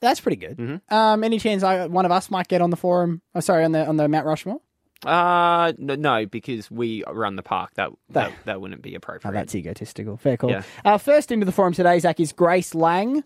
That's 0.00 0.20
pretty 0.20 0.36
good. 0.36 0.58
Mm-hmm. 0.58 0.94
Um, 0.94 1.24
any 1.24 1.38
chance 1.38 1.62
I, 1.62 1.86
one 1.86 2.04
of 2.04 2.12
us 2.12 2.30
might 2.30 2.48
get 2.48 2.60
on 2.60 2.68
the 2.70 2.76
forum? 2.76 3.22
Oh, 3.34 3.40
sorry, 3.40 3.64
on 3.64 3.72
the 3.72 3.86
on 3.86 3.96
the 3.96 4.06
Mount 4.08 4.26
Rushmore. 4.26 4.60
Uh, 5.04 5.72
no, 5.78 5.94
no, 5.94 6.26
because 6.26 6.70
we 6.70 7.04
run 7.06 7.36
the 7.36 7.42
park. 7.42 7.72
That 7.74 7.90
that, 8.10 8.32
that 8.44 8.60
wouldn't 8.60 8.82
be 8.82 8.94
appropriate. 8.94 9.30
Oh, 9.30 9.34
that's 9.34 9.54
egotistical. 9.54 10.16
Fair 10.16 10.36
call. 10.36 10.50
Yeah. 10.50 10.62
Uh, 10.84 10.98
first 10.98 11.30
into 11.30 11.46
the 11.46 11.52
forum 11.52 11.72
today, 11.72 11.98
Zach, 11.98 12.20
is 12.20 12.32
Grace 12.32 12.74
Lang. 12.74 13.22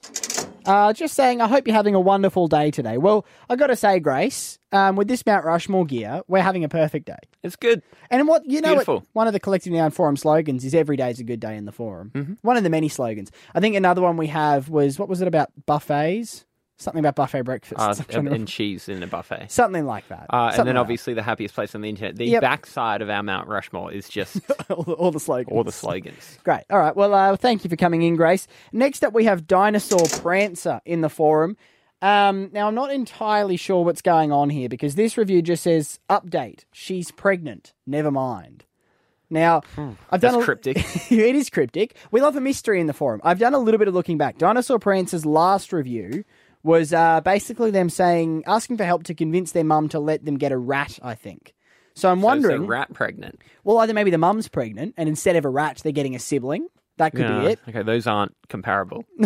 Uh, 0.67 0.93
just 0.93 1.14
saying, 1.14 1.41
I 1.41 1.49
hope 1.49 1.67
you're 1.67 1.75
having 1.77 1.95
a 1.95 2.01
wonderful 2.01 2.47
day 2.47 2.71
today. 2.71 2.99
Well, 2.99 3.25
I 3.49 3.57
got 3.57 3.69
to 3.69 3.77
say, 3.77 4.01
Grace, 4.01 4.59
um, 4.71 4.97
with 4.97 5.09
this 5.09 5.25
Mount 5.25 5.47
Rushmore 5.47 5.87
gear, 5.87 6.21
we're 6.29 6.43
having 6.43 6.62
a 6.62 6.69
perfect 6.69 7.07
day. 7.07 7.17
It's 7.43 7.57
good. 7.57 7.83
And 8.11 8.29
what 8.29 8.45
you 8.45 8.61
know, 8.61 8.75
what, 8.75 9.03
one 9.12 9.27
of 9.27 9.33
the 9.33 9.41
Collective 9.41 9.73
Noun 9.73 9.91
forum 9.91 10.17
slogans 10.17 10.64
is 10.64 10.75
"Every 10.75 10.97
day 10.97 11.11
is 11.11 11.21
a 11.21 11.25
good 11.25 11.41
day 11.41 11.57
in 11.57 11.64
the 11.64 11.73
forum." 11.73 12.11
Mm-hmm. 12.14 12.33
One 12.43 12.57
of 12.57 12.64
the 12.64 12.71
many 12.71 12.88
slogans. 12.88 13.31
I 13.55 13.61
think 13.61 13.77
another 13.77 14.03
one 14.03 14.17
we 14.17 14.27
have 14.27 14.69
was 14.69 14.99
what 14.99 15.09
was 15.09 15.23
it 15.23 15.29
about 15.29 15.51
buffets? 15.64 16.45
Something 16.81 17.01
about 17.01 17.17
buffet 17.17 17.43
breakfast. 17.43 17.81
Uh, 17.81 17.87
I'm 17.88 17.95
trying 17.95 18.07
to 18.07 18.17
and, 18.19 18.25
remember. 18.27 18.47
cheese 18.47 18.88
in 18.88 19.03
a 19.03 19.07
buffet. 19.09 19.51
Something 19.51 19.85
like 19.85 20.07
that. 20.09 20.27
Uh, 20.33 20.37
and 20.47 20.55
Something 20.55 20.67
then 20.67 20.75
like 20.77 20.81
obviously 20.83 21.12
the 21.14 21.25
happiest 21.25 21.55
place 21.57 21.75
on 21.75 21.81
the 21.81 21.88
internet. 21.88 22.14
The 22.17 22.27
Yep. 22.27 22.41
backside 22.41 23.03
of 23.03 23.11
our 23.11 23.23
Mount 23.23 23.49
Rushmore 23.49 23.93
is 23.93 24.09
just 24.09 24.41
all, 24.71 24.85
the- 24.85 24.93
all 24.93 25.11
the 25.11 25.19
slogans. 25.19 25.57
all 25.57 25.64
the 25.64 25.73
slogans. 25.73 26.38
Great. 26.45 26.62
All 26.71 26.79
right. 26.79 26.95
Well, 26.95 27.12
uh, 27.14 27.37
thank 27.37 27.64
you 27.64 27.71
for 27.71 27.75
coming 27.77 28.03
in, 28.03 28.14
Grace. 28.14 28.47
Next 28.73 29.03
up, 29.05 29.12
we 29.12 29.25
have 29.25 29.47
Dinosaur 29.49 30.07
Prancer 30.21 30.81
in 30.85 31.01
the 31.01 31.09
forum. 31.11 31.57
Um, 32.01 32.51
now, 32.53 32.69
I'm 32.69 32.77
not 32.77 32.93
entirely 32.93 33.57
sure 33.57 33.85
what's 33.85 34.03
going 34.03 34.31
on 34.31 34.49
here 34.51 34.69
because 34.69 34.95
this 34.95 35.19
review 35.19 35.43
just 35.43 35.64
says 35.64 35.99
update. 36.09 36.61
She's 36.73 37.11
pregnant. 37.11 37.73
Never 37.88 38.12
mind. 38.12 38.67
Now, 39.31 39.62
I've 40.11 40.21
done 40.21 40.33
That's 40.33 40.37
a, 40.37 40.43
cryptic. 40.43 40.77
it 41.11 41.35
is 41.35 41.51
cryptic. 41.51 41.97
We 42.12 42.21
love 42.23 42.37
a 42.37 42.41
mystery 42.41 42.81
in 42.81 42.87
the 42.87 42.93
forum. 42.95 43.21
I've 43.25 43.41
done 43.41 43.53
a 43.53 43.59
little 43.59 43.79
bit 43.79 43.88
of 43.88 43.95
looking 43.95 44.17
back. 44.17 44.38
Dinosaur 44.38 44.79
Prancer's 44.79 45.27
last 45.27 45.73
review 45.73 46.25
was 46.62 46.92
uh, 46.92 47.21
basically 47.21 47.71
them 47.71 47.88
saying, 47.90 48.44
asking 48.47 48.77
for 48.77 48.85
help 48.85 49.05
to 49.05 49.14
convince 49.14 49.53
their 49.53 49.64
mum 49.64 49.88
to 49.90 50.01
let 50.01 50.25
them 50.25 50.37
get 50.38 50.53
a 50.53 50.59
rat. 50.59 50.99
I 51.03 51.14
think. 51.14 51.55
So 51.94 52.09
I'm 52.11 52.18
So 52.18 52.21
is 52.21 52.25
wondering. 52.25 52.61
the 52.62 52.66
rat 52.68 52.92
pregnant. 52.92 53.40
Well, 53.64 53.79
either 53.79 53.92
maybe 53.94 54.11
the 54.11 54.18
mum's 54.18 54.49
pregnant, 54.49 54.94
and 54.97 55.09
instead 55.09 55.37
of 55.37 55.44
a 55.44 55.49
rat, 55.49 55.81
they're 55.83 55.92
getting 55.92 56.14
a 56.14 56.18
sibling. 56.21 56.68
That 56.99 57.12
could 57.12 57.27
be 57.29 57.47
it. 57.53 57.61
Okay, 57.68 57.83
those 57.83 58.07
aren't 58.09 58.35
comparable. 58.49 59.05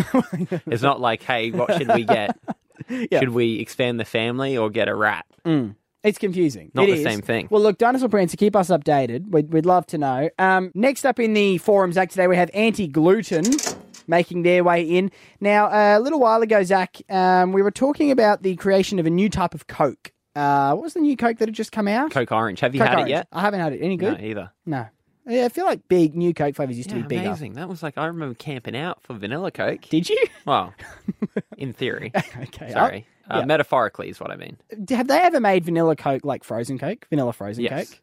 it's 0.67 0.83
not 0.83 1.01
like, 1.01 1.23
hey, 1.23 1.49
what 1.51 1.73
should 1.75 1.87
we 1.93 2.03
get? 2.03 2.37
Yeah. 2.89 3.19
Should 3.21 3.29
we 3.29 3.59
expand 3.59 3.99
the 3.99 4.03
family 4.05 4.57
or 4.57 4.69
get 4.69 4.89
a 4.89 4.95
rat? 4.95 5.25
Mm. 5.45 5.75
It's 6.03 6.17
confusing. 6.17 6.69
Not 6.73 6.89
It 6.89 6.93
the 6.93 6.97
is. 6.97 7.03
same 7.03 7.21
thing. 7.21 7.47
Well, 7.49 7.61
look, 7.61 7.77
Dinosaur 7.77 8.09
Prancer, 8.09 8.35
keep 8.35 8.55
us 8.57 8.67
updated. 8.69 9.29
We'd, 9.31 9.53
we'd 9.53 9.65
love 9.65 9.85
to 9.87 9.97
know. 9.97 10.29
Um, 10.37 10.69
next 10.73 11.05
up 11.05 11.17
in 11.19 11.33
the 11.33 11.59
forum, 11.59 11.93
Zach, 11.93 12.09
today 12.09 12.27
we 12.27 12.35
have 12.35 12.49
Anti 12.53 12.87
Gluten 12.87 13.45
making 14.07 14.43
their 14.43 14.63
way 14.63 14.83
in. 14.83 15.11
Now, 15.39 15.97
a 15.97 15.99
little 15.99 16.19
while 16.19 16.41
ago, 16.41 16.63
Zach, 16.63 17.01
um, 17.09 17.51
we 17.51 17.61
were 17.61 17.71
talking 17.71 18.11
about 18.11 18.43
the 18.43 18.55
creation 18.55 18.99
of 18.99 19.05
a 19.05 19.09
new 19.09 19.29
type 19.29 19.53
of 19.53 19.67
Coke. 19.67 20.11
Uh, 20.35 20.73
what 20.73 20.83
was 20.83 20.93
the 20.93 20.99
new 20.99 21.15
Coke 21.15 21.37
that 21.37 21.47
had 21.47 21.55
just 21.55 21.71
come 21.71 21.87
out? 21.87 22.11
Coke 22.11 22.31
Orange. 22.31 22.59
Have 22.61 22.73
you 22.73 22.79
Coke 22.81 22.87
had 22.89 22.95
Orange. 22.99 23.09
it 23.09 23.13
yet? 23.13 23.27
I 23.31 23.41
haven't 23.41 23.59
had 23.59 23.73
it. 23.73 23.81
Any 23.81 23.97
good? 23.97 24.19
No, 24.19 24.25
either. 24.25 24.51
No. 24.65 24.85
Yeah, 25.25 25.45
I 25.45 25.49
feel 25.49 25.65
like 25.65 25.87
big 25.87 26.15
new 26.15 26.33
Coke 26.33 26.55
flavors 26.55 26.75
used 26.75 26.89
to 26.89 26.97
Yeah, 26.97 27.01
be 27.03 27.07
bigger. 27.15 27.27
amazing. 27.29 27.53
That 27.53 27.69
was 27.69 27.81
like 27.81 27.97
I 27.97 28.07
remember 28.07 28.35
camping 28.35 28.75
out 28.75 29.01
for 29.03 29.13
vanilla 29.13 29.51
Coke. 29.51 29.81
Did 29.89 30.09
you? 30.09 30.21
Well, 30.45 30.73
in 31.57 31.71
theory. 31.71 32.11
okay. 32.37 32.71
Sorry. 32.71 33.07
Uh, 33.31 33.37
yeah. 33.39 33.45
Metaphorically 33.45 34.09
is 34.09 34.19
what 34.19 34.31
I 34.31 34.35
mean. 34.35 34.57
Have 34.89 35.07
they 35.07 35.19
ever 35.19 35.39
made 35.39 35.63
vanilla 35.63 35.95
Coke 35.95 36.25
like 36.25 36.43
frozen 36.43 36.77
Coke? 36.77 37.07
Vanilla 37.09 37.31
frozen 37.31 37.63
Yes. 37.63 37.91
Coke? 37.91 37.99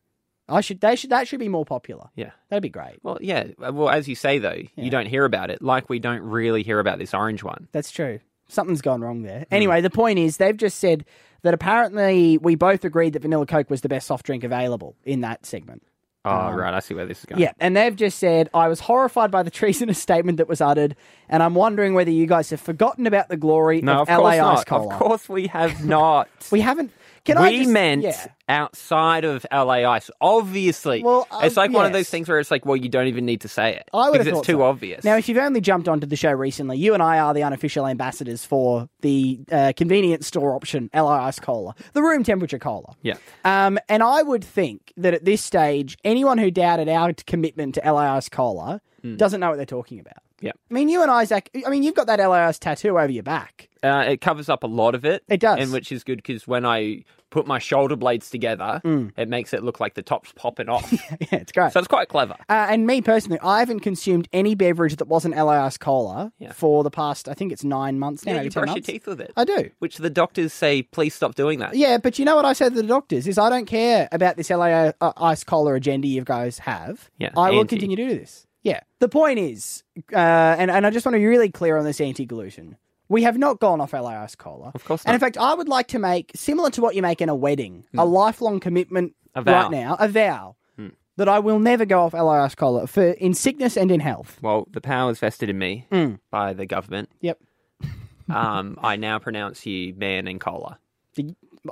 I 0.50 0.60
should. 0.60 0.80
They 0.80 0.96
should. 0.96 1.10
That 1.10 1.28
should 1.28 1.40
be 1.40 1.48
more 1.48 1.64
popular. 1.64 2.08
Yeah. 2.16 2.30
That'd 2.48 2.62
be 2.62 2.68
great. 2.68 2.98
Well, 3.02 3.18
yeah. 3.20 3.44
Well, 3.58 3.88
as 3.88 4.08
you 4.08 4.14
say 4.14 4.38
though, 4.38 4.60
you 4.76 4.90
don't 4.90 5.06
hear 5.06 5.24
about 5.24 5.50
it, 5.50 5.62
like 5.62 5.88
we 5.88 5.98
don't 5.98 6.22
really 6.22 6.62
hear 6.62 6.78
about 6.80 6.98
this 6.98 7.14
orange 7.14 7.42
one. 7.42 7.68
That's 7.72 7.90
true. 7.90 8.20
Something's 8.48 8.82
gone 8.82 9.00
wrong 9.00 9.22
there. 9.22 9.46
Anyway, 9.50 9.80
the 9.80 9.90
point 9.90 10.18
is 10.18 10.36
they've 10.38 10.56
just 10.56 10.78
said 10.80 11.04
that 11.42 11.54
apparently 11.54 12.36
we 12.38 12.56
both 12.56 12.84
agreed 12.84 13.12
that 13.12 13.22
vanilla 13.22 13.46
Coke 13.46 13.70
was 13.70 13.80
the 13.80 13.88
best 13.88 14.06
soft 14.08 14.26
drink 14.26 14.42
available 14.44 14.96
in 15.04 15.20
that 15.20 15.46
segment. 15.46 15.82
Oh, 16.24 16.30
Um, 16.30 16.54
right. 16.56 16.74
I 16.74 16.80
see 16.80 16.92
where 16.92 17.06
this 17.06 17.20
is 17.20 17.24
going. 17.24 17.40
Yeah, 17.40 17.52
and 17.60 17.74
they've 17.74 17.96
just 17.96 18.18
said, 18.18 18.50
I 18.52 18.68
was 18.68 18.80
horrified 18.80 19.30
by 19.30 19.42
the 19.42 19.50
treasonous 19.60 19.98
statement 19.98 20.36
that 20.36 20.48
was 20.48 20.60
uttered, 20.60 20.96
and 21.30 21.42
I'm 21.42 21.54
wondering 21.54 21.94
whether 21.94 22.10
you 22.10 22.26
guys 22.26 22.50
have 22.50 22.60
forgotten 22.60 23.06
about 23.06 23.28
the 23.30 23.38
glory 23.38 23.80
No, 23.80 24.02
of, 24.02 24.08
of 24.10 24.18
LA 24.18 24.32
course 24.32 24.34
Ice 24.34 24.40
not. 24.58 24.66
Cola. 24.66 24.92
Of 24.94 25.00
course 25.00 25.28
we 25.30 25.46
have 25.46 25.84
not. 25.86 26.28
We 26.52 26.60
haven't. 26.60 26.90
Can 27.24 27.40
we 27.40 27.46
I 27.48 27.58
just, 27.58 27.70
meant 27.70 28.02
yeah. 28.02 28.26
outside 28.48 29.24
of 29.24 29.44
LA 29.52 29.88
Ice. 29.90 30.10
Obviously. 30.20 31.02
Well, 31.02 31.26
it's 31.42 31.56
um, 31.56 31.62
like 31.62 31.72
one 31.72 31.86
of 31.86 31.92
those 31.92 32.08
things 32.08 32.28
where 32.28 32.38
it's 32.38 32.50
like, 32.50 32.64
well, 32.64 32.76
you 32.76 32.88
don't 32.88 33.06
even 33.06 33.26
need 33.26 33.42
to 33.42 33.48
say 33.48 33.74
it. 33.76 33.88
I 33.92 34.10
because 34.10 34.26
it's 34.26 34.40
too 34.40 34.54
so. 34.54 34.62
obvious. 34.62 35.04
Now, 35.04 35.16
if 35.16 35.28
you've 35.28 35.38
only 35.38 35.60
jumped 35.60 35.88
onto 35.88 36.06
the 36.06 36.16
show 36.16 36.32
recently, 36.32 36.78
you 36.78 36.94
and 36.94 37.02
I 37.02 37.18
are 37.18 37.34
the 37.34 37.42
unofficial 37.42 37.86
ambassadors 37.86 38.44
for 38.44 38.88
the 39.00 39.40
uh, 39.52 39.72
convenience 39.76 40.26
store 40.26 40.54
option, 40.54 40.90
LA 40.94 41.26
Ice 41.26 41.38
Cola, 41.38 41.74
the 41.92 42.02
room 42.02 42.22
temperature 42.24 42.58
cola. 42.58 42.94
yeah. 43.02 43.14
Um, 43.44 43.78
and 43.88 44.02
I 44.02 44.22
would 44.22 44.44
think 44.44 44.92
that 44.96 45.14
at 45.14 45.24
this 45.24 45.42
stage, 45.42 45.96
anyone 46.04 46.38
who 46.38 46.50
doubted 46.50 46.88
our 46.88 47.12
commitment 47.26 47.74
to 47.76 47.82
LA 47.84 48.16
Ice 48.16 48.28
Cola 48.28 48.80
Hmm. 49.02 49.16
doesn't 49.16 49.40
know 49.40 49.48
what 49.48 49.56
they're 49.56 49.64
talking 49.64 49.98
about. 49.98 50.18
Yeah. 50.40 50.52
I 50.70 50.74
mean, 50.74 50.88
you 50.88 51.02
and 51.02 51.10
Isaac, 51.10 51.50
I 51.66 51.70
mean, 51.70 51.82
you've 51.82 51.94
got 51.94 52.06
that 52.06 52.20
Ice 52.20 52.58
tattoo 52.58 52.98
over 52.98 53.10
your 53.10 53.22
back. 53.22 53.68
Uh, 53.82 54.04
it 54.08 54.20
covers 54.20 54.48
up 54.48 54.62
a 54.62 54.66
lot 54.66 54.94
of 54.94 55.04
it. 55.04 55.22
It 55.28 55.40
does. 55.40 55.58
And 55.58 55.72
which 55.72 55.90
is 55.90 56.04
good 56.04 56.16
because 56.18 56.46
when 56.46 56.66
I 56.66 57.04
put 57.30 57.46
my 57.46 57.58
shoulder 57.58 57.94
blades 57.96 58.28
together, 58.28 58.80
Mm. 58.84 59.12
it 59.16 59.28
makes 59.28 59.54
it 59.54 59.62
look 59.62 59.78
like 59.80 59.94
the 59.94 60.02
top's 60.02 60.32
popping 60.34 60.68
off. 60.68 60.92
yeah, 61.20 61.26
it's 61.32 61.52
great. 61.52 61.72
so 61.72 61.78
it's 61.78 61.88
quite 61.88 62.08
clever. 62.08 62.34
Uh, 62.48 62.66
and 62.68 62.86
me 62.86 63.00
personally, 63.00 63.38
I 63.42 63.60
haven't 63.60 63.80
consumed 63.80 64.28
any 64.32 64.54
beverage 64.54 64.96
that 64.96 65.06
wasn't 65.06 65.34
Ice 65.36 65.78
Cola 65.78 66.32
Yeah. 66.38 66.52
for 66.52 66.82
the 66.84 66.90
past, 66.90 67.28
I 67.28 67.34
think 67.34 67.52
it's 67.52 67.64
nine 67.64 67.98
months 67.98 68.26
now. 68.26 68.34
Yeah, 68.34 68.42
you 68.42 68.50
10 68.50 68.64
brush 68.64 68.76
your 68.76 68.82
teeth 68.82 69.06
with 69.06 69.20
it. 69.20 69.32
I 69.36 69.44
do. 69.44 69.70
Which 69.78 69.96
the 69.98 70.10
doctors 70.10 70.52
say, 70.52 70.82
please 70.82 71.14
stop 71.14 71.34
doing 71.36 71.60
that. 71.60 71.74
Yeah, 71.76 71.98
but 71.98 72.18
you 72.18 72.24
know 72.24 72.36
what 72.36 72.44
I 72.44 72.52
say 72.52 72.68
to 72.68 72.74
the 72.74 72.82
doctors 72.82 73.26
is 73.28 73.38
I 73.38 73.48
don't 73.48 73.66
care 73.66 74.08
about 74.12 74.36
this 74.36 74.50
LA 74.50 74.90
uh, 75.00 75.34
Cola 75.46 75.74
agenda 75.74 76.08
you 76.08 76.22
guys 76.24 76.58
have. 76.58 77.08
Yeah, 77.18 77.30
I 77.36 77.50
will 77.50 77.64
continue 77.64 77.96
to 77.96 78.08
do 78.08 78.18
this. 78.18 78.46
Yeah. 78.62 78.80
The 78.98 79.08
point 79.08 79.38
is, 79.38 79.82
uh, 80.12 80.16
and, 80.16 80.70
and 80.70 80.86
I 80.86 80.90
just 80.90 81.06
want 81.06 81.14
to 81.14 81.18
be 81.18 81.26
really 81.26 81.50
clear 81.50 81.76
on 81.78 81.84
this 81.84 82.00
anti-gluten. 82.00 82.76
We 83.08 83.22
have 83.24 83.38
not 83.38 83.58
gone 83.58 83.80
off 83.80 83.92
LA 83.92 84.10
Ice 84.22 84.34
Cola. 84.34 84.70
Of 84.74 84.84
course 84.84 85.02
And 85.04 85.14
in 85.14 85.20
fact, 85.20 85.36
I 85.38 85.54
would 85.54 85.68
like 85.68 85.88
to 85.88 85.98
make, 85.98 86.30
similar 86.36 86.70
to 86.70 86.80
what 86.82 86.94
you 86.94 87.02
make 87.02 87.20
in 87.20 87.28
a 87.28 87.34
wedding, 87.34 87.84
a 87.96 88.04
lifelong 88.04 88.60
commitment 88.60 89.14
Hmm. 89.34 89.38
A 89.38 89.42
vow. 89.42 89.62
right 89.62 89.70
now, 89.70 89.96
a 90.00 90.08
vow, 90.08 90.56
Hmm. 90.76 90.88
that 91.16 91.28
I 91.28 91.38
will 91.38 91.58
never 91.60 91.84
go 91.84 92.00
off 92.02 92.14
Ice 92.14 92.54
Cola 92.54 92.86
for 92.88 93.02
in 93.02 93.32
sickness 93.34 93.76
and 93.76 93.90
in 93.90 94.00
health. 94.00 94.38
Well, 94.42 94.66
the 94.70 94.80
power 94.80 95.10
is 95.10 95.18
vested 95.20 95.48
in 95.48 95.56
me 95.58 95.86
Mm. 95.90 96.18
by 96.30 96.52
the 96.52 96.66
government. 96.66 97.08
Yep. 97.20 97.38
Um, 98.28 98.78
I 98.80 98.94
now 98.94 99.18
pronounce 99.18 99.66
you 99.66 99.92
man 99.94 100.28
and 100.28 100.40
cola. 100.40 100.78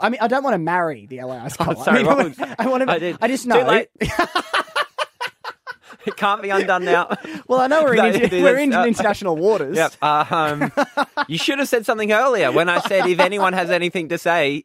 I 0.01 0.09
mean, 0.11 0.19
I 0.21 0.27
don't 0.27 0.43
want 0.43 0.55
to 0.55 0.59
marry 0.59 1.07
the 1.07 1.19
Cola. 1.19 1.49
Oh, 1.61 1.83
sorry, 1.85 1.99
I, 1.99 2.03
mean, 2.03 2.07
what 2.07 2.19
I, 2.19 2.25
was- 2.25 2.39
want 2.71 2.83
to. 2.83 2.91
I 2.91 2.95
I, 2.95 2.99
did- 2.99 3.19
just 3.29 3.45
Too 3.45 3.49
know. 3.51 3.63
late. 3.65 3.89
It 6.09 6.17
can't 6.17 6.43
be 6.43 6.51
undone 6.51 6.85
now. 6.85 7.09
Well, 7.47 7.61
I 7.61 7.67
know 7.67 7.83
we're 7.85 7.95
in, 7.95 8.23
inter- 8.23 8.43
we're 8.43 8.59
in 8.59 8.73
uh, 8.75 8.85
international 8.85 9.37
waters. 9.37 9.77
Yep. 9.83 9.93
Uh, 10.03 10.25
um, 10.31 10.73
you 11.29 11.39
should 11.39 11.59
have 11.61 11.69
said 11.69 11.87
something 11.87 12.13
earlier 12.13 12.51
when 12.53 12.69
I 12.69 12.81
said 12.81 13.07
if 13.07 13.21
anyone 13.21 13.53
has 13.55 13.71
anything 13.71 14.09
to 14.11 14.19
say, 14.19 14.65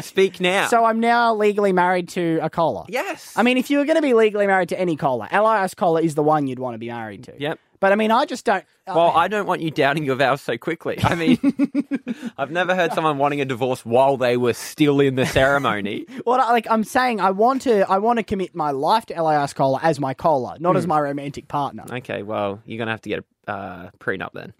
speak 0.00 0.40
now. 0.40 0.68
So 0.68 0.84
I'm 0.84 1.00
now 1.00 1.34
legally 1.34 1.72
married 1.72 2.08
to 2.10 2.38
a 2.42 2.48
cola. 2.48 2.86
yes. 2.88 3.32
I 3.36 3.42
mean, 3.42 3.56
if 3.58 3.70
you 3.70 3.78
were 3.78 3.84
going 3.84 3.96
to 3.96 4.02
be 4.02 4.14
legally 4.14 4.46
married 4.46 4.68
to 4.70 4.78
any 4.80 4.96
cola, 4.96 5.28
LA 5.32 5.50
Ice 5.62 5.74
cola 5.74 6.00
is 6.00 6.14
the 6.14 6.22
one 6.22 6.46
you'd 6.46 6.58
want 6.58 6.74
to 6.74 6.78
be 6.78 6.88
married 6.88 7.24
to. 7.24 7.34
Yep. 7.38 7.58
But 7.80 7.92
I 7.92 7.96
mean, 7.96 8.10
I 8.12 8.24
just 8.24 8.44
don't. 8.44 8.64
Well, 8.86 9.10
I 9.14 9.28
don't 9.28 9.46
want 9.46 9.60
you 9.60 9.70
doubting 9.70 10.04
your 10.04 10.16
vows 10.16 10.40
so 10.42 10.58
quickly. 10.58 10.98
I 11.02 11.14
mean, 11.14 11.38
I've 12.38 12.50
never 12.50 12.74
heard 12.74 12.92
someone 12.92 13.16
wanting 13.18 13.40
a 13.40 13.44
divorce 13.44 13.84
while 13.84 14.16
they 14.16 14.36
were 14.36 14.54
still 14.54 15.00
in 15.00 15.14
the 15.14 15.26
ceremony. 15.26 16.06
Well, 16.26 16.38
like 16.38 16.66
I'm 16.70 16.84
saying, 16.84 17.20
I 17.20 17.30
want 17.30 17.62
to. 17.62 17.88
I 17.90 17.98
want 17.98 18.18
to 18.18 18.22
commit 18.22 18.54
my 18.54 18.70
life 18.70 19.06
to 19.06 19.14
LA 19.20 19.42
Ice 19.42 19.52
cola 19.52 19.80
as 19.82 19.98
my 20.00 20.14
cola, 20.14 20.56
not 20.60 20.76
as 20.76 20.84
Hmm. 20.84 20.90
my 20.90 21.00
romantic 21.00 21.48
partner. 21.48 21.84
Okay, 21.90 22.22
well, 22.22 22.60
you're 22.64 22.78
going 22.78 22.86
to 22.86 22.92
have 22.92 23.00
to 23.02 23.08
get 23.08 23.24
a 23.46 23.50
uh, 23.50 23.90
prenup 23.98 24.30
then. 24.34 24.52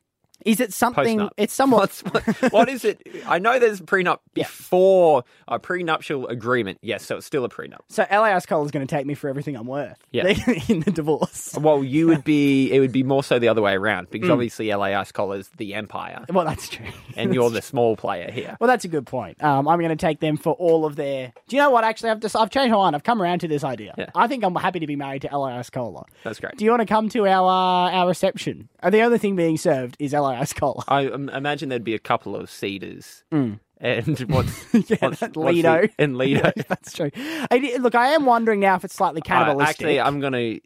Is 0.44 0.61
it 0.61 0.72
something? 0.72 1.18
Postnup. 1.18 1.31
It's 1.37 1.52
somewhat. 1.55 1.90
What, 2.11 2.52
what 2.52 2.68
is 2.68 2.85
it? 2.85 3.00
I 3.26 3.38
know 3.38 3.59
there's 3.59 3.81
a 3.81 3.85
prenup 3.85 4.18
before 4.35 5.24
a 5.48 5.59
prenuptial 5.59 6.26
agreement. 6.28 6.78
Yes, 6.83 7.05
so 7.05 7.16
it's 7.16 7.26
still 7.26 7.44
a 7.44 7.48
prenup. 7.48 7.81
So 7.88 8.07
LA 8.11 8.24
Ice 8.35 8.46
cola 8.46 8.64
is 8.64 8.70
going 8.70 8.87
to 8.87 8.94
take 8.94 9.07
me 9.07 9.14
for 9.14 9.28
everything 9.28 9.57
I'm 9.57 9.66
worth. 9.66 9.98
Yeah. 10.12 10.26
in 10.68 10.81
the 10.81 10.90
divorce. 10.90 11.57
Well, 11.59 11.83
you 11.85 12.07
would 12.09 12.24
be, 12.24 12.72
it 12.72 12.81
would 12.81 12.92
be 12.92 13.02
more 13.02 13.22
so 13.24 13.38
the 13.38 13.48
other 13.48 13.62
way 13.62 13.74
around 13.74 14.11
because 14.11 14.28
Mm. 14.28 14.33
obviously 14.35 14.68
LA 14.72 14.98
Ice 14.98 15.11
Cola 15.12 15.37
is 15.38 15.48
the 15.57 15.74
empire 15.74 16.24
Well, 16.28 16.44
that's 16.44 16.68
true. 16.68 16.87
and 17.16 17.35
you're 17.35 17.50
the 17.50 17.61
small 17.62 17.96
player 17.96 18.31
here. 18.31 18.57
Well, 18.61 18.68
that's 18.68 18.85
a 18.85 18.88
good 18.88 19.07
point. 19.07 19.42
Um, 19.42 19.66
I'm 19.68 19.78
going 19.78 19.90
to 19.90 19.96
take 19.96 20.20
them 20.20 20.37
for 20.37 20.52
all 20.55 20.85
of 20.87 20.96
their. 20.96 21.33
Do 21.48 21.57
you 21.57 21.62
know 21.62 21.70
what? 21.70 21.85
Actually, 21.85 22.11
I've 22.11 22.20
just 22.20 22.37
I've 22.37 22.50
changed 22.50 22.70
my 22.72 22.76
mind. 22.78 22.94
I've 22.96 23.02
come 23.05 23.20
around 23.20 23.40
to 23.40 23.48
this 23.48 23.64
idea. 23.64 23.94
Yeah. 23.98 24.11
I 24.14 24.26
think 24.28 24.44
I'm 24.44 24.55
happy 24.55 24.78
to 24.81 24.87
be 24.87 24.96
married 24.96 25.22
to 25.22 25.28
LA 25.37 25.59
Ice 25.59 25.70
Cola. 25.70 26.05
That's 26.24 26.38
great. 26.40 26.57
Do 26.57 26.64
you 26.64 26.70
want 26.70 26.81
to 26.83 26.87
come 26.87 27.09
to 27.11 27.26
our 27.26 27.48
uh, 27.48 27.90
our 27.92 28.09
reception? 28.09 28.68
Uh, 28.83 28.90
the 28.90 29.00
only 29.02 29.18
thing 29.18 29.37
being 29.37 29.57
served 29.59 29.96
is 29.98 30.14
Cola. 30.55 30.85
I 30.88 31.07
um, 31.09 31.29
imagine 31.31 31.68
there'd 31.68 31.85
be 31.85 31.95
a 31.95 31.99
couple 31.99 32.37
of 32.37 32.51
cedars. 32.51 33.25
Mm. 33.33 33.61
And 33.81 34.18
what's, 34.29 34.75
yeah, 34.75 34.97
what's, 35.01 35.21
what's 35.21 35.35
the- 35.35 35.40
Lido. 35.40 35.88
and 35.99 36.16
Lido. 36.16 36.53
Yeah, 36.57 36.62
that's 36.68 36.92
true. 36.92 37.11
I 37.16 37.77
look, 37.81 37.95
I 37.95 38.09
am 38.09 38.27
wondering 38.27 38.61
now 38.61 38.77
if 38.77 38.85
it's 38.85 38.95
slightly 38.95 39.21
cannibalistic. 39.21 39.68
actually, 39.68 40.01
I'm 40.01 40.21
going 40.21 40.33
to 40.35 40.61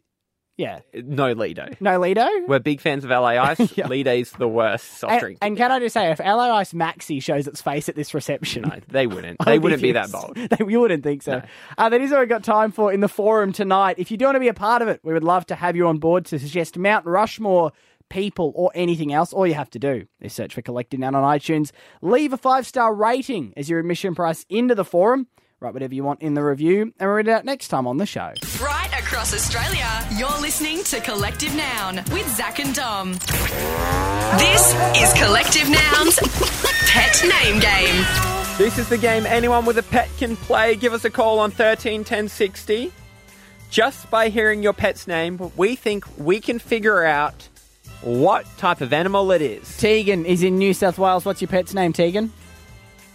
yeah, 0.57 0.79
no 0.91 1.33
Lido. 1.33 1.67
no 1.79 1.99
Lido. 1.99 2.27
We're 2.47 2.57
big 2.57 2.81
fans 2.81 3.03
of 3.03 3.11
LA 3.11 3.37
Ice. 3.39 3.59
Yeah. 3.77 3.87
Lido's 3.87 4.31
the 4.31 4.47
worst 4.47 4.97
soft 4.97 5.11
And, 5.13 5.19
drink. 5.21 5.37
and 5.43 5.55
can 5.55 5.71
I 5.71 5.77
just 5.79 5.93
say, 5.93 6.09
if 6.11 6.17
LA 6.19 6.51
Ice 6.55 6.73
Maxi 6.73 7.21
shows 7.21 7.47
its 7.47 7.61
face 7.61 7.87
at 7.89 7.95
this 7.95 8.15
reception, 8.15 8.63
No, 8.63 8.79
they 8.87 9.05
wouldn't. 9.05 9.37
They 9.45 9.59
wouldn't 9.59 9.83
be 9.83 9.91
that 9.91 10.11
bold. 10.11 10.35
They, 10.35 10.57
you 10.67 10.79
wouldn't 10.79 11.03
think 11.03 11.21
so. 11.21 11.43
Uh, 11.77 11.89
that 11.89 12.01
is 12.01 12.11
all 12.11 12.21
we've 12.21 12.29
got 12.29 12.43
time 12.43 12.71
for 12.71 12.91
in 12.91 13.01
the 13.01 13.07
forum 13.07 13.53
tonight. 13.53 13.97
If 13.99 14.09
you 14.09 14.17
do 14.17 14.25
want 14.25 14.35
to 14.35 14.39
be 14.39 14.47
a 14.47 14.53
part 14.55 14.81
of 14.81 14.87
it, 14.87 14.99
we 15.03 15.13
would 15.13 15.23
love 15.23 15.45
to 15.47 15.55
have 15.55 15.75
you 15.75 15.87
on 15.87 15.99
board 15.99 16.25
to 16.25 16.39
suggest 16.39 16.75
Mount 16.75 17.05
Rushmore 17.05 17.71
people 18.09 18.51
or 18.55 18.71
anything 18.75 19.13
else. 19.13 19.33
All 19.33 19.47
you 19.47 19.53
have 19.53 19.69
to 19.71 19.79
do 19.79 20.07
is 20.19 20.33
search 20.33 20.53
for 20.53 20.61
Collective 20.61 20.99
Noun 20.99 21.15
on 21.15 21.23
iTunes, 21.23 21.71
leave 22.01 22.33
a 22.33 22.37
five 22.37 22.65
star 22.65 22.93
rating 22.93 23.53
as 23.57 23.69
your 23.69 23.79
admission 23.79 24.15
price 24.15 24.45
into 24.49 24.75
the 24.75 24.85
forum, 24.85 25.27
write 25.59 25.73
whatever 25.73 25.93
you 25.95 26.03
want 26.03 26.21
in 26.21 26.33
the 26.33 26.43
review, 26.43 26.81
and 26.81 26.93
we'll 27.01 27.11
read 27.11 27.27
it 27.27 27.31
out 27.31 27.45
next 27.45 27.67
time 27.69 27.87
on 27.87 27.97
the 27.97 28.05
show. 28.05 28.33
Right 28.61 28.91
across 28.97 29.33
Australia, 29.33 30.07
you're 30.17 30.39
listening 30.41 30.83
to 30.85 30.99
Collective 31.01 31.55
Noun 31.55 31.97
with 32.11 32.27
Zach 32.35 32.59
and 32.59 32.73
Dom. 32.75 33.13
This 34.37 34.73
is 35.01 35.13
Collective 35.21 35.69
Noun's 35.69 36.19
Pet 36.87 37.23
Name 37.23 37.59
Game. 37.59 38.05
This 38.57 38.79
is 38.79 38.89
the 38.89 38.97
game 38.97 39.25
anyone 39.27 39.65
with 39.65 39.77
a 39.77 39.83
pet 39.83 40.09
can 40.17 40.35
play. 40.35 40.75
Give 40.75 40.93
us 40.93 41.05
a 41.05 41.11
call 41.11 41.39
on 41.39 41.51
13 41.51 42.03
10 42.03 42.27
60. 42.27 42.91
Just 43.69 44.09
by 44.09 44.29
hearing 44.29 44.63
your 44.63 44.73
pet's 44.73 45.07
name, 45.07 45.51
we 45.57 45.75
think 45.75 46.05
we 46.17 46.39
can 46.39 46.57
figure 46.57 47.03
out 47.03 47.49
what 48.01 48.45
type 48.57 48.81
of 48.81 48.93
animal 48.93 49.31
it 49.31 49.41
is. 49.41 49.77
Tegan 49.77 50.25
is 50.25 50.43
in 50.43 50.57
New 50.57 50.73
South 50.73 50.97
Wales. 50.97 51.25
What's 51.25 51.41
your 51.41 51.47
pet's 51.49 51.73
name, 51.73 51.93
Tegan? 51.93 52.31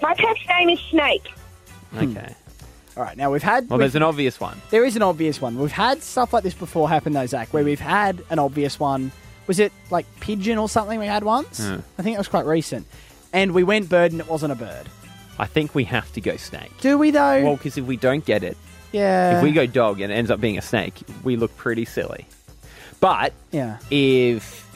My 0.01 0.15
pet's 0.15 0.41
name 0.49 0.71
is 0.71 0.81
Snake. 0.91 1.29
Okay. 1.97 2.35
All 2.97 3.03
right, 3.03 3.17
now 3.17 3.31
we've 3.33 3.43
had. 3.43 3.71
Well, 3.71 3.79
there's 3.79 3.95
an 3.95 4.03
obvious 4.03 4.39
one. 4.39 4.61
There 4.71 4.85
is 4.85 4.97
an 4.97 5.03
obvious 5.03 5.41
one. 5.41 5.59
We've 5.59 5.73
had 5.73 6.03
stuff 6.03 6.33
like 6.33 6.43
this 6.43 6.55
before 6.55 6.89
happen, 6.89 7.13
though, 7.13 7.27
Zach, 7.27 7.53
where 7.55 7.65
we've 7.65 7.81
had 7.81 8.23
an 8.29 8.39
obvious 8.39 8.79
one. 8.79 9.13
Was 9.47 9.59
it 9.59 9.73
like 9.91 10.07
pigeon 10.21 10.59
or 10.59 10.69
something 10.69 10.99
we 10.99 11.07
had 11.07 11.25
once? 11.25 11.67
Hmm. 11.67 11.81
I 11.99 12.03
think 12.03 12.15
it 12.15 12.19
was 12.19 12.29
quite 12.29 12.45
recent. 12.47 12.87
And 13.33 13.53
we 13.53 13.63
went 13.63 13.89
bird 13.89 14.13
and 14.13 14.21
it 14.21 14.29
wasn't 14.29 14.53
a 14.53 14.57
bird. 14.57 14.89
I 15.39 15.47
think 15.47 15.75
we 15.75 15.85
have 15.85 16.13
to 16.13 16.21
go 16.21 16.37
snake. 16.37 16.71
Do 16.81 16.99
we, 16.99 17.11
though? 17.11 17.43
Well, 17.43 17.57
because 17.57 17.79
if 17.79 17.85
we 17.87 17.97
don't 17.97 18.25
get 18.25 18.43
it, 18.45 18.57
yeah. 18.93 19.39
if 19.39 19.43
we 19.43 19.53
go 19.53 19.65
dog 19.67 20.01
and 20.01 20.13
it 20.13 20.15
ends 20.15 20.31
up 20.31 20.41
being 20.41 20.59
a 20.59 20.63
snake, 20.63 20.95
we 21.25 21.37
look 21.37 21.57
pretty 21.57 21.87
silly. 21.87 22.27
But 23.01 23.33
Yeah. 23.51 23.79
if 23.91 24.69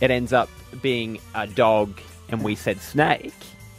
it 0.00 0.10
ends 0.10 0.32
up 0.32 0.48
being 0.82 1.18
a 1.34 1.46
dog 1.46 1.98
and 2.28 2.42
we 2.42 2.54
said 2.54 2.80
snake, 2.80 3.32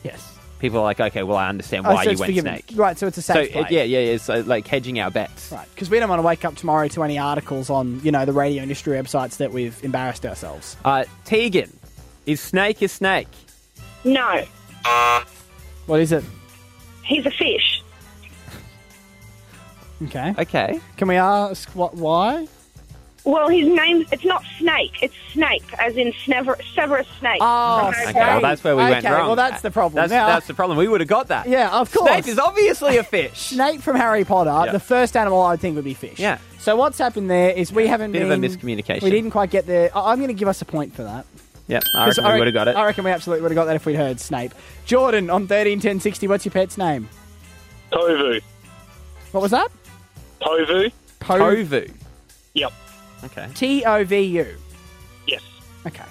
Yes. 0.03 0.37
people 0.59 0.79
are 0.79 0.83
like, 0.83 0.99
okay, 0.99 1.23
well, 1.23 1.37
I 1.37 1.49
understand 1.49 1.85
Oh, 1.85 1.93
why 1.93 2.03
so 2.03 2.09
you 2.09 2.11
it's 2.13 2.19
went 2.21 2.29
forgiven. 2.29 2.53
snake. 2.53 2.71
Right, 2.75 2.97
so 2.97 3.07
it's 3.07 3.17
a 3.17 3.21
So, 3.21 3.33
safe 3.33 3.49
it- 3.49 3.51
play. 3.53 3.67
yeah, 3.71 3.83
yeah, 3.83 4.11
yeah. 4.11 4.17
So, 4.17 4.39
like 4.41 4.65
hedging 4.67 4.99
our 4.99 5.11
bets. 5.11 5.51
Right, 5.51 5.67
because 5.75 5.89
we 5.89 5.99
don't 5.99 6.09
want 6.09 6.19
to 6.19 6.25
wake 6.25 6.45
up 6.45 6.55
tomorrow 6.55 6.87
to 6.89 7.03
any 7.03 7.17
articles 7.19 7.69
on, 7.69 7.99
you 8.03 8.11
know, 8.11 8.25
the 8.25 8.33
radio 8.33 8.63
industry 8.63 8.97
websites 8.97 9.37
that 9.37 9.51
we've 9.51 9.77
embarrassed 9.83 10.25
ourselves. 10.25 10.75
Uh, 10.85 11.03
Tegan, 11.25 11.77
is 12.25 12.39
snake 12.41 12.81
a 12.81 12.87
snake? 12.87 13.27
No, 14.03 14.43
What 15.87 15.99
is 15.99 16.11
it? 16.13 16.23
he's 17.03 17.25
a 17.25 17.31
fish. 17.31 17.83
Okay. 20.03 20.33
Okay. 20.37 20.79
Can 20.97 21.07
we 21.07 21.15
ask 21.15 21.69
what? 21.71 21.95
Why? 21.95 22.47
Well, 23.27 23.49
his 23.49 23.67
name, 23.67 24.05
it's 24.09 24.23
not 24.23 24.41
Snake, 24.57 24.93
it's 25.01 25.13
Snape, 25.33 25.65
as 25.81 25.97
in 25.97 26.13
Sever- 26.25 26.57
Severus 26.73 27.05
Snape. 27.19 27.39
Oh, 27.41 27.91
from 27.91 28.07
Okay, 28.09 28.19
well, 28.19 28.39
that's 28.39 28.63
where 28.63 28.73
we 28.77 28.83
went 28.83 29.03
Okay, 29.05 29.13
wrong. 29.13 29.27
well, 29.27 29.35
that's 29.35 29.61
the 29.61 29.69
problem. 29.69 29.95
That's, 29.95 30.11
Now- 30.11 30.27
that's 30.27 30.47
the 30.47 30.53
problem. 30.53 30.77
We 30.77 30.87
would 30.87 31.01
have 31.01 31.09
got 31.09 31.27
that. 31.27 31.45
Yeah, 31.49 31.77
of 31.77 31.91
course. 31.91 32.09
Snape 32.09 32.27
is 32.29 32.39
obviously 32.39 32.95
a 32.95 33.03
fish. 33.03 33.37
Snape 33.49 33.81
from 33.81 33.97
Harry 33.97 34.23
Potter. 34.23 34.67
Yeah. 34.67 34.71
The 34.71 34.79
first 34.79 35.17
animal 35.17 35.41
I 35.41 35.51
would 35.51 35.59
think 35.59 35.75
would 35.75 35.83
be 35.83 35.93
fish. 35.93 36.19
Yeah. 36.19 36.37
So 36.59 36.77
what's 36.77 36.97
happened 36.97 37.29
there 37.29 37.51
is 37.51 37.73
we 37.73 37.85
haven't 37.87 38.13
Bit 38.13 38.19
been 38.27 38.31
of 38.31 38.41
a 38.41 38.47
miscommunication. 38.47 39.01
We 39.03 39.09
didn't 39.09 39.31
quite 39.31 39.49
get 39.49 39.67
there. 39.67 39.89
I- 39.93 40.11
I'm 40.13 40.19
going 40.19 40.29
to 40.29 40.33
give 40.33 40.47
us 40.47 40.61
a 40.61 40.65
point 40.65 40.95
for 40.95 41.03
that. 41.03 41.25
Yep, 41.67 41.83
I 41.95 42.07
reckon 42.07 42.23
we 42.31 42.37
would 42.39 42.47
have 42.47 42.53
got 42.53 42.69
it. 42.69 42.77
I 42.77 42.85
reckon 42.85 43.03
we 43.03 43.11
absolutely 43.11 43.41
would 43.41 43.51
have 43.51 43.57
got 43.57 43.65
that 43.65 43.75
if 43.75 43.85
we'd 43.85 43.97
heard 43.97 44.21
Snape. 44.21 44.53
Jordan 44.85 45.29
on 45.29 45.47
thirteen 45.47 45.81
ten 45.81 45.99
sixty. 45.99 46.29
What's 46.29 46.45
your 46.45 46.53
pet's 46.53 46.77
name? 46.77 47.09
Tovu. 47.91 48.39
What 49.33 49.41
was 49.41 49.51
that? 49.51 49.69
Tovu. 50.41 50.93
Tovu. 51.19 51.91
Yep. 52.53 52.71
Okay. 53.23 53.47
T 53.55 53.83
O 53.85 54.03
V 54.03 54.19
U. 54.21 54.55
Yes. 55.27 55.41
Okay. 55.85 56.03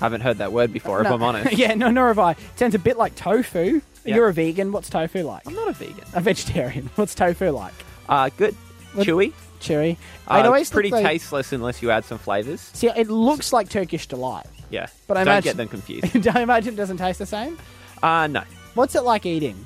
haven't 0.00 0.20
heard 0.22 0.38
that 0.38 0.52
word 0.52 0.72
before, 0.72 1.00
if 1.00 1.04
No- 1.08 1.14
I'm 1.14 1.22
honest. 1.22 1.52
yeah, 1.56 1.74
no, 1.74 1.90
nor 1.90 2.08
have 2.08 2.18
I. 2.18 2.32
It 2.32 2.38
sounds 2.56 2.74
a 2.74 2.78
bit 2.78 2.96
like 2.96 3.14
tofu. 3.14 3.80
Yeah. 4.04 4.16
You're 4.16 4.28
a 4.28 4.32
vegan. 4.34 4.72
What's 4.72 4.90
tofu 4.90 5.22
like? 5.22 5.46
I'm 5.46 5.54
not 5.54 5.68
a 5.68 5.72
vegan. 5.72 6.04
A 6.14 6.20
vegetarian. 6.20 6.90
What's 6.96 7.14
tofu 7.14 7.50
like? 7.50 7.72
Uh, 8.08 8.28
good. 8.36 8.54
Chewy. 8.96 9.32
Chewy. 9.60 9.96
Uh, 10.28 10.34
I'd 10.34 10.46
always 10.46 10.70
pretty 10.70 10.90
think 10.90 11.04
they- 11.04 11.08
tasteless 11.14 11.52
unless 11.52 11.80
you 11.82 11.90
add 11.90 12.04
some 12.04 12.18
flavours. 12.18 12.60
See, 12.74 12.88
it 12.88 13.08
looks 13.08 13.52
like 13.52 13.68
Turkish 13.70 14.06
delight, 14.06 14.46
Yeah. 14.70 14.88
but 15.06 15.16
I 15.16 15.24
Don't 15.24 15.32
imagine 15.32 15.50
get 15.50 15.56
them 15.56 15.68
confused. 15.68 16.28
I 16.36 16.42
imagine 16.42 16.74
it 16.74 16.76
doesn't 16.76 16.98
taste 16.98 17.18
the 17.18 17.26
same. 17.26 17.56
Uh, 18.02 18.26
no. 18.26 18.42
What's 18.74 18.94
it 18.94 19.04
like 19.04 19.24
eating? 19.24 19.64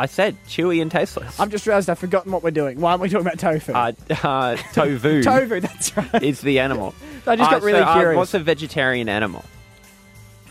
I 0.00 0.06
said 0.06 0.36
chewy 0.46 0.80
and 0.80 0.90
tasteless. 0.90 1.40
I've 1.40 1.50
just 1.50 1.66
realised 1.66 1.90
I've 1.90 1.98
forgotten 1.98 2.30
what 2.30 2.44
we're 2.44 2.52
doing. 2.52 2.80
Why 2.80 2.92
aren't 2.92 3.02
we 3.02 3.08
talking 3.08 3.26
about 3.26 3.38
tofu? 3.40 3.72
Uh, 3.72 3.92
uh, 4.10 4.56
tovu. 4.72 5.22
Tofu, 5.24 5.60
that's 5.60 5.96
right. 5.96 6.22
Is 6.22 6.40
the 6.40 6.60
animal. 6.60 6.94
I 7.26 7.34
just 7.36 7.50
got 7.50 7.62
Uh, 7.62 7.66
really 7.66 7.80
so, 7.80 7.84
uh, 7.84 7.94
curious. 7.98 8.16
what's 8.16 8.34
a 8.34 8.38
vegetarian 8.38 9.08
animal? 9.08 9.44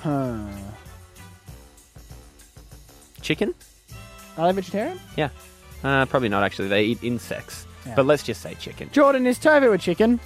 Huh. 0.02 0.48
Chicken? 3.22 3.54
Are 4.38 4.48
they 4.48 4.54
vegetarian? 4.56 5.00
Yeah. 5.16 5.30
Uh, 5.84 6.06
probably 6.06 6.30
not 6.30 6.44
actually. 6.44 6.68
They 6.68 6.84
eat 6.84 7.04
insects. 7.04 7.66
Yeah. 7.86 7.96
But 7.96 8.06
let's 8.06 8.24
just 8.24 8.42
say 8.42 8.54
chicken. 8.56 8.90
Jordan, 8.92 9.26
is 9.26 9.40
tofu 9.40 9.72
a 9.72 9.78
chicken? 9.78 10.20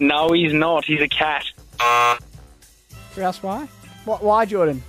No, 0.00 0.28
he's 0.32 0.52
not. 0.52 0.84
He's 0.84 1.00
a 1.02 1.08
cat. 1.08 1.44
Can 1.80 2.18
you 3.16 3.22
ask 3.22 3.42
why? 3.42 3.66
What, 4.04 4.22
why, 4.22 4.44
Jordan? 4.44 4.82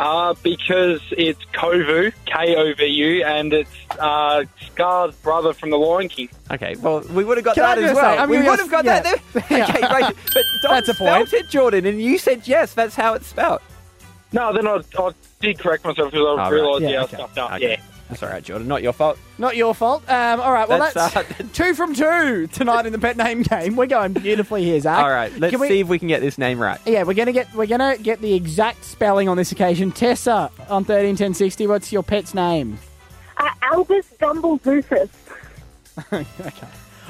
Uh, 0.00 0.32
because 0.42 1.02
it's 1.10 1.44
Kovu, 1.52 2.10
K 2.24 2.56
O 2.56 2.72
V 2.72 2.86
U, 2.86 3.22
and 3.22 3.52
it's 3.52 3.70
uh, 3.98 4.44
Scar's 4.72 5.14
brother 5.16 5.52
from 5.52 5.68
The 5.68 5.76
Lion 5.76 6.08
King. 6.08 6.30
Okay, 6.50 6.74
well, 6.76 7.00
we 7.12 7.22
would 7.22 7.36
have 7.36 7.44
got 7.44 7.54
Can 7.54 7.64
I 7.64 7.74
that 7.74 7.84
as 7.84 7.90
just 7.90 8.00
say, 8.00 8.06
well. 8.06 8.18
I'm 8.18 8.30
we 8.30 8.38
would 8.38 8.46
go- 8.46 8.56
have 8.56 8.70
got 8.70 8.84
yeah. 8.86 9.00
that 9.02 9.20
there. 9.34 9.58
Yeah. 9.58 9.64
Okay, 9.68 9.80
great. 9.88 10.16
But 10.34 10.44
Dom 10.62 10.70
That's 10.72 10.88
a 10.88 10.94
spelt 10.94 11.28
point. 11.28 11.32
it, 11.34 11.50
Jordan, 11.50 11.84
and 11.84 12.00
you 12.00 12.16
said 12.16 12.48
yes. 12.48 12.72
That's 12.72 12.94
how 12.96 13.12
it's 13.12 13.26
spelt. 13.26 13.60
No, 14.32 14.54
then 14.54 14.66
I, 14.66 14.80
I 14.98 15.10
did 15.40 15.58
correct 15.58 15.84
myself 15.84 16.12
because 16.12 16.26
I 16.26 16.42
right. 16.44 16.50
realised, 16.50 16.82
Yeah, 16.84 16.88
yeah, 16.90 17.02
okay. 17.02 17.16
I 17.16 17.18
stuffed 17.18 17.38
up. 17.38 17.52
Okay. 17.52 17.70
Yeah. 17.72 17.82
That's 18.10 18.24
all 18.24 18.28
right, 18.28 18.42
Jordan. 18.42 18.66
Not 18.66 18.82
your 18.82 18.92
fault. 18.92 19.18
Not 19.38 19.56
your 19.56 19.72
fault. 19.72 20.02
Um, 20.10 20.40
all 20.40 20.52
right, 20.52 20.68
well, 20.68 20.80
That's, 20.80 20.94
that's, 21.14 21.16
uh, 21.16 21.44
two 21.52 21.74
from 21.74 21.94
two 21.94 22.48
tonight 22.48 22.84
in 22.84 22.92
the 22.92 22.98
pet 22.98 23.16
name 23.16 23.42
game. 23.42 23.76
We're 23.76 23.86
going 23.86 24.12
beautifully 24.12 24.64
here, 24.64 24.80
Zach. 24.80 24.98
All 24.98 25.08
right, 25.08 25.32
let's 25.38 25.56
we- 25.56 25.68
see 25.68 25.80
if 25.80 25.86
we 25.88 25.98
can 26.00 26.08
get 26.08 26.20
this 26.20 26.36
name 26.36 26.58
right. 26.58 26.80
Yeah, 26.84 27.04
we're 27.04 27.14
gonna 27.14 27.32
get 27.32 27.54
we're 27.54 27.66
gonna 27.66 27.96
get 27.98 28.20
the 28.20 28.34
exact 28.34 28.84
spelling 28.84 29.28
on 29.28 29.36
this 29.36 29.52
occasion. 29.52 29.92
Tessa 29.92 30.50
on 30.68 30.84
thirteen 30.84 31.14
ten 31.14 31.34
sixty. 31.34 31.68
What's 31.68 31.92
your 31.92 32.02
pet's 32.02 32.34
name? 32.34 32.78
Uh, 33.36 33.48
Albus 33.62 34.06
Dumbledore. 34.20 35.08
okay, 36.12 36.26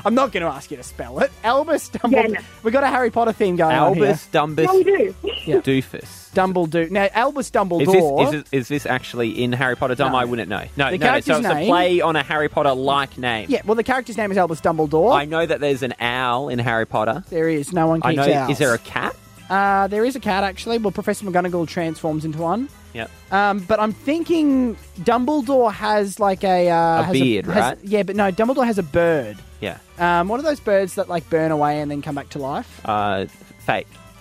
I'm 0.04 0.14
not 0.14 0.32
going 0.32 0.42
to 0.44 0.48
ask 0.50 0.70
you 0.70 0.76
to 0.76 0.82
spell 0.82 1.18
it. 1.20 1.30
Albus 1.44 1.90
Dumbledore. 1.90 2.12
Yeah, 2.12 2.22
no. 2.22 2.40
We 2.62 2.70
got 2.70 2.84
a 2.84 2.88
Harry 2.88 3.10
Potter 3.10 3.32
theme 3.32 3.56
going 3.56 3.74
on 3.76 3.94
here. 3.94 4.04
Albus 4.06 4.28
Dumbus 4.32 4.64
No, 4.66 4.74
we 4.76 4.84
do. 4.84 5.14
Yeah. 5.46 5.56
Doofus. 5.60 6.30
Dumbledore. 6.34 6.90
Now, 6.90 7.08
Albus 7.12 7.46
Is 7.46 7.52
Dumbledore. 7.52 7.86
this, 7.86 8.34
is, 8.34 8.42
this, 8.44 8.52
is 8.52 8.68
this 8.68 8.86
actually 8.86 9.42
in 9.42 9.52
Harry 9.52 9.76
Potter? 9.76 9.94
Dumb, 9.94 10.12
No. 10.12 10.18
I 10.18 10.24
wouldn't 10.24 10.48
know. 10.48 10.64
No, 10.76 10.90
The 10.90 10.98
no, 10.98 11.06
no. 11.12 11.20
So 11.20 11.32
character's 11.32 11.38
it's 11.38 11.46
a 11.46 11.66
play 11.66 12.00
on 12.00 12.16
a 12.16 12.22
Harry 12.22 12.48
Potter 12.48 12.72
like 12.72 13.18
name. 13.18 13.46
yeah, 13.50 13.62
well, 13.64 13.74
the 13.74 13.82
character's 13.84 14.16
name 14.16 14.30
is 14.30 14.38
Albus 14.38 14.60
Dumbledore. 14.60 15.14
I 15.14 15.24
know 15.24 15.44
that 15.44 15.60
there's 15.60 15.82
an 15.82 15.94
owl 16.00 16.48
in 16.48 16.58
Harry 16.58 16.86
Potter. 16.86 17.24
there 17.30 17.48
is. 17.48 17.72
No 17.72 17.86
one 17.88 18.00
I 18.04 18.12
keeps 18.14 18.26
know. 18.26 18.32
owls. 18.32 18.50
Is 18.52 18.58
there 18.58 18.74
a 18.74 18.78
cat? 18.78 19.16
Uh, 19.48 19.88
there 19.88 20.04
is 20.04 20.14
a 20.14 20.20
cat 20.20 20.44
actually. 20.44 20.78
Well, 20.78 20.92
Professor 20.92 21.24
McGonagall 21.26 21.66
transforms 21.66 22.24
into 22.24 22.38
one. 22.38 22.68
Yep. 22.92 23.10
Um, 23.30 23.60
but 23.60 23.78
I'm 23.80 23.92
thinking 23.92 24.76
Dumbledore 25.00 25.72
has 25.72 26.18
like 26.18 26.42
a 26.44 26.68
uh, 26.70 27.00
A 27.00 27.02
has 27.04 27.12
beard, 27.12 27.46
has- 27.46 27.54
right? 27.56 27.78
Yeah, 27.84 28.02
but 28.02 28.16
no, 28.16 28.32
Dumbledore 28.32 28.66
has 28.66 28.78
a 28.78 28.82
bird. 28.82 29.38
Yeah. 29.60 29.78
Um, 29.98 30.28
one 30.28 30.38
of 30.40 30.44
those 30.44 30.60
birds 30.60 30.94
that 30.94 31.08
like 31.08 31.28
burn 31.30 31.50
away 31.52 31.80
and 31.80 31.90
then 31.90 32.02
come 32.02 32.14
back 32.14 32.30
to 32.30 32.38
life. 32.38 32.80
Uh, 32.84 33.26
fake. 33.60 33.86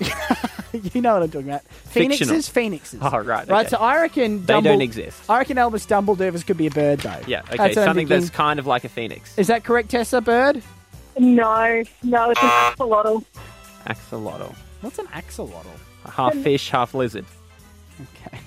you 0.71 1.01
know 1.01 1.13
what 1.15 1.23
I'm 1.23 1.32
talking 1.32 1.49
about. 1.49 1.63
Fictional. 1.63 2.17
Phoenixes, 2.17 2.49
phoenixes. 2.49 2.99
Oh, 3.01 3.17
right. 3.19 3.47
Right. 3.47 3.69
So 3.69 3.77
I 3.77 4.01
reckon 4.01 4.45
They 4.45 4.53
Dumble- 4.53 4.71
don't 4.71 4.82
exist. 4.82 5.19
I 5.29 5.39
reckon 5.39 5.58
Albus 5.58 5.86
Dumbledore 5.86 6.45
could 6.45 6.58
be 6.58 6.67
a 6.67 6.71
bird 6.71 6.99
though. 6.99 7.19
Yeah. 7.27 7.41
Okay. 7.47 7.58
That's 7.58 7.73
Something 7.75 8.08
that's 8.08 8.29
kind 8.29 8.60
of 8.60 8.67
like 8.67 8.84
a 8.84 8.89
phoenix. 8.89 9.38
Is 9.38 9.47
that 9.47 9.63
correct, 9.63 9.89
Tessa? 9.89 10.21
Bird? 10.21 10.62
No, 11.17 11.84
no, 12.03 12.29
it's 12.32 12.41
an 12.41 12.49
axolotl. 12.49 13.25
Axolotl. 13.88 14.55
What's 14.82 14.99
an 14.99 15.08
axolotl? 15.08 15.65
Half 16.10 16.36
fish, 16.36 16.69
half 16.69 16.93
lizard. 16.93 17.25
Okay. 18.01 18.39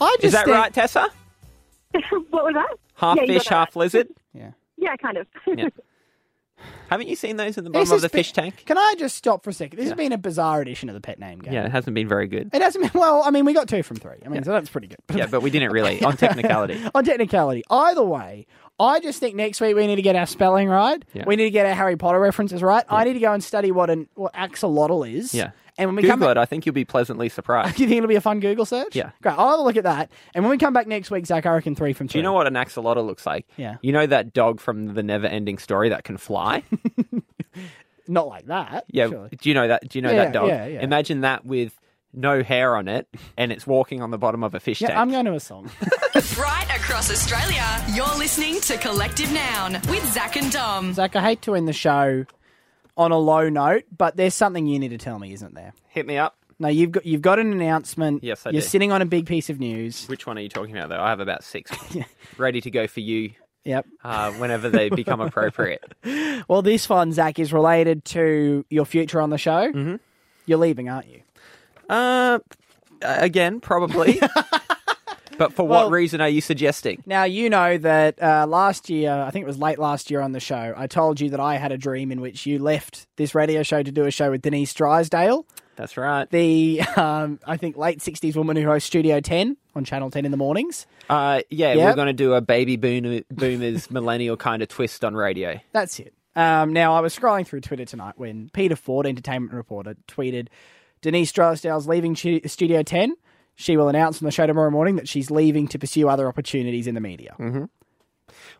I 0.00 0.10
just 0.16 0.24
Is 0.24 0.32
that 0.32 0.44
think- 0.44 0.56
right, 0.56 0.72
Tessa? 0.72 1.08
what 2.30 2.44
was 2.44 2.54
that? 2.54 2.76
Half 2.94 3.16
Yeah, 3.16 3.22
you 3.24 3.34
fish, 3.34 3.44
that 3.48 3.54
half 3.54 3.68
right. 3.68 3.76
lizard. 3.76 4.08
Yeah. 4.34 4.50
Yeah, 4.76 4.96
kind 4.96 5.16
of. 5.16 5.26
Yeah. 5.46 5.68
Haven't 6.90 7.06
you 7.08 7.14
seen 7.16 7.36
those 7.36 7.56
in 7.58 7.64
the 7.64 7.70
bottom 7.70 7.92
of 7.92 8.00
the 8.00 8.08
fish 8.08 8.32
been- 8.32 8.44
tank? 8.46 8.64
Can 8.66 8.78
I 8.78 8.94
just 8.98 9.16
stop 9.16 9.44
for 9.44 9.50
a 9.50 9.52
second? 9.52 9.78
This 9.78 9.88
has 9.88 9.96
been 9.96 10.12
a 10.12 10.18
bizarre 10.18 10.60
edition 10.60 10.88
of 10.88 10.94
the 10.94 11.00
pet 11.00 11.18
name 11.20 11.38
game. 11.38 11.52
Yeah, 11.52 11.66
it 11.66 11.70
hasn't 11.70 11.94
been 11.94 12.08
very 12.08 12.26
good. 12.26 12.50
It 12.52 12.62
hasn't 12.62 12.90
been, 12.92 13.00
well, 13.00 13.22
I 13.24 13.30
mean, 13.30 13.44
we 13.44 13.52
got 13.52 13.68
two 13.68 13.82
from 13.82 13.98
three. 13.98 14.16
I 14.24 14.28
mean, 14.28 14.42
so 14.42 14.52
that's 14.52 14.68
pretty 14.70 14.88
good. 14.88 14.98
Yeah, 15.14 15.26
but 15.26 15.42
we 15.42 15.50
didn't 15.50 15.70
really 15.70 16.02
on 16.04 16.16
technicality. 16.16 16.80
On 16.94 17.04
technicality. 17.04 17.62
Either 17.70 18.02
way, 18.02 18.46
I 18.80 18.98
just 19.00 19.20
think 19.20 19.36
next 19.36 19.60
week 19.60 19.76
we 19.76 19.86
need 19.86 19.96
to 19.96 20.02
get 20.02 20.16
our 20.16 20.26
spelling 20.26 20.68
right. 20.68 21.04
Yeah. 21.12 21.24
We 21.26 21.36
need 21.36 21.44
to 21.44 21.50
get 21.50 21.66
our 21.66 21.74
Harry 21.74 21.96
Potter 21.96 22.18
references 22.18 22.62
right. 22.62 22.84
I 22.88 23.04
need 23.04 23.14
to 23.14 23.20
go 23.20 23.32
and 23.32 23.44
study 23.44 23.70
what 23.70 23.90
an 23.90 24.08
what 24.14 24.32
axolotl 24.34 25.08
is. 25.08 25.34
Yeah. 25.34 25.50
And 25.78 25.88
when 25.88 25.96
we 25.96 26.02
Google 26.02 26.12
come 26.14 26.20
back, 26.20 26.30
it. 26.32 26.36
I 26.38 26.44
think 26.44 26.66
you'll 26.66 26.74
be 26.74 26.84
pleasantly 26.84 27.28
surprised. 27.28 27.76
do 27.76 27.82
you 27.84 27.88
think 27.88 27.98
it'll 27.98 28.08
be 28.08 28.16
a 28.16 28.20
fun 28.20 28.40
Google 28.40 28.66
search? 28.66 28.96
Yeah. 28.96 29.12
Great. 29.22 29.36
I'll 29.38 29.50
have 29.50 29.58
a 29.60 29.62
look 29.62 29.76
at 29.76 29.84
that. 29.84 30.10
And 30.34 30.44
when 30.44 30.50
we 30.50 30.58
come 30.58 30.72
back 30.72 30.86
next 30.88 31.10
week, 31.10 31.24
Zach, 31.24 31.46
I 31.46 31.52
reckon 31.52 31.74
three 31.76 31.92
from 31.92 32.08
Do 32.08 32.18
you 32.18 32.22
know 32.22 32.32
what 32.32 32.46
an 32.48 32.54
axolotl 32.54 33.06
looks 33.06 33.24
like? 33.24 33.46
Yeah. 33.56 33.76
You 33.80 33.92
know 33.92 34.06
that 34.06 34.32
dog 34.32 34.60
from 34.60 34.94
the 34.94 35.02
Never 35.04 35.26
Ending 35.26 35.56
Story 35.58 35.88
that 35.90 36.02
can 36.04 36.16
fly? 36.18 36.64
Not 38.08 38.26
like 38.26 38.46
that. 38.46 38.84
Yeah. 38.88 39.08
surely. 39.08 39.30
Do 39.40 39.48
you 39.48 39.54
know 39.54 39.68
that? 39.68 39.88
Do 39.88 39.98
you 39.98 40.02
know 40.02 40.10
Yeah, 40.10 40.24
that 40.24 40.32
dog? 40.32 40.48
yeah, 40.48 40.66
yeah. 40.66 40.80
Imagine 40.82 41.20
that 41.22 41.44
with 41.44 41.78
no 42.14 42.42
hair 42.42 42.74
on 42.74 42.88
it, 42.88 43.06
and 43.36 43.52
it's 43.52 43.66
walking 43.66 44.00
on 44.00 44.10
the 44.10 44.16
bottom 44.16 44.42
of 44.42 44.54
a 44.54 44.60
fish 44.60 44.80
Yeah, 44.80 44.88
tank. 44.88 44.98
I'm 44.98 45.10
going 45.10 45.26
to 45.26 45.34
a 45.34 45.40
song. 45.40 45.70
Right 46.36 46.66
across 46.74 47.10
Australia, 47.12 47.64
you're 47.94 48.06
listening 48.18 48.60
to 48.62 48.76
Collective 48.78 49.30
Noun 49.32 49.74
with 49.88 50.04
Zach 50.12 50.36
and 50.36 50.50
Dom. 50.50 50.92
Zach, 50.94 51.14
I 51.14 51.20
hate 51.22 51.42
to 51.42 51.54
end 51.54 51.68
the 51.68 51.72
show 51.72 52.24
on 52.98 53.12
a 53.12 53.18
low 53.18 53.48
note, 53.48 53.84
but 53.96 54.16
there's 54.16 54.34
something 54.34 54.66
you 54.66 54.78
need 54.78 54.88
to 54.90 54.98
tell 54.98 55.18
me, 55.18 55.32
isn't 55.32 55.54
there? 55.54 55.72
Hit 55.88 56.06
me 56.06 56.18
up. 56.18 56.36
No, 56.58 56.68
you've 56.68 56.90
got 56.90 57.06
you've 57.06 57.22
got 57.22 57.38
an 57.38 57.52
announcement. 57.52 58.24
Yes, 58.24 58.44
I 58.44 58.50
You're 58.50 58.60
do. 58.60 58.66
sitting 58.66 58.90
on 58.90 59.00
a 59.00 59.06
big 59.06 59.26
piece 59.26 59.48
of 59.48 59.60
news. 59.60 60.06
Which 60.08 60.26
one 60.26 60.36
are 60.36 60.40
you 60.40 60.48
talking 60.48 60.76
about, 60.76 60.88
though? 60.88 61.00
I 61.00 61.10
have 61.10 61.20
about 61.20 61.44
six 61.44 61.70
ready 62.36 62.60
to 62.60 62.70
go 62.70 62.88
for 62.88 62.98
you 63.00 63.30
Yep. 63.64 63.86
uh, 64.02 64.32
whenever 64.32 64.68
they 64.68 64.88
become 64.90 65.20
appropriate. 65.20 65.82
Well, 66.48 66.62
this 66.62 66.88
one, 66.88 67.12
Zach, 67.12 67.38
is 67.38 67.52
related 67.52 68.04
to 68.06 68.64
your 68.70 68.86
future 68.86 69.20
on 69.20 69.28
the 69.30 69.36
show. 69.38 69.70
Mm-hmm. 69.72 69.96
You're 70.46 70.58
leaving, 70.58 70.88
aren't 70.88 71.08
you? 71.08 71.20
Uh, 71.88 72.38
again, 73.02 73.60
probably. 73.60 74.20
but 75.38 75.52
for 75.52 75.66
Well- 75.66 75.84
what 75.84 75.92
reason 75.92 76.20
are 76.20 76.28
you 76.28 76.40
suggesting? 76.40 77.02
Now, 77.06 77.24
you 77.24 77.48
know 77.48 77.78
that 77.78 78.22
uh, 78.22 78.46
last 78.46 78.90
year, 78.90 79.10
I 79.12 79.30
think 79.30 79.44
it 79.44 79.46
was 79.46 79.58
late 79.58 79.78
last 79.78 80.10
year 80.10 80.20
on 80.20 80.32
the 80.32 80.40
show, 80.40 80.74
I 80.76 80.86
told 80.86 81.20
you 81.20 81.30
that 81.30 81.40
I 81.40 81.56
had 81.56 81.72
a 81.72 81.78
dream 81.78 82.12
in 82.12 82.20
which 82.20 82.44
you 82.46 82.58
left 82.58 83.06
this 83.16 83.34
radio 83.34 83.62
show 83.62 83.82
to 83.82 83.90
do 83.92 84.04
a 84.04 84.10
show 84.10 84.30
with 84.30 84.42
Denise 84.42 84.74
Drysdale, 84.74 85.46
That's 85.76 85.96
right. 85.96 86.28
the, 86.30 86.80
um, 86.96 87.38
I 87.46 87.56
think, 87.56 87.76
late 87.76 88.00
60s 88.00 88.36
woman 88.36 88.56
who 88.56 88.64
hosts 88.66 88.86
Studio 88.88 89.20
10 89.20 89.56
on 89.74 89.84
Channel 89.84 90.10
10 90.10 90.24
in 90.24 90.30
the 90.30 90.36
mornings. 90.36 90.86
Uh, 91.08 91.40
yeah, 91.50 91.72
Yep. 91.72 91.84
we're 91.86 91.94
going 91.94 92.06
to 92.08 92.12
do 92.12 92.34
a 92.34 92.40
baby 92.40 92.76
boom- 92.76 93.22
boomers 93.30 93.90
millennial 93.90 94.36
kind 94.36 94.60
of 94.62 94.68
twist 94.68 95.04
on 95.04 95.14
radio. 95.14 95.58
That's 95.72 95.98
it. 96.00 96.12
Um, 96.36 96.72
now, 96.72 96.94
I 96.94 97.00
was 97.00 97.16
scrolling 97.18 97.46
through 97.46 97.62
Twitter 97.62 97.84
tonight 97.84 98.14
when 98.16 98.50
Peter 98.52 98.76
Ford, 98.76 99.06
entertainment 99.06 99.52
reporter, 99.52 99.96
tweeted 100.06 100.48
Denise 101.00 101.32
Drysdale's 101.32 101.86
leaving 101.88 102.14
Studio 102.16 102.82
10. 102.82 103.14
She 103.60 103.76
will 103.76 103.88
announce 103.88 104.22
on 104.22 104.26
the 104.26 104.30
show 104.30 104.46
tomorrow 104.46 104.70
morning 104.70 104.94
that 104.96 105.08
she's 105.08 105.32
leaving 105.32 105.66
to 105.68 105.80
pursue 105.80 106.08
other 106.08 106.28
opportunities 106.28 106.86
in 106.86 106.94
the 106.94 107.00
media. 107.00 107.34
Mm-hmm. 107.40 107.64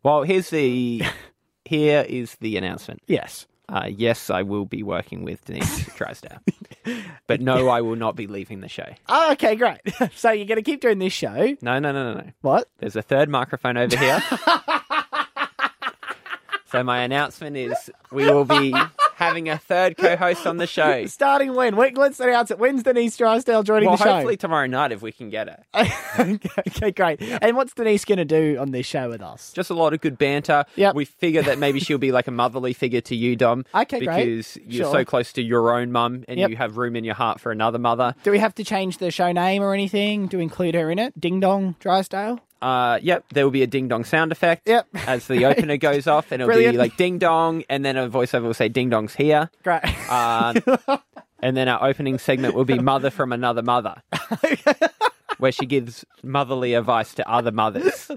Well, 0.03 0.25
here's 0.25 0.51
the 0.51 1.03
here 1.65 2.05
is 2.09 2.35
the 2.41 2.57
announcement. 2.57 3.01
Yes. 3.07 3.47
Uh, 3.69 3.87
yes, 3.89 4.29
I 4.29 4.43
will 4.43 4.65
be 4.65 4.83
working 4.83 5.23
with 5.25 5.45
Denise 5.45 5.85
Drysdale, 5.97 6.39
but 7.27 7.41
no, 7.41 7.69
I 7.69 7.83
will 7.83 7.97
not 7.97 8.17
be 8.17 8.27
leaving 8.27 8.61
the 8.61 8.69
show. 8.69 8.89
Oh, 9.09 9.33
okay, 9.33 9.55
great. 9.57 9.79
so 10.17 10.31
you're 10.31 10.47
going 10.47 10.57
to 10.57 10.63
keep 10.63 10.81
doing 10.81 10.99
this 10.99 11.13
show. 11.13 11.55
No, 11.61 11.79
no, 11.79 11.93
no, 11.93 12.13
no, 12.13 12.15
no. 12.15 12.31
What? 12.41 12.69
There's 12.79 12.97
a 12.97 13.03
third 13.03 13.29
microphone 13.29 13.77
over 13.77 13.97
here. 13.97 14.23
So 16.71 16.83
my 16.83 17.01
announcement 17.03 17.57
is 17.57 17.91
we 18.11 18.25
will 18.25 18.45
be 18.45 18.75
having 19.19 19.49
a 19.49 19.59
third 19.59 19.97
co-host 19.97 20.47
on 20.47 20.57
the 20.59 20.66
show. 20.66 21.05
Starting 21.19 21.55
when? 21.55 21.77
Wait, 21.77 21.97
let's 21.99 22.21
announce 22.21 22.51
it. 22.51 22.59
When's 22.59 22.83
Denise 22.85 23.16
Drysdale 23.16 23.62
joining 23.64 23.89
Well, 23.89 23.97
the 23.97 24.05
show? 24.05 24.12
hopefully 24.14 24.37
tomorrow 24.37 24.66
night 24.66 24.93
if 24.93 25.03
we 25.03 25.11
can 25.12 25.29
get 25.29 25.49
her. 25.49 25.64
okay, 26.19 26.91
great. 26.93 27.21
And 27.21 27.57
what's 27.57 27.75
Denise 27.75 28.05
going 28.05 28.19
to 28.19 28.25
do 28.25 28.59
on 28.59 28.71
this 28.71 28.87
show 28.87 29.09
with 29.09 29.21
us? 29.21 29.53
Just 29.53 29.71
a 29.71 29.75
lot 29.75 29.93
of 29.93 30.01
good 30.01 30.19
banter. 30.19 30.64
Yep. 30.77 30.95
We 30.95 31.05
figure 31.05 31.43
that 31.43 31.59
maybe 31.59 31.81
she'll 31.81 31.99
be 31.99 32.12
like 32.12 32.29
a 32.29 32.31
motherly 32.31 32.73
figure 32.73 33.01
to 33.03 33.16
you, 33.16 33.37
Dom. 33.37 33.64
Okay, 33.75 34.05
great. 34.05 34.25
Because 34.27 34.57
you're 34.66 34.85
Sure. 34.85 34.93
so 35.01 35.05
close 35.05 35.33
to 35.35 35.43
your 35.43 35.75
own 35.77 35.93
mum 35.93 36.25
and 36.29 36.39
Yep. 36.39 36.51
you 36.51 36.57
have 36.57 36.77
room 36.77 36.95
in 36.97 37.05
your 37.05 37.14
heart 37.14 37.41
for 37.41 37.51
another 37.53 37.79
mother. 37.79 38.14
Do 38.23 38.31
we 38.31 38.39
have 38.39 38.55
to 38.57 38.64
change 38.64 38.99
the 38.99 39.11
show 39.11 39.33
name 39.33 39.62
or 39.62 39.73
anything 39.75 40.29
to 40.31 40.39
include 40.39 40.75
her 40.75 40.91
in 40.91 40.99
it? 40.99 41.19
Ding 41.21 41.41
Dong 41.41 41.75
Drysdale? 41.81 42.41
Uh, 42.61 42.99
yep, 43.03 43.25
there 43.33 43.45
will 43.45 43.51
be 43.51 43.63
a 43.63 43.67
ding 43.67 43.89
dong 43.89 44.05
sound 44.05 44.33
effect. 44.33 44.69
Yep. 44.69 44.89
As 45.07 45.27
the 45.27 45.45
opener 45.45 45.77
goes 45.89 46.07
off, 46.07 46.33
and 46.33 46.43
it'll 46.43 46.49
Brilliant. 46.49 46.75
be 46.75 46.79
like 46.79 46.97
ding 46.97 47.19
dong, 47.19 47.65
and 47.69 47.85
then 47.85 47.97
a 47.97 48.09
voiceover 48.09 48.43
will 48.45 48.55
say 48.55 48.69
ding 48.69 48.91
dong's 48.91 49.15
here. 49.15 49.51
Great. 49.63 49.85
Um, 50.11 50.57
and 51.41 51.57
then 51.57 51.69
our 51.69 51.89
opening 51.89 52.19
segment 52.19 52.55
will 52.55 52.65
be 52.65 52.79
mother 52.79 53.11
from 53.11 53.33
another 53.33 53.63
mother, 53.63 54.03
where 55.39 55.53
she 55.53 55.67
gives 55.67 56.05
motherly 56.23 56.75
advice 56.75 57.15
to 57.15 57.31
other 57.31 57.53
mothers. 57.53 58.11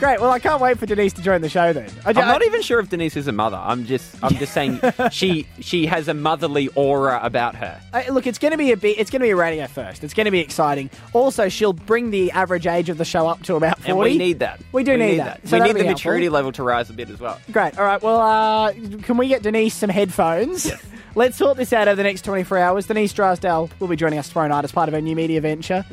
Great. 0.00 0.18
Well, 0.20 0.30
I 0.30 0.38
can't 0.38 0.60
wait 0.60 0.78
for 0.78 0.86
Denise 0.86 1.12
to 1.12 1.22
join 1.22 1.42
the 1.42 1.48
show 1.48 1.72
then. 1.72 1.90
I, 2.04 2.08
I'm 2.08 2.14
not 2.14 2.42
even 2.42 2.62
sure 2.62 2.80
if 2.80 2.88
Denise 2.88 3.16
is 3.16 3.28
a 3.28 3.32
mother. 3.32 3.58
I'm 3.62 3.84
just, 3.84 4.16
I'm 4.24 4.34
just 4.34 4.52
saying 4.54 4.80
she, 5.12 5.46
she 5.60 5.84
has 5.86 6.08
a 6.08 6.14
motherly 6.14 6.68
aura 6.74 7.20
about 7.22 7.54
her. 7.56 7.78
I- 7.92 8.08
look, 8.08 8.26
it's 8.26 8.38
going 8.38 8.52
to 8.52 8.56
be 8.58 8.72
a 8.72 8.76
bit. 8.78 8.98
It's 8.98 9.10
going 9.10 9.20
to 9.20 9.26
be 9.26 9.30
a 9.30 9.36
radio 9.36 9.66
first. 9.66 10.02
It's 10.02 10.14
going 10.14 10.24
to 10.24 10.30
be 10.30 10.40
exciting. 10.40 10.88
Also, 11.12 11.48
she'll 11.50 11.74
bring 11.74 12.10
the 12.10 12.32
average 12.32 12.66
age 12.66 12.88
of 12.88 12.96
the 12.98 13.04
show 13.04 13.28
up 13.28 13.42
to 13.44 13.56
about 13.56 13.76
forty. 13.78 13.90
And 13.90 13.98
we 14.00 14.16
need 14.18 14.38
that. 14.38 14.60
We 14.72 14.84
do 14.84 14.96
need 14.96 15.18
that. 15.18 15.46
So 15.46 15.58
we 15.58 15.64
need 15.64 15.68
the 15.70 15.74
be 15.74 15.84
helpful. 15.84 15.92
maturity 15.92 16.28
level 16.30 16.50
to 16.52 16.62
rise 16.62 16.88
a 16.88 16.94
bit 16.94 17.10
as 17.10 17.20
well. 17.20 17.38
Great. 17.52 17.78
All 17.78 17.84
right. 17.84 18.02
Well, 18.02 18.20
uh, 18.20 18.72
can 19.02 19.18
we 19.18 19.28
get 19.28 19.42
Denise 19.42 19.74
some 19.74 19.90
headphones? 19.90 20.72
Let's 21.16 21.36
sort 21.36 21.56
this 21.56 21.72
out 21.72 21.88
over 21.88 21.96
the 21.96 22.04
next 22.04 22.22
24 22.24 22.56
hours. 22.58 22.86
Denise 22.86 23.12
Drysdale 23.12 23.68
will 23.80 23.88
be 23.88 23.96
joining 23.96 24.18
us 24.20 24.28
tomorrow 24.28 24.48
night 24.48 24.64
as 24.64 24.70
part 24.72 24.88
of 24.88 24.94
our 24.94 25.00
new 25.00 25.16
media 25.16 25.40
venture. 25.40 25.84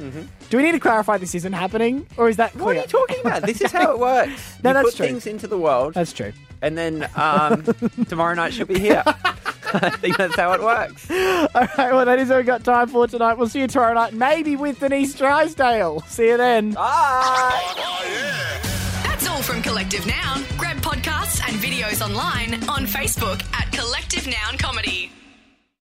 Do 0.49 0.57
we 0.57 0.63
need 0.63 0.71
to 0.73 0.79
clarify 0.79 1.17
this 1.17 1.35
isn't 1.35 1.53
happening, 1.53 2.07
or 2.17 2.29
is 2.29 2.37
that 2.37 2.53
clear? 2.53 2.65
What 2.65 2.77
are 2.77 2.81
you 2.81 2.87
talking 2.87 3.19
about? 3.19 3.41
This 3.43 3.59
is 3.61 3.71
how 3.71 3.91
it 3.91 3.99
works. 3.99 4.55
No, 4.63 4.69
you 4.71 4.73
that's 4.75 4.85
put 4.91 4.95
true. 4.97 5.05
things 5.07 5.27
into 5.27 5.45
the 5.47 5.57
world. 5.57 5.93
That's 5.93 6.13
true. 6.13 6.31
And 6.61 6.77
then 6.77 7.07
um, 7.15 7.63
tomorrow 8.09 8.33
night 8.33 8.53
she'll 8.53 8.65
be 8.65 8.79
here. 8.79 9.03
I 9.73 9.89
think 9.91 10.15
that's 10.17 10.35
how 10.37 10.53
it 10.53 10.61
works. 10.63 11.11
All 11.11 11.17
right. 11.53 11.91
Well, 11.93 12.05
that 12.05 12.17
is 12.19 12.31
all 12.31 12.37
we've 12.37 12.45
got 12.45 12.63
time 12.63 12.87
for 12.87 13.05
tonight. 13.07 13.33
We'll 13.35 13.49
see 13.49 13.59
you 13.59 13.67
tomorrow 13.67 13.93
night, 13.93 14.13
maybe 14.13 14.55
with 14.55 14.79
Denise 14.79 15.13
Drysdale. 15.13 15.99
See 16.07 16.27
you 16.29 16.37
then. 16.37 16.71
That's 19.03 19.27
all 19.27 19.41
from 19.41 19.61
Collective 19.61 20.07
Noun. 20.07 20.45
Grab 20.57 20.77
podcasts 20.77 21.41
and 21.47 21.57
videos 21.61 22.01
online 22.03 22.53
on 22.69 22.85
Facebook 22.87 23.43
at 23.53 23.71
Collective 23.73 24.25
Noun 24.25 24.57
Comedy. 24.57 25.11